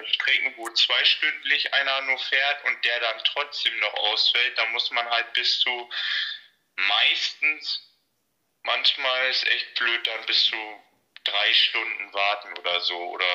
Strecken, 0.03 0.53
wo 0.57 0.69
zweistündlich 0.69 1.73
einer 1.73 2.01
nur 2.01 2.17
fährt 2.17 2.57
und 2.65 2.83
der 2.85 2.99
dann 2.99 3.21
trotzdem 3.25 3.73
noch 3.79 3.93
ausfällt, 4.11 4.57
da 4.57 4.65
muss 4.67 4.91
man 4.91 5.05
halt 5.09 5.31
bis 5.33 5.59
zu 5.59 5.69
meistens, 6.75 7.81
manchmal 8.63 9.29
ist 9.29 9.47
echt 9.47 9.75
blöd, 9.75 10.07
dann 10.07 10.25
bis 10.25 10.45
zu 10.45 10.55
drei 11.23 11.53
Stunden 11.53 12.13
warten 12.13 12.57
oder 12.59 12.79
so 12.81 12.97
oder 12.97 13.25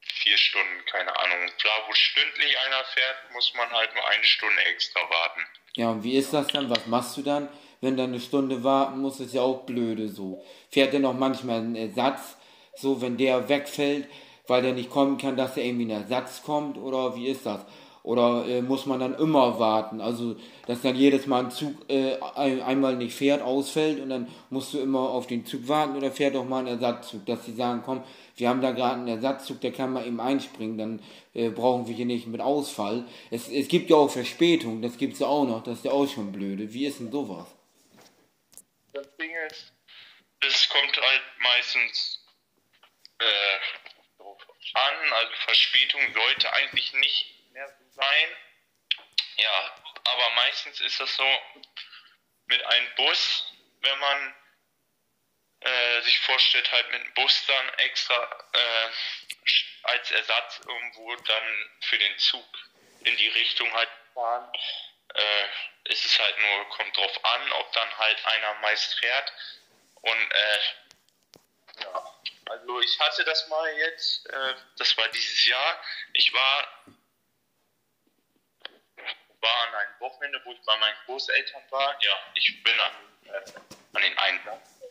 vier 0.00 0.36
Stunden, 0.36 0.84
keine 0.86 1.14
Ahnung. 1.16 1.50
Klar, 1.58 1.84
wo 1.86 1.92
stündlich 1.92 2.58
einer 2.58 2.84
fährt, 2.84 3.32
muss 3.32 3.52
man 3.54 3.70
halt 3.70 3.94
nur 3.94 4.06
eine 4.08 4.24
Stunde 4.24 4.62
extra 4.62 5.00
warten. 5.00 5.40
Ja, 5.74 5.90
und 5.90 6.02
wie 6.02 6.16
ist 6.16 6.32
das 6.32 6.48
dann? 6.48 6.70
Was 6.70 6.86
machst 6.86 7.16
du 7.16 7.22
dann? 7.22 7.48
Wenn 7.80 7.96
du 7.96 8.02
eine 8.02 8.20
Stunde 8.20 8.62
warten 8.62 9.00
musst, 9.00 9.20
ist 9.20 9.34
ja 9.34 9.42
auch 9.42 9.64
blöde 9.64 10.08
so. 10.08 10.44
Fährt 10.70 10.92
der 10.92 11.00
noch 11.00 11.14
manchmal 11.14 11.58
einen 11.58 11.76
Ersatz, 11.76 12.36
so 12.74 13.00
wenn 13.00 13.16
der 13.16 13.48
wegfällt, 13.48 14.08
weil 14.46 14.62
der 14.62 14.72
nicht 14.72 14.90
kommen 14.90 15.16
kann, 15.16 15.36
dass 15.36 15.56
er 15.56 15.64
irgendwie 15.64 15.86
ein 15.86 16.02
Ersatz 16.02 16.42
kommt? 16.42 16.76
Oder 16.76 17.14
wie 17.14 17.28
ist 17.28 17.46
das? 17.46 17.64
Oder 18.02 18.46
äh, 18.46 18.62
muss 18.62 18.86
man 18.86 18.98
dann 18.98 19.14
immer 19.14 19.58
warten? 19.58 20.00
Also, 20.00 20.36
dass 20.66 20.80
dann 20.80 20.96
jedes 20.96 21.26
Mal 21.26 21.44
ein 21.44 21.50
Zug 21.50 21.74
äh, 21.88 22.16
einmal 22.34 22.96
nicht 22.96 23.14
fährt, 23.14 23.42
ausfällt 23.42 24.00
und 24.00 24.08
dann 24.08 24.28
musst 24.48 24.72
du 24.72 24.78
immer 24.78 25.10
auf 25.10 25.26
den 25.26 25.44
Zug 25.44 25.68
warten 25.68 25.96
oder 25.96 26.10
fährt 26.10 26.34
doch 26.34 26.44
mal 26.44 26.60
ein 26.60 26.66
Ersatzzug, 26.66 27.26
dass 27.26 27.44
sie 27.44 27.54
sagen, 27.54 27.82
komm, 27.84 28.02
wir 28.36 28.48
haben 28.48 28.62
da 28.62 28.70
gerade 28.70 28.94
einen 28.94 29.08
Ersatzzug, 29.08 29.60
der 29.60 29.72
kann 29.72 29.92
mal 29.92 30.06
eben 30.06 30.18
einspringen, 30.18 30.78
dann 30.78 31.02
äh, 31.34 31.50
brauchen 31.50 31.86
wir 31.86 31.94
hier 31.94 32.06
nicht 32.06 32.26
mit 32.26 32.40
Ausfall. 32.40 33.04
Es, 33.30 33.48
es 33.48 33.68
gibt 33.68 33.90
ja 33.90 33.96
auch 33.96 34.10
Verspätung, 34.10 34.80
das 34.80 34.96
gibt 34.96 35.14
es 35.14 35.20
ja 35.20 35.26
auch 35.26 35.44
noch, 35.44 35.62
das 35.62 35.78
ist 35.78 35.84
ja 35.84 35.92
auch 35.92 36.08
schon 36.08 36.32
blöde. 36.32 36.72
Wie 36.72 36.86
ist 36.86 37.00
denn 37.00 37.12
sowas? 37.12 37.46
Das 38.94 39.14
Ding 39.16 39.30
ist, 39.50 39.74
es 40.40 40.68
kommt 40.70 40.96
halt 40.96 41.22
meistens 41.42 42.24
äh, 43.18 44.24
an, 44.74 45.12
also 45.12 45.32
Verspätung 45.44 46.00
sollte 46.14 46.52
eigentlich 46.54 46.92
nicht 46.94 47.39
sein. 48.00 48.36
Ja, 49.36 49.74
aber 50.04 50.30
meistens 50.30 50.80
ist 50.80 51.00
das 51.00 51.14
so 51.14 51.38
mit 52.46 52.64
einem 52.64 52.94
Bus, 52.96 53.52
wenn 53.80 53.98
man 53.98 54.34
äh, 55.60 56.02
sich 56.02 56.18
vorstellt, 56.20 56.70
halt 56.72 56.90
mit 56.90 57.00
einem 57.00 57.14
Bus 57.14 57.46
dann 57.46 57.68
extra 57.78 58.48
äh, 58.52 58.90
als 59.84 60.10
Ersatz 60.10 60.60
irgendwo 60.66 61.14
dann 61.16 61.70
für 61.80 61.98
den 61.98 62.18
Zug 62.18 62.46
in 63.04 63.16
die 63.16 63.28
Richtung 63.28 63.72
halt 63.72 63.88
fahren. 64.14 64.52
Äh, 65.14 65.90
ist 65.92 66.04
es 66.04 66.18
halt 66.18 66.38
nur, 66.38 66.68
kommt 66.70 66.96
drauf 66.96 67.24
an, 67.24 67.52
ob 67.52 67.72
dann 67.72 67.98
halt 67.98 68.26
einer 68.26 68.54
meist 68.54 68.98
fährt. 68.98 69.32
Und 70.02 70.32
äh, 70.32 70.60
ja, 71.82 72.20
also 72.50 72.80
ich 72.80 72.98
hatte 73.00 73.24
das 73.24 73.48
mal 73.48 73.72
jetzt, 73.78 74.26
äh, 74.26 74.54
das 74.76 74.96
war 74.96 75.08
dieses 75.08 75.44
Jahr. 75.46 75.82
Ich 76.12 76.32
war 76.32 76.84
war 79.40 79.68
an 79.68 79.74
einem 79.74 80.00
Wochenende, 80.00 80.40
wo 80.44 80.52
ich 80.52 80.60
bei 80.62 80.76
meinen 80.76 80.96
Großeltern 81.06 81.62
war. 81.70 81.96
Ja, 82.02 82.18
ich 82.34 82.62
bin 82.62 82.80
an, 82.80 82.92
äh, 83.24 83.42
an 83.94 84.02
den 84.02 84.18
einen 84.18 84.40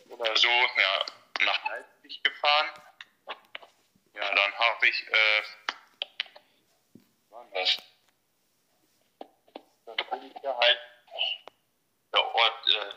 oder 0.08 0.36
so 0.36 0.48
ja, 0.48 1.06
nach 1.40 1.64
Leipzig 1.68 2.22
gefahren. 2.22 2.70
Ja, 4.14 4.34
dann 4.34 4.58
habe 4.58 4.88
ich, 4.88 5.08
äh, 5.08 5.42
war 7.30 7.46
das? 7.54 7.78
Dann 9.86 9.96
bin 9.96 10.30
ich 10.30 10.42
ja 10.42 10.56
halt 10.56 10.80
der 12.12 12.34
Ort, 12.34 12.68
äh, 12.68 12.94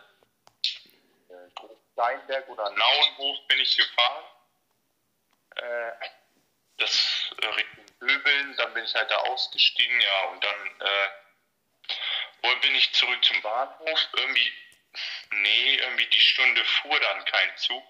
Steinberg 1.94 2.50
oder 2.50 2.70
Nauenhof 2.72 3.48
bin 3.48 3.60
ich 3.60 3.78
gefahren. 3.78 4.26
Äh, 5.56 5.92
das 6.78 7.32
äh, 7.42 7.46
Richtung 7.46 7.86
Böbeln, 8.00 8.56
dann 8.58 8.74
bin 8.74 8.84
ich 8.84 8.94
halt 8.96 9.10
da 9.10 9.18
ausgestiegen, 9.18 10.00
ja, 10.02 10.24
und 10.30 10.44
dann 10.44 10.68
äh, 10.80 11.10
wo 12.44 12.56
bin 12.58 12.76
ich 12.76 12.92
zurück 12.94 13.24
zum 13.26 13.42
Bahnhof. 13.42 14.08
Irgendwie, 14.14 14.54
nee, 15.32 15.76
irgendwie 15.76 16.08
die 16.08 16.22
Stunde 16.22 16.64
fuhr 16.64 17.00
dann 17.00 17.26
kein 17.26 17.58
Zug. 17.58 17.84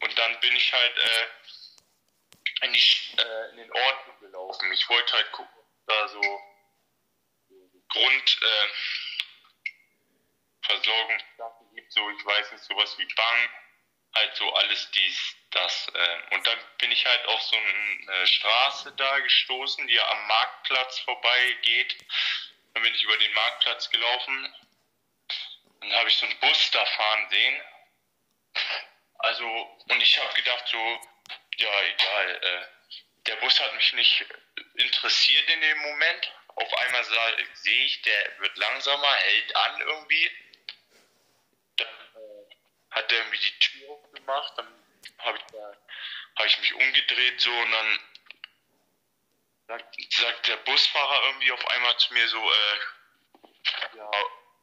Und 0.00 0.16
dann 0.16 0.38
bin 0.40 0.54
ich 0.54 0.72
halt 0.72 0.96
äh, 0.96 2.66
in, 2.66 2.72
die, 2.72 3.18
äh, 3.18 3.50
in 3.50 3.56
den 3.56 3.72
Ort 3.72 4.20
gelaufen. 4.20 4.72
Ich 4.72 4.88
wollte 4.88 5.12
halt 5.14 5.32
gucken, 5.32 5.62
da 5.86 6.08
so 6.08 6.20
Grund 7.88 8.38
äh, 8.42 8.68
gibt, 11.74 11.92
so 11.92 12.10
ich 12.10 12.24
weiß 12.24 12.52
nicht, 12.52 12.64
sowas 12.64 12.98
wie 12.98 13.14
Bank, 13.14 13.50
halt 14.14 14.36
so 14.36 14.52
alles 14.52 14.90
dies, 14.90 15.36
das. 15.50 15.88
Äh, 15.94 16.34
und 16.34 16.46
dann 16.46 16.58
bin 16.78 16.90
ich 16.92 17.04
halt 17.04 17.26
auf 17.26 17.42
so 17.42 17.56
eine 17.56 18.26
Straße 18.26 18.92
da 18.96 19.18
gestoßen, 19.20 19.86
die 19.86 20.00
am 20.00 20.26
Marktplatz 20.26 20.98
vorbeigeht. 21.00 21.96
Dann 22.74 22.82
bin 22.82 22.94
ich 22.94 23.04
über 23.04 23.16
den 23.18 23.32
Marktplatz 23.32 23.90
gelaufen. 23.90 24.54
Dann 25.80 25.92
habe 25.92 26.08
ich 26.08 26.16
so 26.16 26.26
einen 26.26 26.38
Bus 26.40 26.70
da 26.72 26.84
fahren 26.84 27.28
sehen. 27.30 27.62
Also, 29.18 29.46
und 29.88 30.02
ich 30.02 30.18
habe 30.18 30.34
gedacht 30.34 30.68
so, 30.68 31.00
ja, 31.56 31.82
egal, 31.82 32.40
äh, 32.42 32.78
der 33.26 33.36
Bus 33.36 33.60
hat 33.60 33.74
mich 33.74 33.92
nicht 33.92 34.24
interessiert 34.74 35.48
in 35.50 35.60
dem 35.60 35.78
Moment. 35.78 36.32
Auf 36.54 36.72
einmal 36.74 37.04
sehe 37.54 37.84
ich, 37.84 38.02
der 38.02 38.38
wird 38.40 38.56
langsamer, 38.56 39.14
hält 39.14 39.56
an 39.56 39.80
irgendwie. 39.80 40.30
Dann 41.76 41.88
äh, 41.88 42.54
hat 42.90 43.12
er 43.12 43.18
irgendwie 43.18 43.38
die 43.38 43.58
Tür 43.58 43.90
aufgemacht, 43.90 44.52
dann 44.56 44.84
habe 45.18 45.38
ich, 45.38 45.44
hab 46.36 46.46
ich 46.46 46.58
mich 46.60 46.74
umgedreht 46.74 47.40
so 47.40 47.50
und 47.50 47.72
dann 47.72 48.00
sagt, 49.68 49.96
sagt 50.12 50.48
der 50.48 50.56
Busfahrer 50.56 51.26
irgendwie 51.26 51.52
auf 51.52 51.66
einmal 51.68 51.96
zu 51.98 52.12
mir 52.14 52.26
so, 52.28 52.52
äh, 52.52 53.96
ja, 53.96 54.10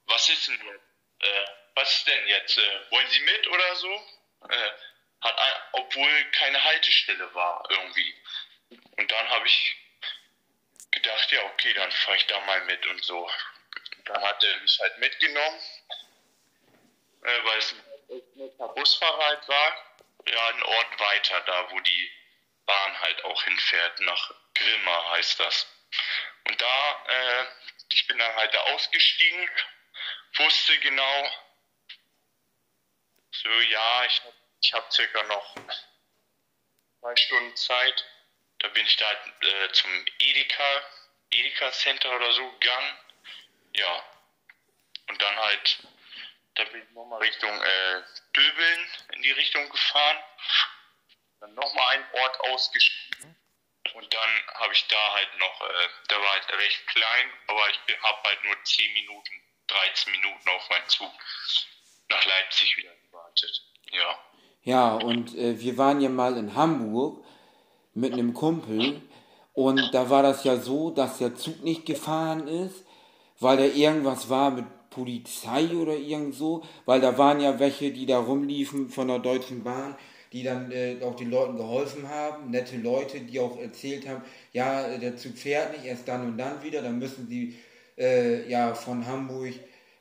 was 0.08 0.30
ist 0.30 0.48
denn 0.48 0.66
jetzt? 0.66 0.84
Äh, 1.20 1.46
was 1.76 1.94
ist 1.94 2.08
denn 2.08 2.28
jetzt? 2.28 2.58
Äh, 2.58 2.92
wollen 2.92 3.10
Sie 3.10 3.20
mit 3.22 3.48
oder 3.48 3.76
so? 3.76 3.94
Äh, 4.50 4.72
hat 5.22 5.38
ein, 5.38 5.54
obwohl 5.74 6.32
keine 6.32 6.62
Haltestelle 6.64 7.34
war 7.34 7.66
irgendwie. 7.70 8.16
Und 8.98 9.12
dann 9.12 9.30
habe 9.30 9.48
ich 9.48 9.76
gedacht, 10.92 11.32
ja, 11.32 11.44
okay, 11.46 11.74
dann 11.74 11.92
fahre 11.92 12.18
ich 12.18 12.26
da 12.28 12.40
mal 12.42 12.62
mit 12.66 12.86
und 12.88 13.04
so. 13.04 13.30
Dann 14.06 14.22
hat 14.22 14.44
er 14.44 14.60
mich 14.62 14.80
halt 14.80 14.98
mitgenommen, 14.98 15.60
äh, 17.24 17.44
weil 17.44 17.58
es 17.60 17.74
ein 17.74 18.74
Busfahrer 18.76 19.26
halt 19.26 19.48
war, 19.48 19.98
ja, 20.28 20.48
ein 20.48 20.64
Ort 20.64 21.00
weiter, 21.00 21.42
da 21.42 21.72
wo 21.72 21.80
die 21.80 22.12
Bahn 22.66 23.02
halt 23.02 23.24
auch 23.26 23.44
hinfährt, 23.44 24.00
nach 24.02 24.32
Grimma 24.56 25.12
heißt 25.12 25.40
das. 25.40 25.68
Und 26.48 26.62
da, 26.62 27.06
äh, 27.08 27.46
ich 27.92 28.08
bin 28.08 28.18
dann 28.18 28.36
halt 28.36 28.54
da 28.54 28.60
ausgestiegen, 28.74 29.50
wusste 30.38 30.78
genau, 30.80 31.32
so 33.32 33.50
ja, 33.50 34.06
ich, 34.06 34.22
ich 34.62 34.74
habe 34.74 34.92
circa 34.92 35.24
noch 35.24 35.56
zwei 37.00 37.16
Stunden 37.16 37.56
Zeit. 37.56 38.06
Da 38.60 38.68
bin 38.70 38.86
ich 38.86 38.96
da 38.98 39.06
halt, 39.06 39.44
äh, 39.44 39.72
zum 39.74 40.06
Edeka, 40.20 40.92
Edeka 41.32 41.72
Center 41.72 42.16
oder 42.16 42.32
so 42.34 42.52
gegangen. 42.54 43.00
Ja. 43.74 44.04
Und 45.08 45.22
dann 45.22 45.36
halt, 45.36 45.78
da 46.56 46.64
bin 46.66 46.82
ich 46.82 46.90
nochmal 46.92 47.22
Richtung 47.22 47.62
äh, 47.62 48.04
Döbeln 48.36 48.90
in 49.14 49.22
die 49.22 49.32
Richtung 49.32 49.70
gefahren. 49.70 50.24
Dann 51.42 51.54
nochmal 51.54 51.88
einen 51.90 52.10
Ort 52.14 52.40
ausgestiegen. 52.40 53.05
Und 53.94 54.14
dann 54.14 54.60
habe 54.62 54.74
ich 54.74 54.86
da 54.88 55.14
halt 55.14 55.30
noch, 55.40 55.62
äh, 55.62 55.88
der 56.10 56.18
war 56.18 56.32
halt 56.32 56.50
recht 56.60 56.88
klein, 56.88 57.30
aber 57.48 57.70
ich 57.70 57.96
habe 58.02 58.18
halt 58.24 58.44
nur 58.44 58.56
10 58.64 58.94
Minuten, 58.94 59.34
13 59.68 60.12
Minuten 60.12 60.50
auf 60.50 60.70
meinen 60.70 60.90
Zug 60.90 61.12
nach 62.10 62.26
Leipzig 62.26 62.78
wieder 62.78 62.92
gewartet. 63.08 63.62
Ja. 63.92 64.20
Ja, 64.64 64.96
und 64.96 65.36
äh, 65.36 65.60
wir 65.60 65.78
waren 65.78 66.02
ja 66.02 66.10
mal 66.10 66.38
in 66.38 66.56
Hamburg 66.56 67.24
mit 67.94 68.14
einem 68.14 68.34
Kumpel 68.34 69.02
und 69.54 69.94
da 69.94 70.10
war 70.10 70.24
das 70.24 70.44
ja 70.44 70.58
so, 70.58 70.90
dass 70.90 71.20
der 71.20 71.36
Zug 71.36 71.64
nicht 71.64 71.86
gefahren 71.86 72.48
ist, 72.48 72.84
weil 73.40 73.58
da 73.58 73.64
irgendwas 73.64 74.30
war 74.30 74.50
mit 74.52 74.66
Polizei 74.90 75.68
oder 75.76 75.96
irgend 75.96 76.34
so, 76.36 76.64
weil 76.86 77.00
da 77.00 77.18
waren 77.18 77.42
ja 77.42 77.60
welche, 77.60 77.92
die 77.92 78.06
da 78.06 78.18
rumliefen 78.18 78.90
von 78.90 79.08
der 79.08 79.20
Deutschen 79.20 79.64
Bahn 79.64 79.96
die 80.36 80.44
dann 80.44 80.70
äh, 80.70 80.98
auch 81.02 81.16
den 81.16 81.32
Leuten 81.32 81.56
geholfen 81.56 82.10
haben, 82.10 82.52
nette 82.52 82.76
Leute, 82.76 83.22
die 83.22 83.40
auch 83.40 83.58
erzählt 83.58 84.06
haben, 84.06 84.22
ja, 84.52 84.98
der 84.98 85.16
Zug 85.16 85.38
fährt 85.38 85.72
nicht, 85.72 85.86
erst 85.86 86.10
dann 86.10 86.28
und 86.28 86.38
dann 86.38 86.62
wieder, 86.62 86.82
dann 86.82 87.00
müssen 87.00 87.26
sie 87.30 87.56
äh, 87.98 88.50
ja 88.50 88.74
von 88.74 89.08
Hamburg 89.08 89.54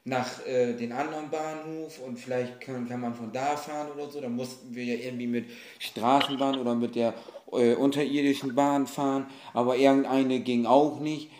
nach 0.05 0.45
äh, 0.45 0.72
den 0.72 0.91
anderen 0.91 1.30
Bahnhof 1.30 2.01
und 2.05 2.18
vielleicht 2.18 2.61
kann, 2.61 2.89
kann 2.89 3.01
man 3.01 3.14
von 3.14 3.30
da 3.32 3.57
fahren 3.57 3.87
oder 3.95 4.11
so, 4.11 4.20
dann 4.20 4.35
mussten 4.35 4.74
wir 4.74 4.82
ja 4.82 5.05
irgendwie 5.05 5.28
mit 5.28 5.45
Straßenbahn 5.78 6.59
oder 6.59 6.74
mit 6.74 6.97
der 6.97 7.14
äh, 7.53 7.74
unterirdischen 7.76 8.57
Bahn 8.57 8.89
fahren, 8.89 9.26
aber 9.53 9.76
irgendeine 9.76 10.41
ging 10.41 10.66
auch 10.66 10.99
nicht, 10.99 11.30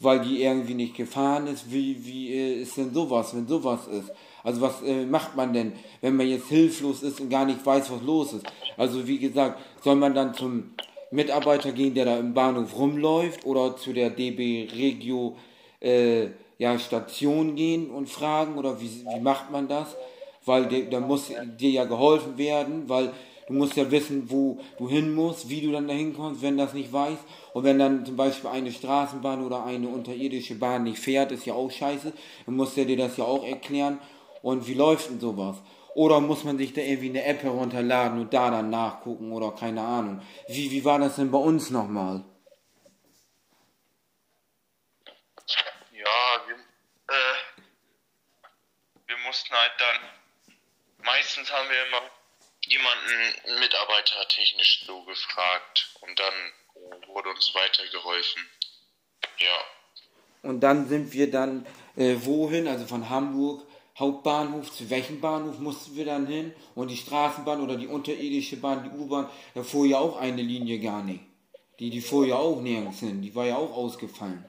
weil 0.00 0.22
die 0.22 0.42
irgendwie 0.42 0.74
nicht 0.74 0.96
gefahren 0.96 1.46
ist. 1.46 1.72
Wie, 1.72 2.04
wie 2.04 2.34
äh, 2.34 2.62
ist 2.62 2.76
denn 2.76 2.92
sowas, 2.92 3.32
wenn 3.32 3.46
sowas 3.46 3.86
ist? 3.86 4.10
Also 4.42 4.60
was 4.60 4.82
äh, 4.82 5.04
macht 5.04 5.36
man 5.36 5.52
denn, 5.52 5.72
wenn 6.00 6.16
man 6.16 6.28
jetzt 6.28 6.48
hilflos 6.48 7.02
ist 7.02 7.20
und 7.20 7.28
gar 7.28 7.44
nicht 7.44 7.64
weiß, 7.64 7.90
was 7.90 8.02
los 8.02 8.32
ist? 8.32 8.46
Also 8.76 9.06
wie 9.06 9.18
gesagt, 9.18 9.60
soll 9.82 9.96
man 9.96 10.14
dann 10.14 10.34
zum 10.34 10.74
Mitarbeiter 11.10 11.72
gehen, 11.72 11.94
der 11.94 12.04
da 12.04 12.18
im 12.18 12.34
Bahnhof 12.34 12.76
rumläuft 12.76 13.44
oder 13.44 13.76
zu 13.76 13.92
der 13.92 14.10
DB 14.10 14.68
Regio 14.72 15.36
äh, 15.80 16.28
ja, 16.58 16.78
Station 16.78 17.56
gehen 17.56 17.90
und 17.90 18.08
fragen 18.08 18.56
oder 18.56 18.80
wie, 18.80 19.04
wie 19.06 19.20
macht 19.20 19.50
man 19.50 19.66
das? 19.66 19.96
Weil 20.44 20.66
da 20.90 21.00
muss 21.00 21.30
dir 21.58 21.70
ja 21.70 21.84
geholfen 21.84 22.38
werden, 22.38 22.88
weil 22.88 23.12
du 23.46 23.54
musst 23.54 23.76
ja 23.76 23.90
wissen, 23.90 24.30
wo 24.30 24.58
du 24.78 24.88
hin 24.88 25.14
musst, 25.14 25.48
wie 25.48 25.60
du 25.60 25.72
dann 25.72 25.88
dahin 25.88 26.14
kommst, 26.14 26.42
wenn 26.42 26.56
das 26.56 26.72
nicht 26.72 26.92
weißt. 26.92 27.22
Und 27.52 27.64
wenn 27.64 27.78
dann 27.78 28.06
zum 28.06 28.16
Beispiel 28.16 28.50
eine 28.50 28.72
Straßenbahn 28.72 29.44
oder 29.44 29.64
eine 29.64 29.88
unterirdische 29.88 30.54
Bahn 30.54 30.84
nicht 30.84 30.98
fährt, 30.98 31.32
ist 31.32 31.46
ja 31.46 31.54
auch 31.54 31.70
scheiße, 31.70 32.12
dann 32.46 32.56
muss 32.56 32.76
er 32.76 32.84
dir 32.84 32.96
das 32.96 33.16
ja 33.16 33.24
auch 33.24 33.44
erklären. 33.44 33.98
Und 34.42 34.66
wie 34.66 34.74
läuft 34.74 35.10
denn 35.10 35.20
sowas? 35.20 35.56
Oder 35.94 36.20
muss 36.20 36.44
man 36.44 36.56
sich 36.56 36.72
da 36.72 36.80
irgendwie 36.80 37.10
eine 37.10 37.24
App 37.24 37.42
herunterladen 37.42 38.20
und 38.20 38.32
da 38.32 38.50
dann 38.50 38.70
nachgucken 38.70 39.32
oder 39.32 39.52
keine 39.52 39.82
Ahnung. 39.82 40.22
Wie, 40.48 40.70
wie 40.70 40.84
war 40.84 40.98
das 40.98 41.16
denn 41.16 41.30
bei 41.30 41.38
uns 41.38 41.70
nochmal? 41.70 42.24
Ja, 45.92 46.40
wir, 46.46 46.54
äh, 46.54 47.36
wir 49.06 49.16
mussten 49.26 49.52
halt 49.52 49.72
dann, 49.78 50.56
meistens 51.04 51.52
haben 51.52 51.68
wir 51.68 51.86
immer 51.86 52.10
jemanden 52.66 53.60
mitarbeitertechnisch 53.60 54.84
so 54.86 55.02
gefragt 55.02 55.90
und 56.00 56.18
dann 56.18 56.34
wurde 57.08 57.30
uns 57.30 57.52
weitergeholfen. 57.54 58.42
Ja. 59.38 59.64
Und 60.42 60.60
dann 60.60 60.88
sind 60.88 61.12
wir 61.12 61.30
dann 61.30 61.66
äh, 61.96 62.16
wohin? 62.20 62.68
Also 62.68 62.86
von 62.86 63.10
Hamburg 63.10 63.66
Hauptbahnhof, 64.00 64.72
zu 64.72 64.88
welchem 64.90 65.20
Bahnhof 65.20 65.58
mussten 65.58 65.94
wir 65.94 66.06
dann 66.06 66.26
hin? 66.26 66.52
Und 66.74 66.90
die 66.90 66.96
Straßenbahn 66.96 67.60
oder 67.60 67.76
die 67.76 67.86
unterirdische 67.86 68.56
Bahn, 68.56 68.82
die 68.82 68.98
U-Bahn, 68.98 69.28
da 69.54 69.62
fuhr 69.62 69.86
ja 69.86 69.98
auch 69.98 70.16
eine 70.18 70.42
Linie 70.42 70.80
gar 70.80 71.04
nicht. 71.04 71.20
Die, 71.78 71.90
die 71.90 72.00
fuhr 72.00 72.26
ja 72.26 72.36
auch 72.36 72.60
nirgends 72.60 73.00
hin, 73.00 73.22
die 73.22 73.34
war 73.34 73.46
ja 73.46 73.56
auch 73.56 73.76
ausgefallen. 73.76 74.44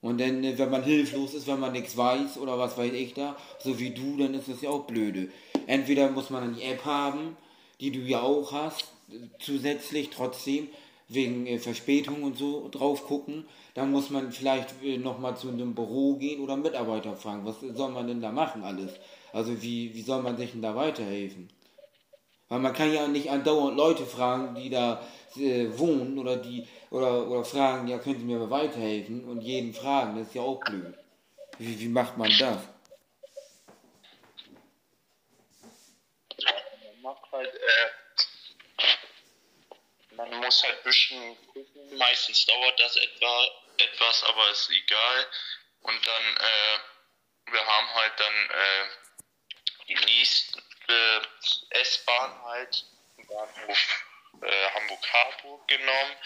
Und 0.00 0.18
dann, 0.20 0.42
äh, 0.44 0.58
wenn 0.58 0.70
man 0.70 0.82
hilflos 0.82 1.34
ist, 1.34 1.46
wenn 1.46 1.60
man 1.60 1.72
nichts 1.72 1.96
weiß 1.96 2.38
oder 2.38 2.58
was 2.58 2.76
weiß 2.78 2.92
ich 2.92 3.14
da, 3.14 3.36
so 3.58 3.78
wie 3.78 3.90
du, 3.90 4.16
dann 4.16 4.34
ist 4.34 4.48
das 4.48 4.62
ja 4.62 4.70
auch 4.70 4.84
blöde. 4.84 5.28
Entweder 5.66 6.10
muss 6.10 6.30
man 6.30 6.42
eine 6.42 6.62
App 6.62 6.84
haben, 6.84 7.36
die 7.80 7.90
du 7.90 8.00
ja 8.00 8.22
auch 8.22 8.52
hast, 8.52 8.92
zusätzlich 9.38 10.10
trotzdem, 10.10 10.68
wegen 11.10 11.46
äh, 11.46 11.58
Verspätung 11.58 12.22
und 12.22 12.38
so 12.38 12.68
drauf 12.70 13.04
gucken, 13.06 13.46
dann 13.74 13.90
muss 13.90 14.10
man 14.10 14.32
vielleicht 14.32 14.82
äh, 14.82 14.96
nochmal 14.96 15.36
zu 15.36 15.48
einem 15.48 15.74
Büro 15.74 16.14
gehen 16.16 16.40
oder 16.40 16.56
Mitarbeiter 16.56 17.16
fragen, 17.16 17.44
was 17.44 17.60
soll 17.60 17.90
man 17.90 18.06
denn 18.06 18.20
da 18.20 18.30
machen 18.30 18.62
alles? 18.62 18.92
Also 19.32 19.60
wie, 19.62 19.94
wie 19.94 20.02
soll 20.02 20.22
man 20.22 20.36
sich 20.36 20.52
denn 20.52 20.62
da 20.62 20.74
weiterhelfen? 20.74 21.50
Weil 22.48 22.60
man 22.60 22.72
kann 22.72 22.92
ja 22.92 23.06
nicht 23.06 23.30
andauernd 23.30 23.76
Leute 23.76 24.04
fragen, 24.04 24.54
die 24.54 24.70
da 24.70 25.00
äh, 25.36 25.66
wohnen 25.76 26.18
oder 26.18 26.36
die 26.36 26.66
oder, 26.90 27.28
oder 27.28 27.44
fragen, 27.44 27.88
ja, 27.88 27.98
können 27.98 28.18
Sie 28.18 28.24
mir 28.24 28.38
mal 28.38 28.50
weiterhelfen 28.50 29.24
und 29.24 29.40
jeden 29.40 29.72
fragen, 29.72 30.16
das 30.16 30.28
ist 30.28 30.34
ja 30.34 30.42
auch 30.42 30.60
blöd. 30.60 30.94
Wie, 31.58 31.78
wie 31.78 31.88
macht 31.88 32.16
man 32.18 32.30
das? 32.38 32.58
Man 37.02 37.02
macht 37.02 37.32
halt, 37.32 37.54
äh, 37.54 38.00
man 40.28 40.40
muss 40.40 40.62
halt 40.62 40.78
ein 40.78 40.84
bisschen 40.84 41.46
gucken. 41.46 41.98
Meistens 41.98 42.46
dauert 42.46 42.80
das 42.80 42.96
etwa 42.96 43.48
etwas, 43.78 44.24
aber 44.24 44.50
ist 44.50 44.70
egal. 44.70 45.26
Und 45.82 46.06
dann, 46.06 46.36
äh, 46.36 47.52
wir 47.52 47.66
haben 47.66 47.94
halt 47.94 48.12
dann 48.18 48.50
äh, 48.50 48.88
die 49.88 49.94
nächste 49.94 50.62
S-Bahn 51.70 52.42
halt, 52.42 52.84
Bahnhof 53.28 54.04
äh, 54.42 54.70
Hamburg-Harburg 54.74 55.68
genommen. 55.68 56.16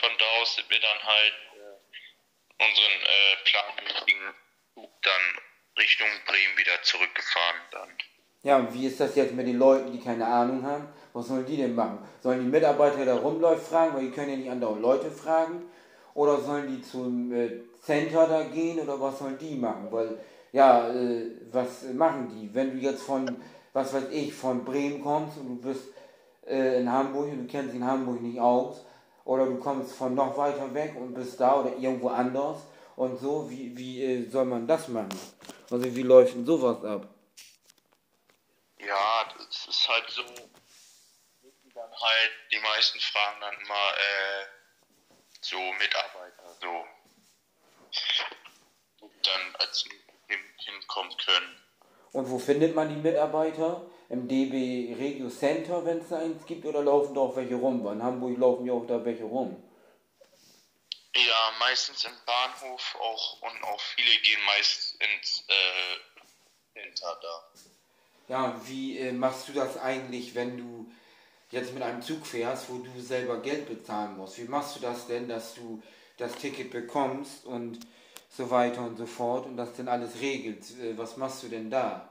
Von 0.00 0.10
da 0.18 0.24
aus 0.40 0.54
sind 0.54 0.68
wir 0.70 0.80
dann 0.80 1.02
halt 1.02 1.34
äh, 1.54 2.64
unseren 2.64 3.02
äh, 3.02 3.36
planmäßigen 3.44 4.34
Zug 4.74 5.02
dann 5.02 5.38
Richtung 5.78 6.08
Bremen 6.26 6.56
wieder 6.56 6.82
zurückgefahren 6.82 7.60
dann. 7.70 7.98
Ja, 8.42 8.56
und 8.56 8.74
wie 8.74 8.86
ist 8.86 9.00
das 9.00 9.16
jetzt 9.16 9.32
mit 9.32 9.46
den 9.46 9.58
Leuten, 9.58 9.92
die 9.92 10.02
keine 10.02 10.26
Ahnung 10.26 10.64
haben? 10.64 10.92
Was 11.12 11.28
sollen 11.28 11.46
die 11.46 11.56
denn 11.56 11.74
machen? 11.74 11.98
Sollen 12.22 12.40
die 12.40 12.50
Mitarbeiter, 12.50 13.04
der 13.04 13.16
rumläuft, 13.16 13.66
fragen, 13.66 13.94
weil 13.94 14.06
die 14.06 14.10
können 14.10 14.30
ja 14.30 14.36
nicht 14.36 14.50
andere 14.50 14.78
Leute 14.78 15.10
fragen? 15.10 15.62
Oder 16.14 16.40
sollen 16.40 16.68
die 16.68 16.82
zum 16.82 17.32
äh, 17.32 17.60
Center 17.82 18.26
da 18.26 18.42
gehen 18.42 18.80
oder 18.80 19.00
was 19.00 19.18
sollen 19.18 19.38
die 19.38 19.54
machen? 19.54 19.88
Weil, 19.90 20.18
ja, 20.52 20.88
äh, 20.88 21.30
was 21.52 21.84
machen 21.94 22.30
die? 22.34 22.52
Wenn 22.54 22.72
du 22.72 22.78
jetzt 22.78 23.02
von, 23.02 23.36
was 23.72 23.94
weiß 23.94 24.10
ich, 24.10 24.34
von 24.34 24.64
Bremen 24.64 25.02
kommst 25.02 25.38
und 25.38 25.48
du 25.48 25.68
bist 25.68 25.84
äh, 26.46 26.80
in 26.80 26.90
Hamburg 26.90 27.28
und 27.28 27.42
du 27.42 27.46
kennst 27.46 27.74
in 27.74 27.84
Hamburg 27.84 28.20
nicht 28.20 28.40
aus, 28.40 28.84
oder 29.28 29.44
du 29.44 29.56
kommst 29.56 29.92
von 29.92 30.14
noch 30.14 30.36
weiter 30.38 30.72
weg 30.72 30.94
und 30.98 31.12
bist 31.12 31.38
da 31.38 31.60
oder 31.60 31.76
irgendwo 31.76 32.08
anders 32.08 32.56
und 32.96 33.20
so, 33.20 33.48
wie, 33.50 33.76
wie 33.76 34.02
äh, 34.02 34.30
soll 34.30 34.46
man 34.46 34.66
das 34.66 34.88
machen? 34.88 35.10
Also 35.70 35.94
wie 35.94 36.02
läuft 36.02 36.34
denn 36.34 36.46
sowas 36.46 36.82
ab? 36.82 37.06
Ja, 38.80 39.24
das 39.36 39.66
ist 39.68 39.86
halt 39.86 40.08
so, 40.08 40.22
halt, 42.00 42.32
die 42.52 42.58
meisten 42.58 43.00
fragen 43.00 43.40
dann 43.40 43.54
immer, 43.60 43.74
äh, 43.74 44.46
so 45.40 45.58
Mitarbeiter, 45.58 46.56
so, 46.60 46.84
dann 49.22 49.56
als 49.56 49.84
hin, 50.28 50.40
hinkommen 50.56 51.16
können. 51.24 51.56
Und 52.12 52.30
wo 52.30 52.38
findet 52.38 52.74
man 52.74 52.88
die 52.88 53.00
Mitarbeiter? 53.00 53.82
Im 54.08 54.26
DB 54.26 54.94
Regio 54.98 55.28
Center, 55.28 55.84
wenn 55.84 55.98
es 55.98 56.08
da 56.08 56.18
eins 56.18 56.46
gibt, 56.46 56.64
oder 56.64 56.82
laufen 56.82 57.14
da 57.14 57.20
auch 57.20 57.36
welche 57.36 57.56
rum? 57.56 57.86
In 57.92 58.02
Hamburg 58.02 58.38
laufen 58.38 58.64
ja 58.66 58.72
auch 58.72 58.86
da 58.86 59.04
welche 59.04 59.24
rum. 59.24 59.62
Ja, 61.14 61.52
meistens 61.58 62.04
im 62.04 62.12
Bahnhof 62.24 62.96
auch 63.00 63.42
und 63.42 63.62
auch 63.64 63.80
viele 63.80 64.16
gehen 64.20 64.42
meist 64.44 64.96
ins 65.02 65.44
äh, 65.48 66.80
Center 66.80 67.18
da. 67.20 67.42
Ja, 68.28 68.60
wie 68.66 68.98
äh, 68.98 69.12
machst 69.12 69.48
du 69.48 69.52
das 69.52 69.76
eigentlich, 69.76 70.34
wenn 70.34 70.56
du 70.56 70.90
jetzt 71.50 71.72
mit 71.74 71.82
einem 71.82 72.02
Zug 72.02 72.26
fährst, 72.26 72.70
wo 72.70 72.78
du 72.78 73.00
selber 73.00 73.40
Geld 73.40 73.68
bezahlen 73.68 74.16
musst? 74.16 74.38
Wie 74.38 74.48
machst 74.48 74.76
du 74.76 74.80
das 74.80 75.06
denn, 75.06 75.28
dass 75.28 75.54
du 75.54 75.82
das 76.16 76.34
Ticket 76.34 76.70
bekommst 76.70 77.44
und 77.46 77.80
so 78.30 78.50
weiter 78.50 78.82
und 78.82 78.96
so 78.96 79.06
fort 79.06 79.46
und 79.46 79.56
das 79.56 79.74
denn 79.74 79.88
alles 79.88 80.20
regelt? 80.20 80.64
Äh, 80.80 80.96
was 80.96 81.16
machst 81.16 81.42
du 81.42 81.48
denn 81.48 81.70
da? 81.70 82.08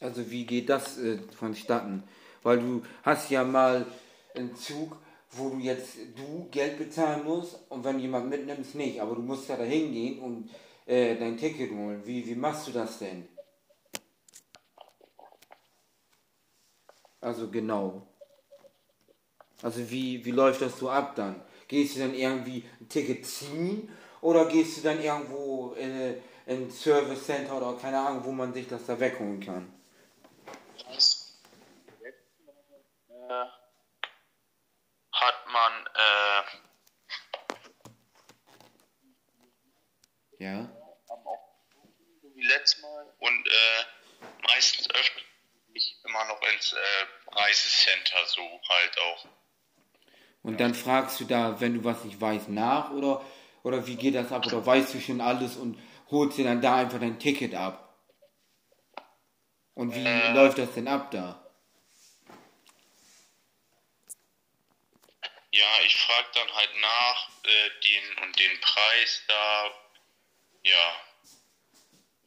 Also 0.00 0.30
wie 0.30 0.44
geht 0.44 0.68
das 0.68 0.98
äh, 0.98 1.18
vonstatten? 1.38 2.02
Weil 2.42 2.58
du 2.58 2.82
hast 3.02 3.30
ja 3.30 3.44
mal 3.44 3.86
einen 4.34 4.54
Zug, 4.54 4.96
wo 5.30 5.50
du 5.50 5.58
jetzt 5.58 5.96
du 6.16 6.48
Geld 6.50 6.78
bezahlen 6.78 7.24
musst 7.24 7.58
und 7.68 7.84
wenn 7.84 7.98
jemand 7.98 8.28
mitnimmst, 8.28 8.74
nicht. 8.74 9.00
Aber 9.00 9.14
du 9.14 9.22
musst 9.22 9.48
ja 9.48 9.56
da 9.56 9.64
hingehen 9.64 10.18
und 10.20 10.50
äh, 10.86 11.16
dein 11.16 11.36
Ticket 11.36 11.70
holen. 11.70 12.02
Wie, 12.04 12.26
wie 12.26 12.34
machst 12.34 12.68
du 12.68 12.72
das 12.72 12.98
denn? 12.98 13.33
Also 17.24 17.48
genau. 17.48 18.06
Also 19.62 19.90
wie, 19.90 20.22
wie 20.26 20.30
läuft 20.30 20.60
das 20.60 20.78
so 20.78 20.90
ab 20.90 21.16
dann? 21.16 21.42
Gehst 21.68 21.96
du 21.96 22.00
dann 22.00 22.12
irgendwie 22.12 22.68
ein 22.78 22.88
Ticket 22.90 23.24
ziehen 23.24 23.90
oder 24.20 24.46
gehst 24.46 24.76
du 24.76 24.82
dann 24.82 25.02
irgendwo 25.02 25.72
in, 25.72 26.20
in 26.44 26.64
ein 26.64 26.70
Service 26.70 27.24
Center 27.24 27.56
oder 27.56 27.78
keine 27.80 27.98
Ahnung, 27.98 28.24
wo 28.24 28.32
man 28.32 28.52
sich 28.52 28.68
das 28.68 28.84
da 28.84 29.00
wegholen 29.00 29.40
kann? 29.40 29.72
Hat 35.12 35.46
man 35.50 35.72
äh, 35.94 36.42
ja. 40.44 40.68
Wie 42.34 42.46
letztes 42.46 42.82
Mal 42.82 43.06
und 43.18 43.46
äh, 43.46 43.84
meistens 44.46 44.90
öffnet 44.90 45.33
ich 45.84 46.04
immer 46.04 46.24
noch 46.26 46.40
ins 46.54 46.72
äh, 46.72 47.32
Reisecenter 47.32 48.26
so 48.26 48.42
halt 48.68 48.98
auch. 48.98 49.26
Und 50.42 50.60
dann 50.60 50.74
fragst 50.74 51.20
du 51.20 51.24
da, 51.24 51.60
wenn 51.60 51.74
du 51.74 51.84
was 51.84 52.04
nicht 52.04 52.20
weißt, 52.20 52.48
nach 52.48 52.90
oder, 52.90 53.24
oder 53.62 53.86
wie 53.86 53.96
geht 53.96 54.14
das 54.14 54.30
ab? 54.30 54.46
Oder 54.46 54.64
weißt 54.64 54.94
du 54.94 55.00
schon 55.00 55.20
alles 55.20 55.56
und 55.56 55.80
holst 56.10 56.38
dir 56.38 56.44
dann 56.44 56.60
da 56.60 56.76
einfach 56.76 57.00
dein 57.00 57.18
Ticket 57.18 57.54
ab? 57.54 57.98
Und 59.74 59.94
wie 59.94 60.04
äh, 60.04 60.32
läuft 60.32 60.58
das 60.58 60.72
denn 60.74 60.86
ab 60.86 61.10
da? 61.10 61.40
Ja, 65.50 65.80
ich 65.86 65.96
frage 65.96 66.28
dann 66.34 66.52
halt 66.54 66.70
nach 66.80 67.28
äh, 67.44 67.70
den 67.84 68.24
und 68.24 68.38
den 68.38 68.60
Preis 68.60 69.22
da. 69.28 69.70
Ja. 70.62 70.96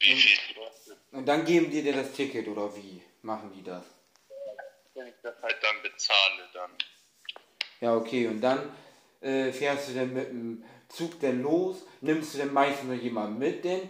Wie 0.00 0.12
und, 0.12 0.18
viel? 0.18 0.38
Und 1.12 1.26
dann 1.26 1.44
geben 1.44 1.70
die 1.70 1.82
dir 1.82 1.92
das 1.92 2.12
Ticket 2.12 2.48
oder 2.48 2.74
wie 2.74 3.02
machen 3.28 3.52
die 3.54 3.62
das? 3.62 3.84
Wenn 4.94 5.06
ich 5.06 5.14
das 5.22 5.40
halt 5.40 5.56
dann 5.62 5.82
bezahle, 5.82 6.48
dann. 6.52 6.70
Ja, 7.80 7.94
okay, 7.94 8.26
und 8.26 8.40
dann 8.40 8.72
äh, 9.20 9.52
fährst 9.52 9.90
du 9.90 9.92
denn 9.92 10.12
mit 10.12 10.28
dem 10.30 10.64
Zug 10.88 11.20
denn 11.20 11.42
los? 11.42 11.84
Nimmst 12.00 12.34
du 12.34 12.38
denn 12.38 12.52
meistens 12.52 12.88
noch 12.90 13.00
jemanden 13.00 13.38
mit 13.38 13.62
denn, 13.62 13.88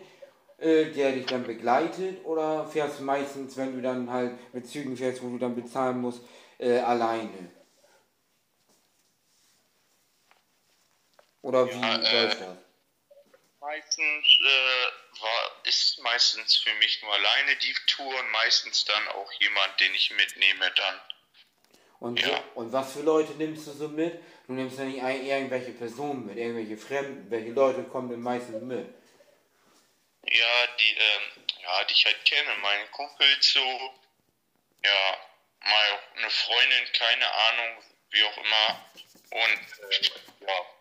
äh, 0.58 0.86
der 0.86 1.12
dich 1.12 1.24
dann 1.26 1.44
begleitet? 1.44 2.24
Oder 2.26 2.66
fährst 2.66 2.98
du 2.98 3.04
meistens, 3.04 3.56
wenn 3.56 3.74
du 3.74 3.80
dann 3.80 4.10
halt 4.10 4.32
mit 4.52 4.66
Zügen 4.66 4.96
fährst, 4.96 5.22
wo 5.22 5.30
du 5.30 5.38
dann 5.38 5.54
bezahlen 5.54 6.00
musst, 6.00 6.20
äh, 6.58 6.80
alleine? 6.80 7.50
Oder 11.40 11.66
wie 11.66 11.80
ja, 11.80 11.96
äh, 11.96 12.24
läuft 12.24 12.40
das? 12.42 12.67
Meistens 13.68 14.26
äh, 14.40 15.20
war, 15.20 15.64
ist 15.64 15.98
meistens 15.98 16.56
für 16.56 16.72
mich 16.76 17.02
nur 17.02 17.12
alleine 17.12 17.54
die 17.56 17.74
Tour 17.86 18.18
und 18.18 18.30
meistens 18.30 18.86
dann 18.86 19.08
auch 19.08 19.30
jemand, 19.32 19.78
den 19.78 19.94
ich 19.94 20.10
mitnehme 20.12 20.70
dann. 20.74 21.00
Und, 22.00 22.18
ja. 22.18 22.42
und 22.54 22.72
was 22.72 22.94
für 22.94 23.02
Leute 23.02 23.32
nimmst 23.32 23.66
du 23.66 23.72
so 23.72 23.88
mit? 23.88 24.22
Du 24.46 24.54
nimmst 24.54 24.78
ja 24.78 24.84
nicht 24.84 25.02
ein, 25.02 25.22
irgendwelche 25.22 25.72
Personen 25.72 26.24
mit, 26.24 26.38
irgendwelche 26.38 26.78
Fremden. 26.78 27.30
Welche 27.30 27.50
Leute 27.50 27.84
kommen 27.84 28.08
denn 28.08 28.22
meistens 28.22 28.62
mit? 28.62 28.88
Ja, 30.24 30.66
die, 30.78 30.94
ähm, 30.94 31.44
ja, 31.60 31.84
die 31.84 31.92
ich 31.92 32.06
halt 32.06 32.24
kenne, 32.24 32.48
meine 32.62 32.86
Kumpels 32.86 33.52
so, 33.52 33.60
ja, 34.82 35.18
mal 35.60 36.00
eine 36.16 36.30
Freundin, 36.30 36.92
keine 36.94 37.30
Ahnung, 37.30 37.84
wie 38.12 38.24
auch 38.24 38.36
immer. 38.38 38.84
Und 39.30 39.90
äh, 39.90 40.46
ja. 40.46 40.77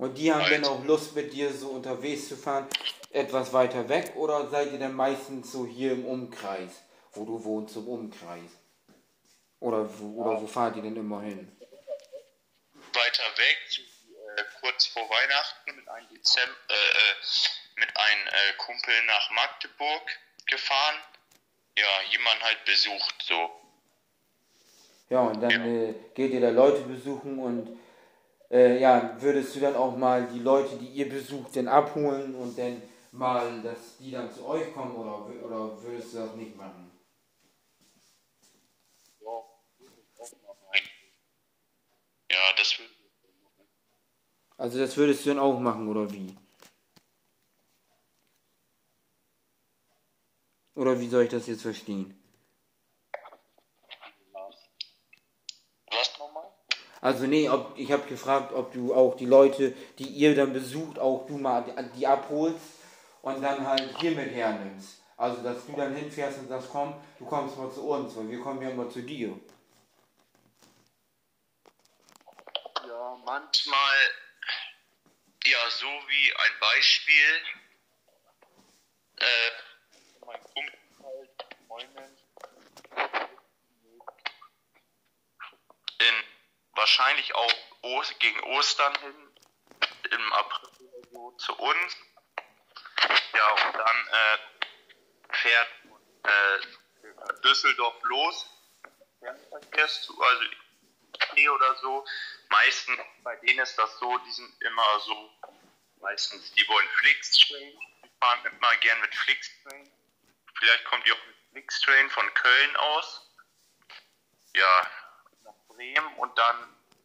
Und 0.00 0.16
die 0.16 0.32
haben 0.32 0.40
halt. 0.40 0.52
dann 0.52 0.64
auch 0.64 0.82
Lust 0.84 1.14
mit 1.14 1.30
dir 1.34 1.52
so 1.52 1.68
unterwegs 1.68 2.28
zu 2.28 2.36
fahren, 2.36 2.66
etwas 3.10 3.52
weiter 3.52 3.86
weg 3.90 4.14
oder 4.16 4.48
seid 4.48 4.72
ihr 4.72 4.78
dann 4.78 4.94
meistens 4.94 5.52
so 5.52 5.66
hier 5.66 5.92
im 5.92 6.06
Umkreis, 6.06 6.70
wo 7.12 7.26
du 7.26 7.44
wohnst, 7.44 7.76
im 7.76 7.86
Umkreis? 7.86 8.50
Oder 9.60 9.86
wo, 9.98 10.22
oder 10.22 10.40
wo 10.40 10.46
fahrt 10.46 10.76
ihr 10.76 10.82
denn 10.82 10.96
immer 10.96 11.20
hin? 11.20 11.54
Weiter 12.72 13.24
weg, 13.36 13.58
äh, 14.38 14.42
kurz 14.62 14.86
vor 14.86 15.02
Weihnachten 15.02 15.76
mit 15.76 15.86
einem, 15.86 16.08
Dezember, 16.08 16.56
äh, 16.70 16.72
äh, 16.72 17.80
mit 17.80 17.94
einem 17.94 18.26
äh, 18.26 18.56
Kumpel 18.56 18.94
nach 19.04 19.30
Magdeburg 19.32 20.02
gefahren. 20.46 20.96
Ja, 21.76 22.10
jemand 22.10 22.42
halt 22.42 22.64
besucht 22.64 23.16
so. 23.28 23.50
Ja, 25.10 25.20
und 25.20 25.42
dann 25.42 25.86
ja. 25.86 25.92
Geht 26.14 26.32
ihr 26.32 26.40
da 26.40 26.48
Leute 26.48 26.80
besuchen 26.84 27.38
und 27.38 27.78
äh, 28.50 28.80
ja, 28.80 29.16
würdest 29.20 29.54
du 29.56 29.60
dann 29.60 29.76
auch 29.76 29.96
mal 29.96 30.26
die 30.32 30.40
Leute, 30.40 30.76
die 30.76 30.86
ihr 30.88 31.08
besucht, 31.08 31.54
denn 31.56 31.68
abholen 31.68 32.34
und 32.34 32.58
dann 32.58 32.82
mal, 33.12 33.62
dass 33.62 33.96
die 33.98 34.10
dann 34.10 34.30
zu 34.30 34.46
euch 34.46 34.72
kommen 34.74 34.94
oder, 34.96 35.26
oder 35.44 35.82
würdest 35.82 36.14
du 36.14 36.18
das 36.18 36.34
nicht 36.34 36.56
machen? 36.56 36.90
Ja, 42.30 42.38
das 42.56 42.78
würde 42.78 42.90
Also 44.56 44.78
das 44.78 44.96
würdest 44.96 45.24
du 45.24 45.30
dann 45.30 45.38
auch 45.38 45.58
machen, 45.58 45.88
oder 45.88 46.12
wie? 46.12 46.36
Oder 50.74 50.98
wie 50.98 51.08
soll 51.08 51.22
ich 51.24 51.30
das 51.30 51.46
jetzt 51.46 51.62
verstehen? 51.62 52.14
Was 55.90 56.18
nochmal? 56.18 56.50
Also 57.00 57.26
nee, 57.26 57.48
ob, 57.48 57.72
ich 57.76 57.90
habe 57.90 58.06
gefragt, 58.06 58.52
ob 58.52 58.72
du 58.72 58.94
auch 58.94 59.16
die 59.16 59.26
Leute, 59.26 59.74
die 59.98 60.08
ihr 60.08 60.34
dann 60.34 60.52
besucht, 60.52 60.98
auch 60.98 61.26
du 61.26 61.38
mal 61.38 61.64
die, 61.96 62.06
abholst 62.06 62.60
und 63.22 63.40
dann 63.42 63.66
halt 63.66 63.96
hier 64.00 64.10
mit 64.12 64.32
hernimmst. 64.32 65.00
Also 65.16 65.42
dass 65.42 65.66
du 65.66 65.72
dann 65.72 65.94
hinfährst 65.94 66.38
und 66.38 66.48
sagst, 66.48 66.68
komm, 66.70 66.94
du 67.18 67.24
kommst 67.24 67.56
mal 67.56 67.70
zu 67.70 67.88
uns, 67.88 68.16
weil 68.16 68.28
wir 68.30 68.40
kommen 68.40 68.62
ja 68.62 68.70
immer 68.70 68.88
zu 68.88 69.02
dir. 69.02 69.38
manchmal, 73.24 73.96
ja, 75.44 75.70
so 75.70 75.86
wie 75.86 76.32
ein 76.34 76.60
Beispiel, 76.60 77.42
äh, 79.16 79.50
mein 80.26 80.42
Kumpel 80.42 80.78
Freundin 81.68 82.18
in 85.98 86.14
wahrscheinlich 86.80 87.34
auch 87.34 87.54
gegen 88.18 88.40
Ostern 88.40 88.94
hin, 89.00 89.34
im 90.10 90.32
April 90.32 90.70
so 91.12 91.30
zu 91.32 91.54
uns. 91.58 91.96
Ja, 93.34 93.52
und 93.52 93.74
dann 93.76 94.08
äh, 94.08 95.34
fährt 95.36 95.68
äh, 96.24 97.40
Düsseldorf 97.42 98.02
los. 98.02 98.46
Also 99.22 100.44
oder 101.52 101.76
so. 101.76 102.04
Meistens 102.48 102.98
bei 103.22 103.36
denen 103.36 103.60
ist 103.60 103.76
das 103.76 103.98
so, 103.98 104.18
die 104.18 104.32
sind 104.32 104.62
immer 104.62 105.00
so, 105.00 105.30
meistens, 106.00 106.52
die 106.52 106.66
wollen 106.66 106.88
Flixtrain. 106.88 107.78
Die 108.04 108.10
fahren 108.20 108.44
immer 108.46 108.76
gern 108.78 109.00
mit 109.00 109.14
Flixtrain. 109.14 109.92
Vielleicht 110.58 110.84
kommt 110.86 111.06
die 111.06 111.12
auch 111.12 111.26
mit 111.26 111.36
Flixtrain 111.52 112.10
von 112.10 112.34
Köln 112.34 112.76
aus. 112.76 113.30
Ja, 114.54 114.90
nach 115.80 115.86
Bremen 115.94 116.14
und 116.18 116.36
dann, 116.38 116.56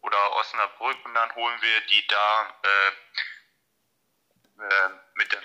oder 0.01 0.17
Osnabrück 0.39 0.97
und 1.05 1.13
dann 1.13 1.33
holen 1.35 1.57
wir 1.61 1.81
die 1.89 2.07
da 2.07 2.47
äh, 2.63 2.91
äh, 4.63 4.89
mit 5.15 5.31
der 5.31 5.39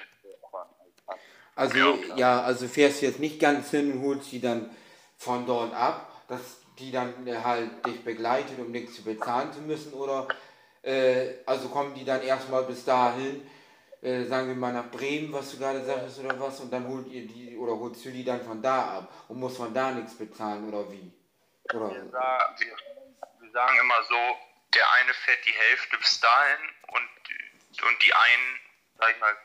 also 1.56 1.76
ja, 1.76 2.16
ja, 2.16 2.42
also 2.42 2.68
fährst 2.68 3.02
du 3.02 3.06
jetzt 3.06 3.20
nicht 3.20 3.38
ganz 3.38 3.70
hin 3.70 3.92
und 3.92 4.02
holst 4.02 4.32
die 4.32 4.40
dann 4.40 4.74
von 5.18 5.46
dort 5.46 5.74
ab, 5.74 6.24
dass 6.28 6.60
die 6.78 6.90
dann 6.90 7.12
halt 7.44 7.84
dich 7.86 8.02
begleitet, 8.02 8.58
um 8.58 8.70
nichts 8.70 8.94
zu 8.94 9.02
bezahlen 9.02 9.52
zu 9.52 9.60
müssen, 9.60 9.92
oder 9.92 10.26
äh, 10.82 11.34
also 11.44 11.68
kommen 11.68 11.92
die 11.94 12.04
dann 12.04 12.22
erstmal 12.22 12.62
bis 12.62 12.84
dahin, 12.84 13.46
äh, 14.00 14.24
sagen 14.24 14.48
wir 14.48 14.54
mal 14.54 14.72
nach 14.72 14.90
Bremen, 14.90 15.32
was 15.34 15.50
du 15.50 15.58
gerade 15.58 15.84
sagst 15.84 16.18
oder 16.20 16.40
was, 16.40 16.60
und 16.60 16.72
dann 16.72 16.88
holt 16.88 17.08
ihr 17.08 17.26
die 17.26 17.58
oder 17.58 17.78
holst 17.78 18.02
du 18.06 18.10
die 18.10 18.24
dann 18.24 18.40
von 18.40 18.62
da 18.62 18.98
ab 18.98 19.12
und 19.28 19.38
muss 19.38 19.58
von 19.58 19.74
da 19.74 19.90
nichts 19.90 20.14
bezahlen 20.14 20.66
oder 20.66 20.90
wie? 20.90 21.12
Oder? 21.74 21.90
Wir, 21.90 22.10
sagen, 23.52 23.78
immer 23.78 24.02
so, 24.04 24.38
der 24.74 24.90
eine 24.92 25.14
fährt 25.14 25.44
die 25.44 25.52
Hälfte 25.52 25.98
bis 25.98 26.20
dahin 26.20 26.68
und, 26.88 27.08
und 27.82 28.02
die 28.02 28.14
einen, 28.14 28.60
sag 28.98 29.10
ich 29.12 29.20
mal, 29.20 29.36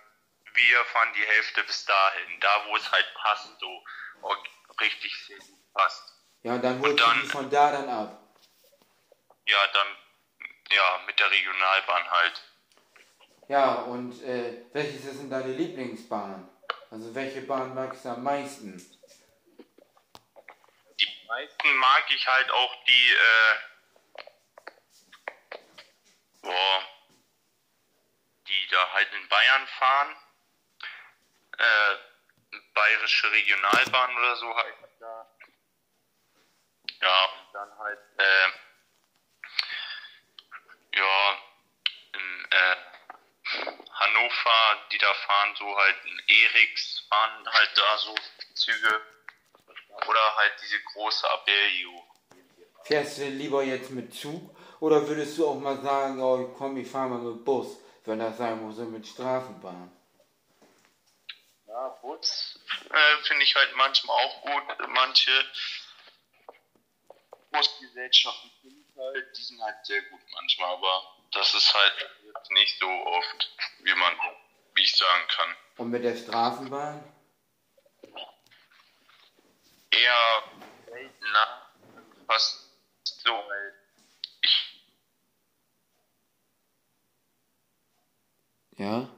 wir 0.53 0.85
fahren 0.85 1.11
die 1.15 1.25
Hälfte 1.25 1.63
bis 1.63 1.85
dahin, 1.85 2.39
da 2.39 2.65
wo 2.67 2.77
es 2.77 2.91
halt 2.91 3.05
passt, 3.15 3.59
so 3.59 3.83
richtig 4.79 5.13
sehr 5.25 5.37
gut 5.37 5.73
passt. 5.73 6.13
Ja, 6.43 6.57
dann 6.57 6.79
holst 6.79 6.99
dann, 6.99 7.15
du 7.17 7.21
die 7.21 7.27
von 7.27 7.49
da 7.49 7.71
dann 7.71 7.89
ab. 7.89 8.21
Ja, 9.47 9.67
dann, 9.73 9.87
ja, 10.71 11.01
mit 11.05 11.19
der 11.19 11.29
Regionalbahn 11.29 12.11
halt. 12.11 12.43
Ja, 13.47 13.73
und 13.75 14.23
äh, 14.23 14.65
welches 14.73 15.03
sind 15.03 15.29
deine 15.29 15.53
Lieblingsbahnen? 15.53 16.49
Also 16.89 17.13
welche 17.13 17.41
Bahn 17.41 17.75
magst 17.75 18.05
du 18.05 18.09
am 18.09 18.23
meisten? 18.23 18.77
Die 20.99 21.27
meisten 21.27 21.75
mag 21.77 22.05
ich 22.09 22.27
halt 22.27 22.49
auch 22.51 22.85
die, 22.85 23.11
äh, 23.11 23.74
boah, 26.45 26.87
die 28.47 28.67
da 28.71 28.93
halt 28.93 29.13
in 29.13 29.27
Bayern 29.27 29.67
fahren 29.79 30.15
äh, 31.57 31.95
Bayerische 32.73 33.31
Regionalbahn 33.31 34.17
oder 34.17 34.35
so 34.35 34.55
heißt 34.55 34.77
da. 34.99 35.27
Ja, 37.01 37.25
und 37.25 37.53
dann 37.53 37.77
halt, 37.77 37.99
äh, 38.17 38.47
ja, 40.97 41.37
in 42.13 42.47
äh, 42.51 42.75
Hannover, 43.91 44.87
die 44.91 44.97
da 44.97 45.13
fahren, 45.13 45.55
so 45.55 45.77
halt 45.77 46.05
in 46.05 46.19
Eriks 46.27 47.05
fahren 47.09 47.47
halt 47.51 47.71
da 47.75 47.97
so 47.97 48.15
Züge. 48.53 49.01
Oder 50.07 50.35
halt 50.35 50.53
diese 50.61 50.81
große 50.81 51.29
Abellio. 51.29 52.07
Fährst 52.83 53.17
du 53.17 53.29
lieber 53.29 53.63
jetzt 53.63 53.91
mit 53.91 54.13
Zug 54.13 54.54
oder 54.85 55.07
würdest 55.07 55.37
du 55.37 55.47
auch 55.47 55.59
mal 55.59 55.81
sagen, 55.81 56.21
oh 56.21 56.53
komm, 56.57 56.77
ich 56.77 56.87
fahr 56.87 57.07
mal 57.07 57.17
mit 57.17 57.43
Bus, 57.43 57.77
wenn 58.05 58.19
das 58.19 58.37
sein 58.37 58.61
muss, 58.61 58.77
mit 58.77 59.07
Straßenbahn? 59.07 59.91
Ja, 61.65 61.87
Bus 62.01 62.59
äh, 62.89 63.23
finde 63.23 63.43
ich 63.43 63.55
halt 63.55 63.75
manchmal 63.75 64.15
auch 64.15 64.41
gut. 64.43 64.89
Manche 64.89 65.31
Busgesellschaften 67.51 68.51
finde 68.61 68.85
halt, 68.95 69.37
die 69.37 69.41
sind 69.41 69.61
halt 69.61 69.85
sehr 69.85 70.01
gut 70.03 70.21
manchmal, 70.33 70.73
aber 70.73 71.03
das 71.31 71.53
ist 71.53 71.73
halt 71.73 72.09
nicht 72.51 72.79
so 72.79 72.87
oft, 72.87 73.55
wie 73.79 73.95
man, 73.95 74.13
wie 74.75 74.81
ich 74.83 74.95
sagen 74.95 75.27
kann. 75.29 75.55
Und 75.77 75.89
mit 75.91 76.03
der 76.03 76.15
Straßenbahn? 76.15 77.03
Eher 79.91 80.43
seltener, 80.87 81.71
fast 82.27 82.69
so, 83.03 83.31
weil 83.31 83.73
ich. 84.41 84.81
Ja? 88.77 89.09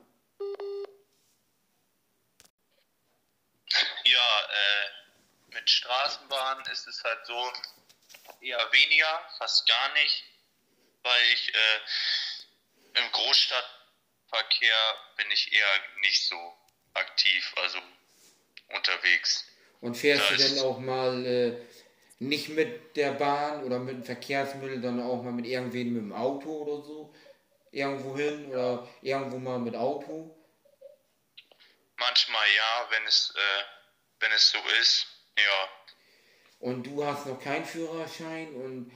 mit 5.68 5.70
Straßenbahn 5.70 6.64
ist 6.72 6.88
es 6.88 7.03
halt 7.03 7.26
so 7.26 7.51
eher 8.41 8.72
weniger, 8.72 9.22
fast 9.38 9.68
gar 9.68 9.93
nicht, 9.93 10.24
weil 11.03 11.22
ich 11.34 11.53
äh, 11.53 12.99
im 12.99 13.12
Großstadtverkehr 13.12 14.76
bin 15.18 15.28
ich 15.32 15.51
eher 15.51 15.68
nicht 16.01 16.26
so 16.26 16.53
aktiv, 16.93 17.53
also 17.62 17.80
unterwegs. 18.70 19.45
Und 19.82 19.95
fährst 19.95 20.32
da 20.32 20.36
du 20.36 20.43
denn 20.43 20.60
auch 20.60 20.80
mal 20.80 21.26
äh, 21.26 21.58
nicht 22.20 22.49
mit 22.49 22.95
der 22.95 23.12
Bahn 23.12 23.64
oder 23.64 23.80
mit 23.80 23.95
dem 23.95 24.03
Verkehrsmittel, 24.05 24.82
sondern 24.82 25.05
auch 25.05 25.22
mal 25.22 25.34
mit 25.34 25.45
irgendwen 25.45 25.93
mit 25.93 26.01
dem 26.01 26.14
Auto 26.14 26.49
oder 26.49 26.84
so? 26.84 27.14
Irgendwo 27.72 28.15
hin 28.18 28.47
oder 28.51 28.88
irgendwo 29.01 29.38
mal 29.38 29.59
mit 29.59 29.76
Auto? 29.76 30.36
Manchmal 31.97 32.45
ja, 32.55 32.88
wenn 32.91 33.07
es, 33.07 33.34
äh, 33.36 33.63
wenn 34.20 34.32
es 34.32 34.51
so 34.51 34.57
ist. 34.82 35.07
Ja. 35.38 35.70
Und 36.59 36.86
du 36.86 37.05
hast 37.05 37.26
noch 37.26 37.39
keinen 37.39 37.65
Führerschein 37.65 38.53
und 38.53 38.91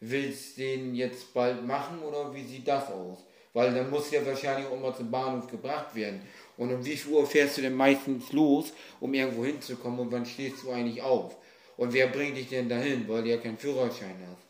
willst 0.00 0.58
den 0.58 0.94
jetzt 0.94 1.32
bald 1.32 1.64
machen 1.64 2.02
oder 2.02 2.34
wie 2.34 2.44
sieht 2.44 2.68
das 2.68 2.90
aus? 2.90 3.18
Weil 3.52 3.72
dann 3.72 3.88
muss 3.90 4.10
ja 4.10 4.24
wahrscheinlich 4.26 4.66
auch 4.68 4.78
mal 4.78 4.94
zum 4.94 5.10
Bahnhof 5.10 5.50
gebracht 5.50 5.94
werden. 5.94 6.26
Und 6.58 6.72
um 6.72 6.84
wie 6.84 6.96
viel 6.96 7.12
Uhr 7.12 7.26
fährst 7.26 7.56
du 7.56 7.62
denn 7.62 7.74
meistens 7.74 8.32
los, 8.32 8.72
um 9.00 9.14
irgendwo 9.14 9.44
hinzukommen 9.44 10.00
und 10.00 10.12
wann 10.12 10.26
stehst 10.26 10.62
du 10.62 10.72
eigentlich 10.72 11.00
auf? 11.02 11.36
Und 11.76 11.92
wer 11.92 12.06
bringt 12.08 12.36
dich 12.36 12.48
denn 12.48 12.68
dahin, 12.68 13.08
weil 13.08 13.22
du 13.22 13.30
ja 13.30 13.38
keinen 13.38 13.58
Führerschein 13.58 14.26
hast? 14.30 14.46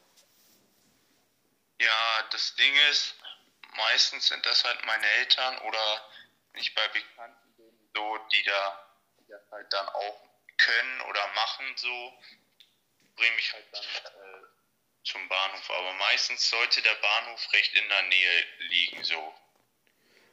Ja, 1.80 2.24
das 2.30 2.54
Ding 2.56 2.72
ist, 2.90 3.15
meistens 3.76 4.28
sind 4.28 4.44
das 4.46 4.64
halt 4.64 4.84
meine 4.84 5.06
Eltern 5.06 5.58
oder 5.58 6.10
ich 6.54 6.74
bei 6.74 6.86
Bekannten 6.88 7.54
so, 7.94 8.18
die 8.32 8.42
da 8.42 8.86
die 9.18 9.32
das 9.32 9.42
halt 9.50 9.72
dann 9.72 9.88
auch 9.88 10.20
können 10.58 11.00
oder 11.10 11.20
machen 11.34 11.66
so, 11.76 12.12
bringen 13.16 13.36
mich 13.36 13.52
halt 13.52 13.64
dann 13.72 13.82
äh, 13.82 14.46
zum 15.04 15.28
Bahnhof. 15.28 15.70
Aber 15.70 15.92
meistens 15.94 16.48
sollte 16.48 16.82
der 16.82 16.94
Bahnhof 16.94 17.52
recht 17.52 17.74
in 17.74 17.88
der 17.88 18.02
Nähe 18.02 18.44
liegen 18.68 19.04
so. 19.04 19.34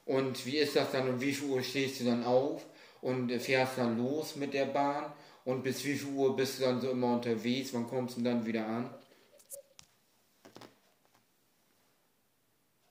Und 0.06 0.46
wie 0.46 0.58
ist 0.58 0.76
das 0.76 0.92
dann? 0.92 1.08
Um 1.08 1.22
wie 1.22 1.34
viel 1.34 1.50
Uhr 1.50 1.64
stehst 1.64 2.02
du 2.02 2.06
dann 2.06 2.26
auf 2.26 2.64
und 3.02 3.30
fährst 3.42 3.78
dann 3.78 3.98
los 3.98 4.36
mit 4.36 4.54
der 4.54 4.66
Bahn? 4.66 5.14
Und 5.46 5.64
bis 5.64 5.84
wie 5.84 5.98
viel 5.98 6.10
Uhr 6.10 6.36
bist 6.36 6.60
du 6.60 6.66
dann 6.66 6.82
so 6.82 6.92
immer 6.92 7.14
unterwegs? 7.16 7.74
Wann 7.74 7.88
kommst 7.88 8.18
du 8.18 8.22
dann 8.22 8.46
wieder 8.46 8.66
an? 8.66 8.94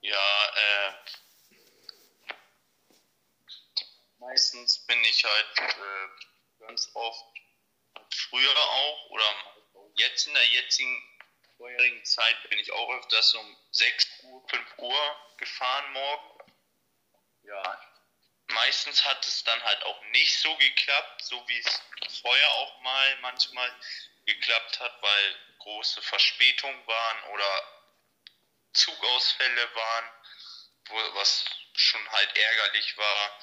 Ja, 0.03 0.45
äh, 0.55 0.93
meistens 4.17 4.85
bin 4.85 5.01
ich 5.05 5.23
halt 5.23 5.59
äh, 5.59 6.07
ganz 6.59 6.91
oft 6.93 7.25
früher 8.11 8.57
auch 8.57 9.09
oder 9.11 9.23
jetzt 9.95 10.27
in 10.27 10.33
der 10.33 10.45
jetzigen 10.47 11.21
vorherigen 11.55 12.03
Zeit 12.03 12.49
bin 12.49 12.59
ich 12.59 12.69
auch 12.73 12.89
öfters 12.95 13.33
um 13.35 13.57
6 13.71 14.05
Uhr, 14.23 14.45
5 14.49 14.77
Uhr 14.79 15.15
gefahren 15.37 15.93
morgen. 15.93 16.53
Ja, 17.43 17.81
meistens 18.47 19.05
hat 19.05 19.25
es 19.25 19.45
dann 19.45 19.63
halt 19.63 19.83
auch 19.83 20.03
nicht 20.11 20.37
so 20.37 20.53
geklappt, 20.57 21.23
so 21.23 21.47
wie 21.47 21.59
es 21.59 22.19
vorher 22.19 22.51
auch 22.55 22.81
mal 22.81 23.19
manchmal 23.21 23.73
geklappt 24.25 24.81
hat, 24.81 25.01
weil 25.01 25.35
große 25.59 26.01
Verspätungen 26.01 26.87
waren 26.87 27.23
oder 27.31 27.82
Zugausfälle 28.73 29.75
waren, 29.75 30.05
wo, 30.87 30.95
was 31.15 31.45
schon 31.73 32.07
halt 32.11 32.37
ärgerlich 32.37 32.97
war. 32.97 33.39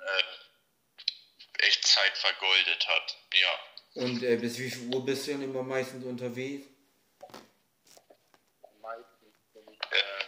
äh, 0.00 1.66
echt 1.66 1.86
Zeit 1.86 2.16
vergoldet 2.16 2.88
hat, 2.88 3.18
ja. 3.34 3.58
Und 3.94 4.22
äh, 4.22 4.36
bis 4.36 4.58
wie 4.58 4.70
viel 4.70 4.94
Uhr 4.94 5.04
bist 5.04 5.26
du 5.26 5.32
denn 5.32 5.42
immer 5.42 5.62
meistens 5.62 6.04
unterwegs? 6.04 6.66
Meistens 8.80 9.34
äh, 9.90 10.24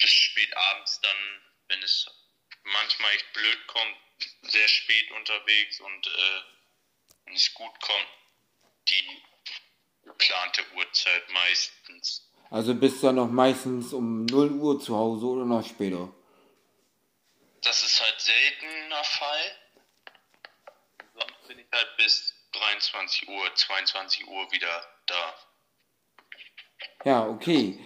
bis 0.00 0.10
spät 0.10 0.56
abends 0.56 1.00
dann, 1.00 1.42
wenn 1.68 1.82
es 1.82 2.06
manchmal 2.64 3.12
echt 3.12 3.32
blöd 3.32 3.66
kommt, 3.66 3.96
sehr 4.42 4.68
spät 4.68 5.10
unterwegs 5.12 5.80
und 5.80 6.06
äh, 6.06 6.42
wenn 7.24 7.34
es 7.34 7.52
gut 7.54 7.80
kommt, 7.80 8.08
die 8.88 9.22
geplante 10.04 10.62
Uhrzeit 10.76 11.22
meistens. 11.32 12.28
Also 12.50 12.74
bist 12.74 13.02
du 13.02 13.06
dann 13.06 13.16
noch 13.16 13.30
meistens 13.30 13.92
um 13.92 14.26
0 14.26 14.52
Uhr 14.52 14.80
zu 14.80 14.96
Hause 14.96 15.26
oder 15.26 15.44
noch 15.44 15.66
später? 15.66 16.12
Das 17.62 17.82
ist 17.82 18.00
halt 18.02 18.20
seltener 18.20 19.04
Fall. 19.04 19.56
Sonst 21.14 21.48
bin 21.48 21.58
ich 21.58 21.66
halt 21.72 21.96
bis 21.96 22.34
23 22.52 23.28
Uhr, 23.28 23.54
22 23.54 24.28
Uhr 24.28 24.52
wieder 24.52 24.84
da. 25.06 25.34
Ja, 27.04 27.26
okay. 27.26 27.78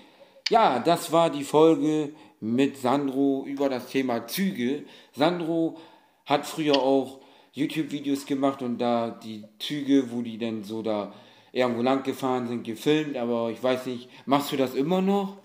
Ja, 0.49 0.79
das 0.79 1.13
war 1.13 1.31
die 1.31 1.45
Folge 1.45 2.15
mit 2.41 2.77
Sandro 2.77 3.45
über 3.47 3.69
das 3.69 3.89
Thema 3.89 4.27
Züge. 4.27 4.87
Sandro 5.13 5.81
hat 6.25 6.47
früher 6.47 6.77
auch 6.77 7.21
YouTube-Videos 7.53 8.27
gemacht 8.27 8.63
und 8.63 8.79
da 8.79 9.11
die 9.11 9.45
Züge, 9.59 10.11
wo 10.11 10.23
die 10.23 10.39
dann 10.39 10.65
so 10.65 10.83
da 10.83 11.15
irgendwo 11.57 11.81
lang 11.83 12.03
gefahren 12.03 12.49
sind, 12.49 12.65
gefilmt, 12.65 13.17
aber 13.17 13.51
ich 13.51 13.63
weiß 13.63 13.87
nicht, 13.87 14.11
machst 14.27 14.53
du 14.53 14.59
das 14.59 14.75
immer 14.75 15.01
noch? 15.01 15.43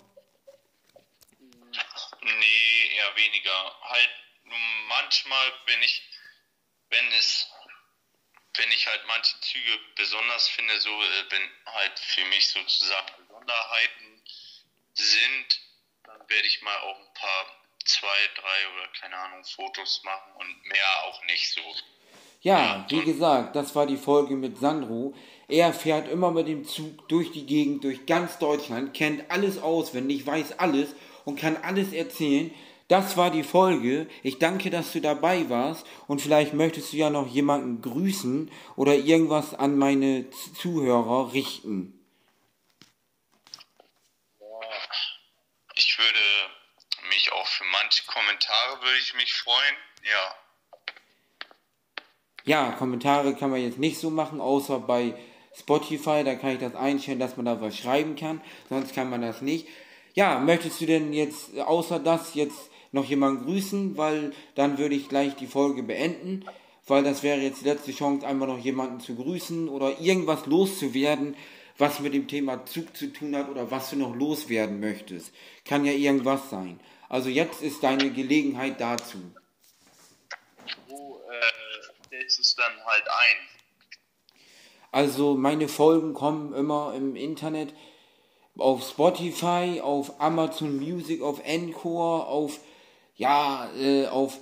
Nee, 2.20 2.96
eher 2.96 3.16
weniger. 3.16 3.80
Halt, 3.80 4.10
manchmal, 4.88 5.52
wenn 5.66 5.82
ich, 5.82 6.02
wenn 6.90 7.12
es, 7.12 7.48
wenn 8.56 8.70
ich 8.72 8.86
halt 8.86 9.00
manche 9.06 9.40
Züge 9.40 9.78
besonders 9.96 10.48
finde, 10.48 10.78
so, 10.82 10.90
äh, 10.90 11.30
wenn 11.30 11.50
halt 11.64 11.98
für 11.98 12.24
mich 12.26 12.46
sozusagen 12.48 13.26
Besonderheiten 13.26 14.22
sind, 14.92 15.60
dann 16.04 16.28
werde 16.28 16.46
ich 16.46 16.60
mal 16.60 16.78
auch 16.80 16.98
ein 16.98 17.14
paar, 17.14 17.56
zwei, 17.86 18.28
drei 18.36 18.68
oder 18.74 18.88
keine 19.00 19.16
Ahnung, 19.16 19.44
Fotos 19.44 20.02
machen 20.04 20.32
und 20.34 20.66
mehr 20.66 21.04
auch 21.04 21.24
nicht 21.24 21.50
so. 21.50 21.74
Ja, 22.42 22.84
wie 22.88 23.02
gesagt, 23.04 23.54
das 23.54 23.76
war 23.76 23.86
die 23.86 23.96
Folge 23.96 24.34
mit 24.34 24.58
Sandro. 24.58 25.14
Er 25.46 25.72
fährt 25.72 26.08
immer 26.08 26.32
mit 26.32 26.48
dem 26.48 26.64
Zug 26.64 27.08
durch 27.08 27.30
die 27.30 27.46
Gegend, 27.46 27.84
durch 27.84 28.04
ganz 28.04 28.38
Deutschland, 28.38 28.94
kennt 28.94 29.30
alles 29.30 29.62
auswendig, 29.62 30.26
weiß 30.26 30.58
alles 30.58 30.96
und 31.24 31.38
kann 31.38 31.56
alles 31.56 31.92
erzählen. 31.92 32.52
Das 32.88 33.16
war 33.16 33.30
die 33.30 33.44
Folge. 33.44 34.08
Ich 34.24 34.40
danke, 34.40 34.70
dass 34.70 34.92
du 34.92 35.00
dabei 35.00 35.48
warst 35.50 35.86
und 36.08 36.20
vielleicht 36.20 36.52
möchtest 36.52 36.92
du 36.92 36.96
ja 36.96 37.10
noch 37.10 37.28
jemanden 37.28 37.80
grüßen 37.80 38.50
oder 38.74 38.96
irgendwas 38.96 39.54
an 39.54 39.78
meine 39.78 40.28
Zuhörer 40.30 41.32
richten. 41.32 41.96
Ich 45.76 45.96
würde 45.96 47.08
mich 47.08 47.30
auch 47.30 47.46
für 47.46 47.64
manche 47.64 48.04
Kommentare 48.06 48.82
würde 48.82 48.98
ich 48.98 49.14
mich 49.14 49.32
freuen. 49.32 49.76
Ja. 50.02 50.51
Ja, 52.44 52.72
Kommentare 52.72 53.34
kann 53.34 53.50
man 53.50 53.62
jetzt 53.62 53.78
nicht 53.78 53.98
so 53.98 54.10
machen, 54.10 54.40
außer 54.40 54.80
bei 54.80 55.14
Spotify, 55.54 56.24
da 56.24 56.34
kann 56.34 56.52
ich 56.52 56.58
das 56.58 56.74
einstellen, 56.74 57.18
dass 57.18 57.36
man 57.36 57.46
da 57.46 57.60
was 57.60 57.76
schreiben 57.76 58.16
kann, 58.16 58.40
sonst 58.68 58.94
kann 58.94 59.10
man 59.10 59.22
das 59.22 59.42
nicht. 59.42 59.66
Ja, 60.14 60.38
möchtest 60.40 60.80
du 60.80 60.86
denn 60.86 61.12
jetzt 61.12 61.58
außer 61.58 61.98
das 61.98 62.34
jetzt 62.34 62.70
noch 62.90 63.04
jemanden 63.04 63.44
grüßen, 63.44 63.96
weil 63.96 64.32
dann 64.54 64.78
würde 64.78 64.94
ich 64.94 65.08
gleich 65.08 65.34
die 65.36 65.46
Folge 65.46 65.82
beenden, 65.82 66.44
weil 66.86 67.02
das 67.02 67.22
wäre 67.22 67.40
jetzt 67.40 67.62
die 67.62 67.68
letzte 67.68 67.92
Chance, 67.92 68.26
einmal 68.26 68.48
noch 68.48 68.58
jemanden 68.58 69.00
zu 69.00 69.14
grüßen 69.14 69.68
oder 69.68 70.00
irgendwas 70.00 70.46
loszuwerden, 70.46 71.36
was 71.78 72.00
mit 72.00 72.12
dem 72.12 72.28
Thema 72.28 72.66
Zug 72.66 72.96
zu 72.96 73.12
tun 73.12 73.34
hat 73.36 73.48
oder 73.48 73.70
was 73.70 73.90
du 73.90 73.96
noch 73.96 74.14
loswerden 74.14 74.80
möchtest. 74.80 75.32
Kann 75.64 75.84
ja 75.84 75.92
irgendwas 75.92 76.50
sein. 76.50 76.80
Also 77.08 77.28
jetzt 77.28 77.62
ist 77.62 77.82
deine 77.82 78.10
Gelegenheit 78.10 78.80
dazu. 78.80 79.18
Wo 80.88 81.20
äh, 81.30 81.61
stellst 82.12 82.40
es 82.40 82.54
dann 82.54 82.72
halt 82.84 83.08
ein? 83.08 83.36
Also 84.90 85.34
meine 85.34 85.66
Folgen 85.66 86.12
kommen 86.12 86.52
immer 86.52 86.92
im 86.94 87.16
Internet 87.16 87.72
auf 88.58 88.86
Spotify, 88.86 89.80
auf 89.82 90.20
Amazon 90.20 90.76
Music, 90.76 91.22
auf 91.22 91.40
Encore, 91.42 92.26
auf 92.26 92.60
ja, 93.16 93.70
äh, 93.78 94.08
auf 94.08 94.38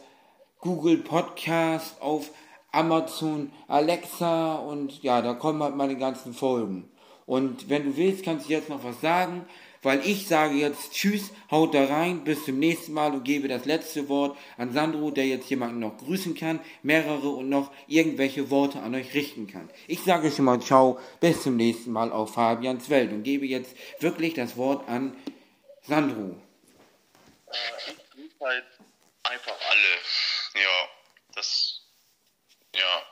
Google 0.58 0.98
Podcast, 0.98 2.02
auf 2.02 2.30
Amazon 2.72 3.52
Alexa 3.68 4.56
und 4.56 5.00
ja, 5.04 5.22
da 5.22 5.34
kommen 5.34 5.62
halt 5.62 5.76
meine 5.76 5.96
ganzen 5.96 6.34
Folgen. 6.34 6.90
Und 7.24 7.68
wenn 7.68 7.84
du 7.84 7.96
willst, 7.96 8.24
kannst 8.24 8.48
du 8.48 8.52
jetzt 8.52 8.68
noch 8.68 8.82
was 8.82 9.00
sagen 9.00 9.46
weil 9.82 10.06
ich 10.06 10.26
sage 10.28 10.54
jetzt 10.54 10.92
Tschüss, 10.92 11.30
haut 11.50 11.74
da 11.74 11.86
rein, 11.86 12.24
bis 12.24 12.44
zum 12.44 12.58
nächsten 12.58 12.92
Mal 12.92 13.12
und 13.12 13.24
gebe 13.24 13.48
das 13.48 13.64
letzte 13.64 14.08
Wort 14.08 14.36
an 14.56 14.72
Sandro, 14.72 15.10
der 15.10 15.26
jetzt 15.26 15.48
jemanden 15.48 15.80
noch 15.80 15.96
grüßen 15.98 16.34
kann, 16.34 16.60
mehrere 16.82 17.30
und 17.30 17.48
noch 17.48 17.72
irgendwelche 17.86 18.50
Worte 18.50 18.80
an 18.80 18.94
euch 18.94 19.14
richten 19.14 19.46
kann. 19.46 19.70
Ich 19.86 20.00
sage 20.00 20.30
schon 20.30 20.44
mal 20.44 20.60
Ciao, 20.60 20.98
bis 21.20 21.42
zum 21.42 21.56
nächsten 21.56 21.92
Mal 21.92 22.12
auf 22.12 22.34
Fabians 22.34 22.90
Welt 22.90 23.12
und 23.12 23.22
gebe 23.22 23.46
jetzt 23.46 23.74
wirklich 24.00 24.34
das 24.34 24.56
Wort 24.56 24.88
an 24.88 25.16
Sandro. 25.82 26.36
Äh, 27.46 27.92
ich 28.16 28.30
halt 28.40 28.64
einfach 29.24 29.56
alle. 29.70 30.62
Ja, 30.62 30.88
das, 31.34 31.82
ja. 32.74 33.09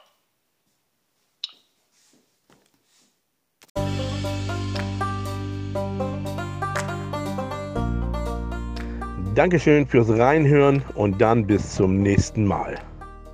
Dankeschön 9.39 9.87
fürs 9.87 10.09
Reinhören 10.09 10.83
und 10.97 11.21
dann 11.21 11.47
bis 11.47 11.77
zum 11.77 12.03
nächsten 12.03 12.45
Mal 12.45 12.75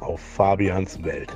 auf 0.00 0.20
Fabians 0.20 1.02
Welt. 1.02 1.34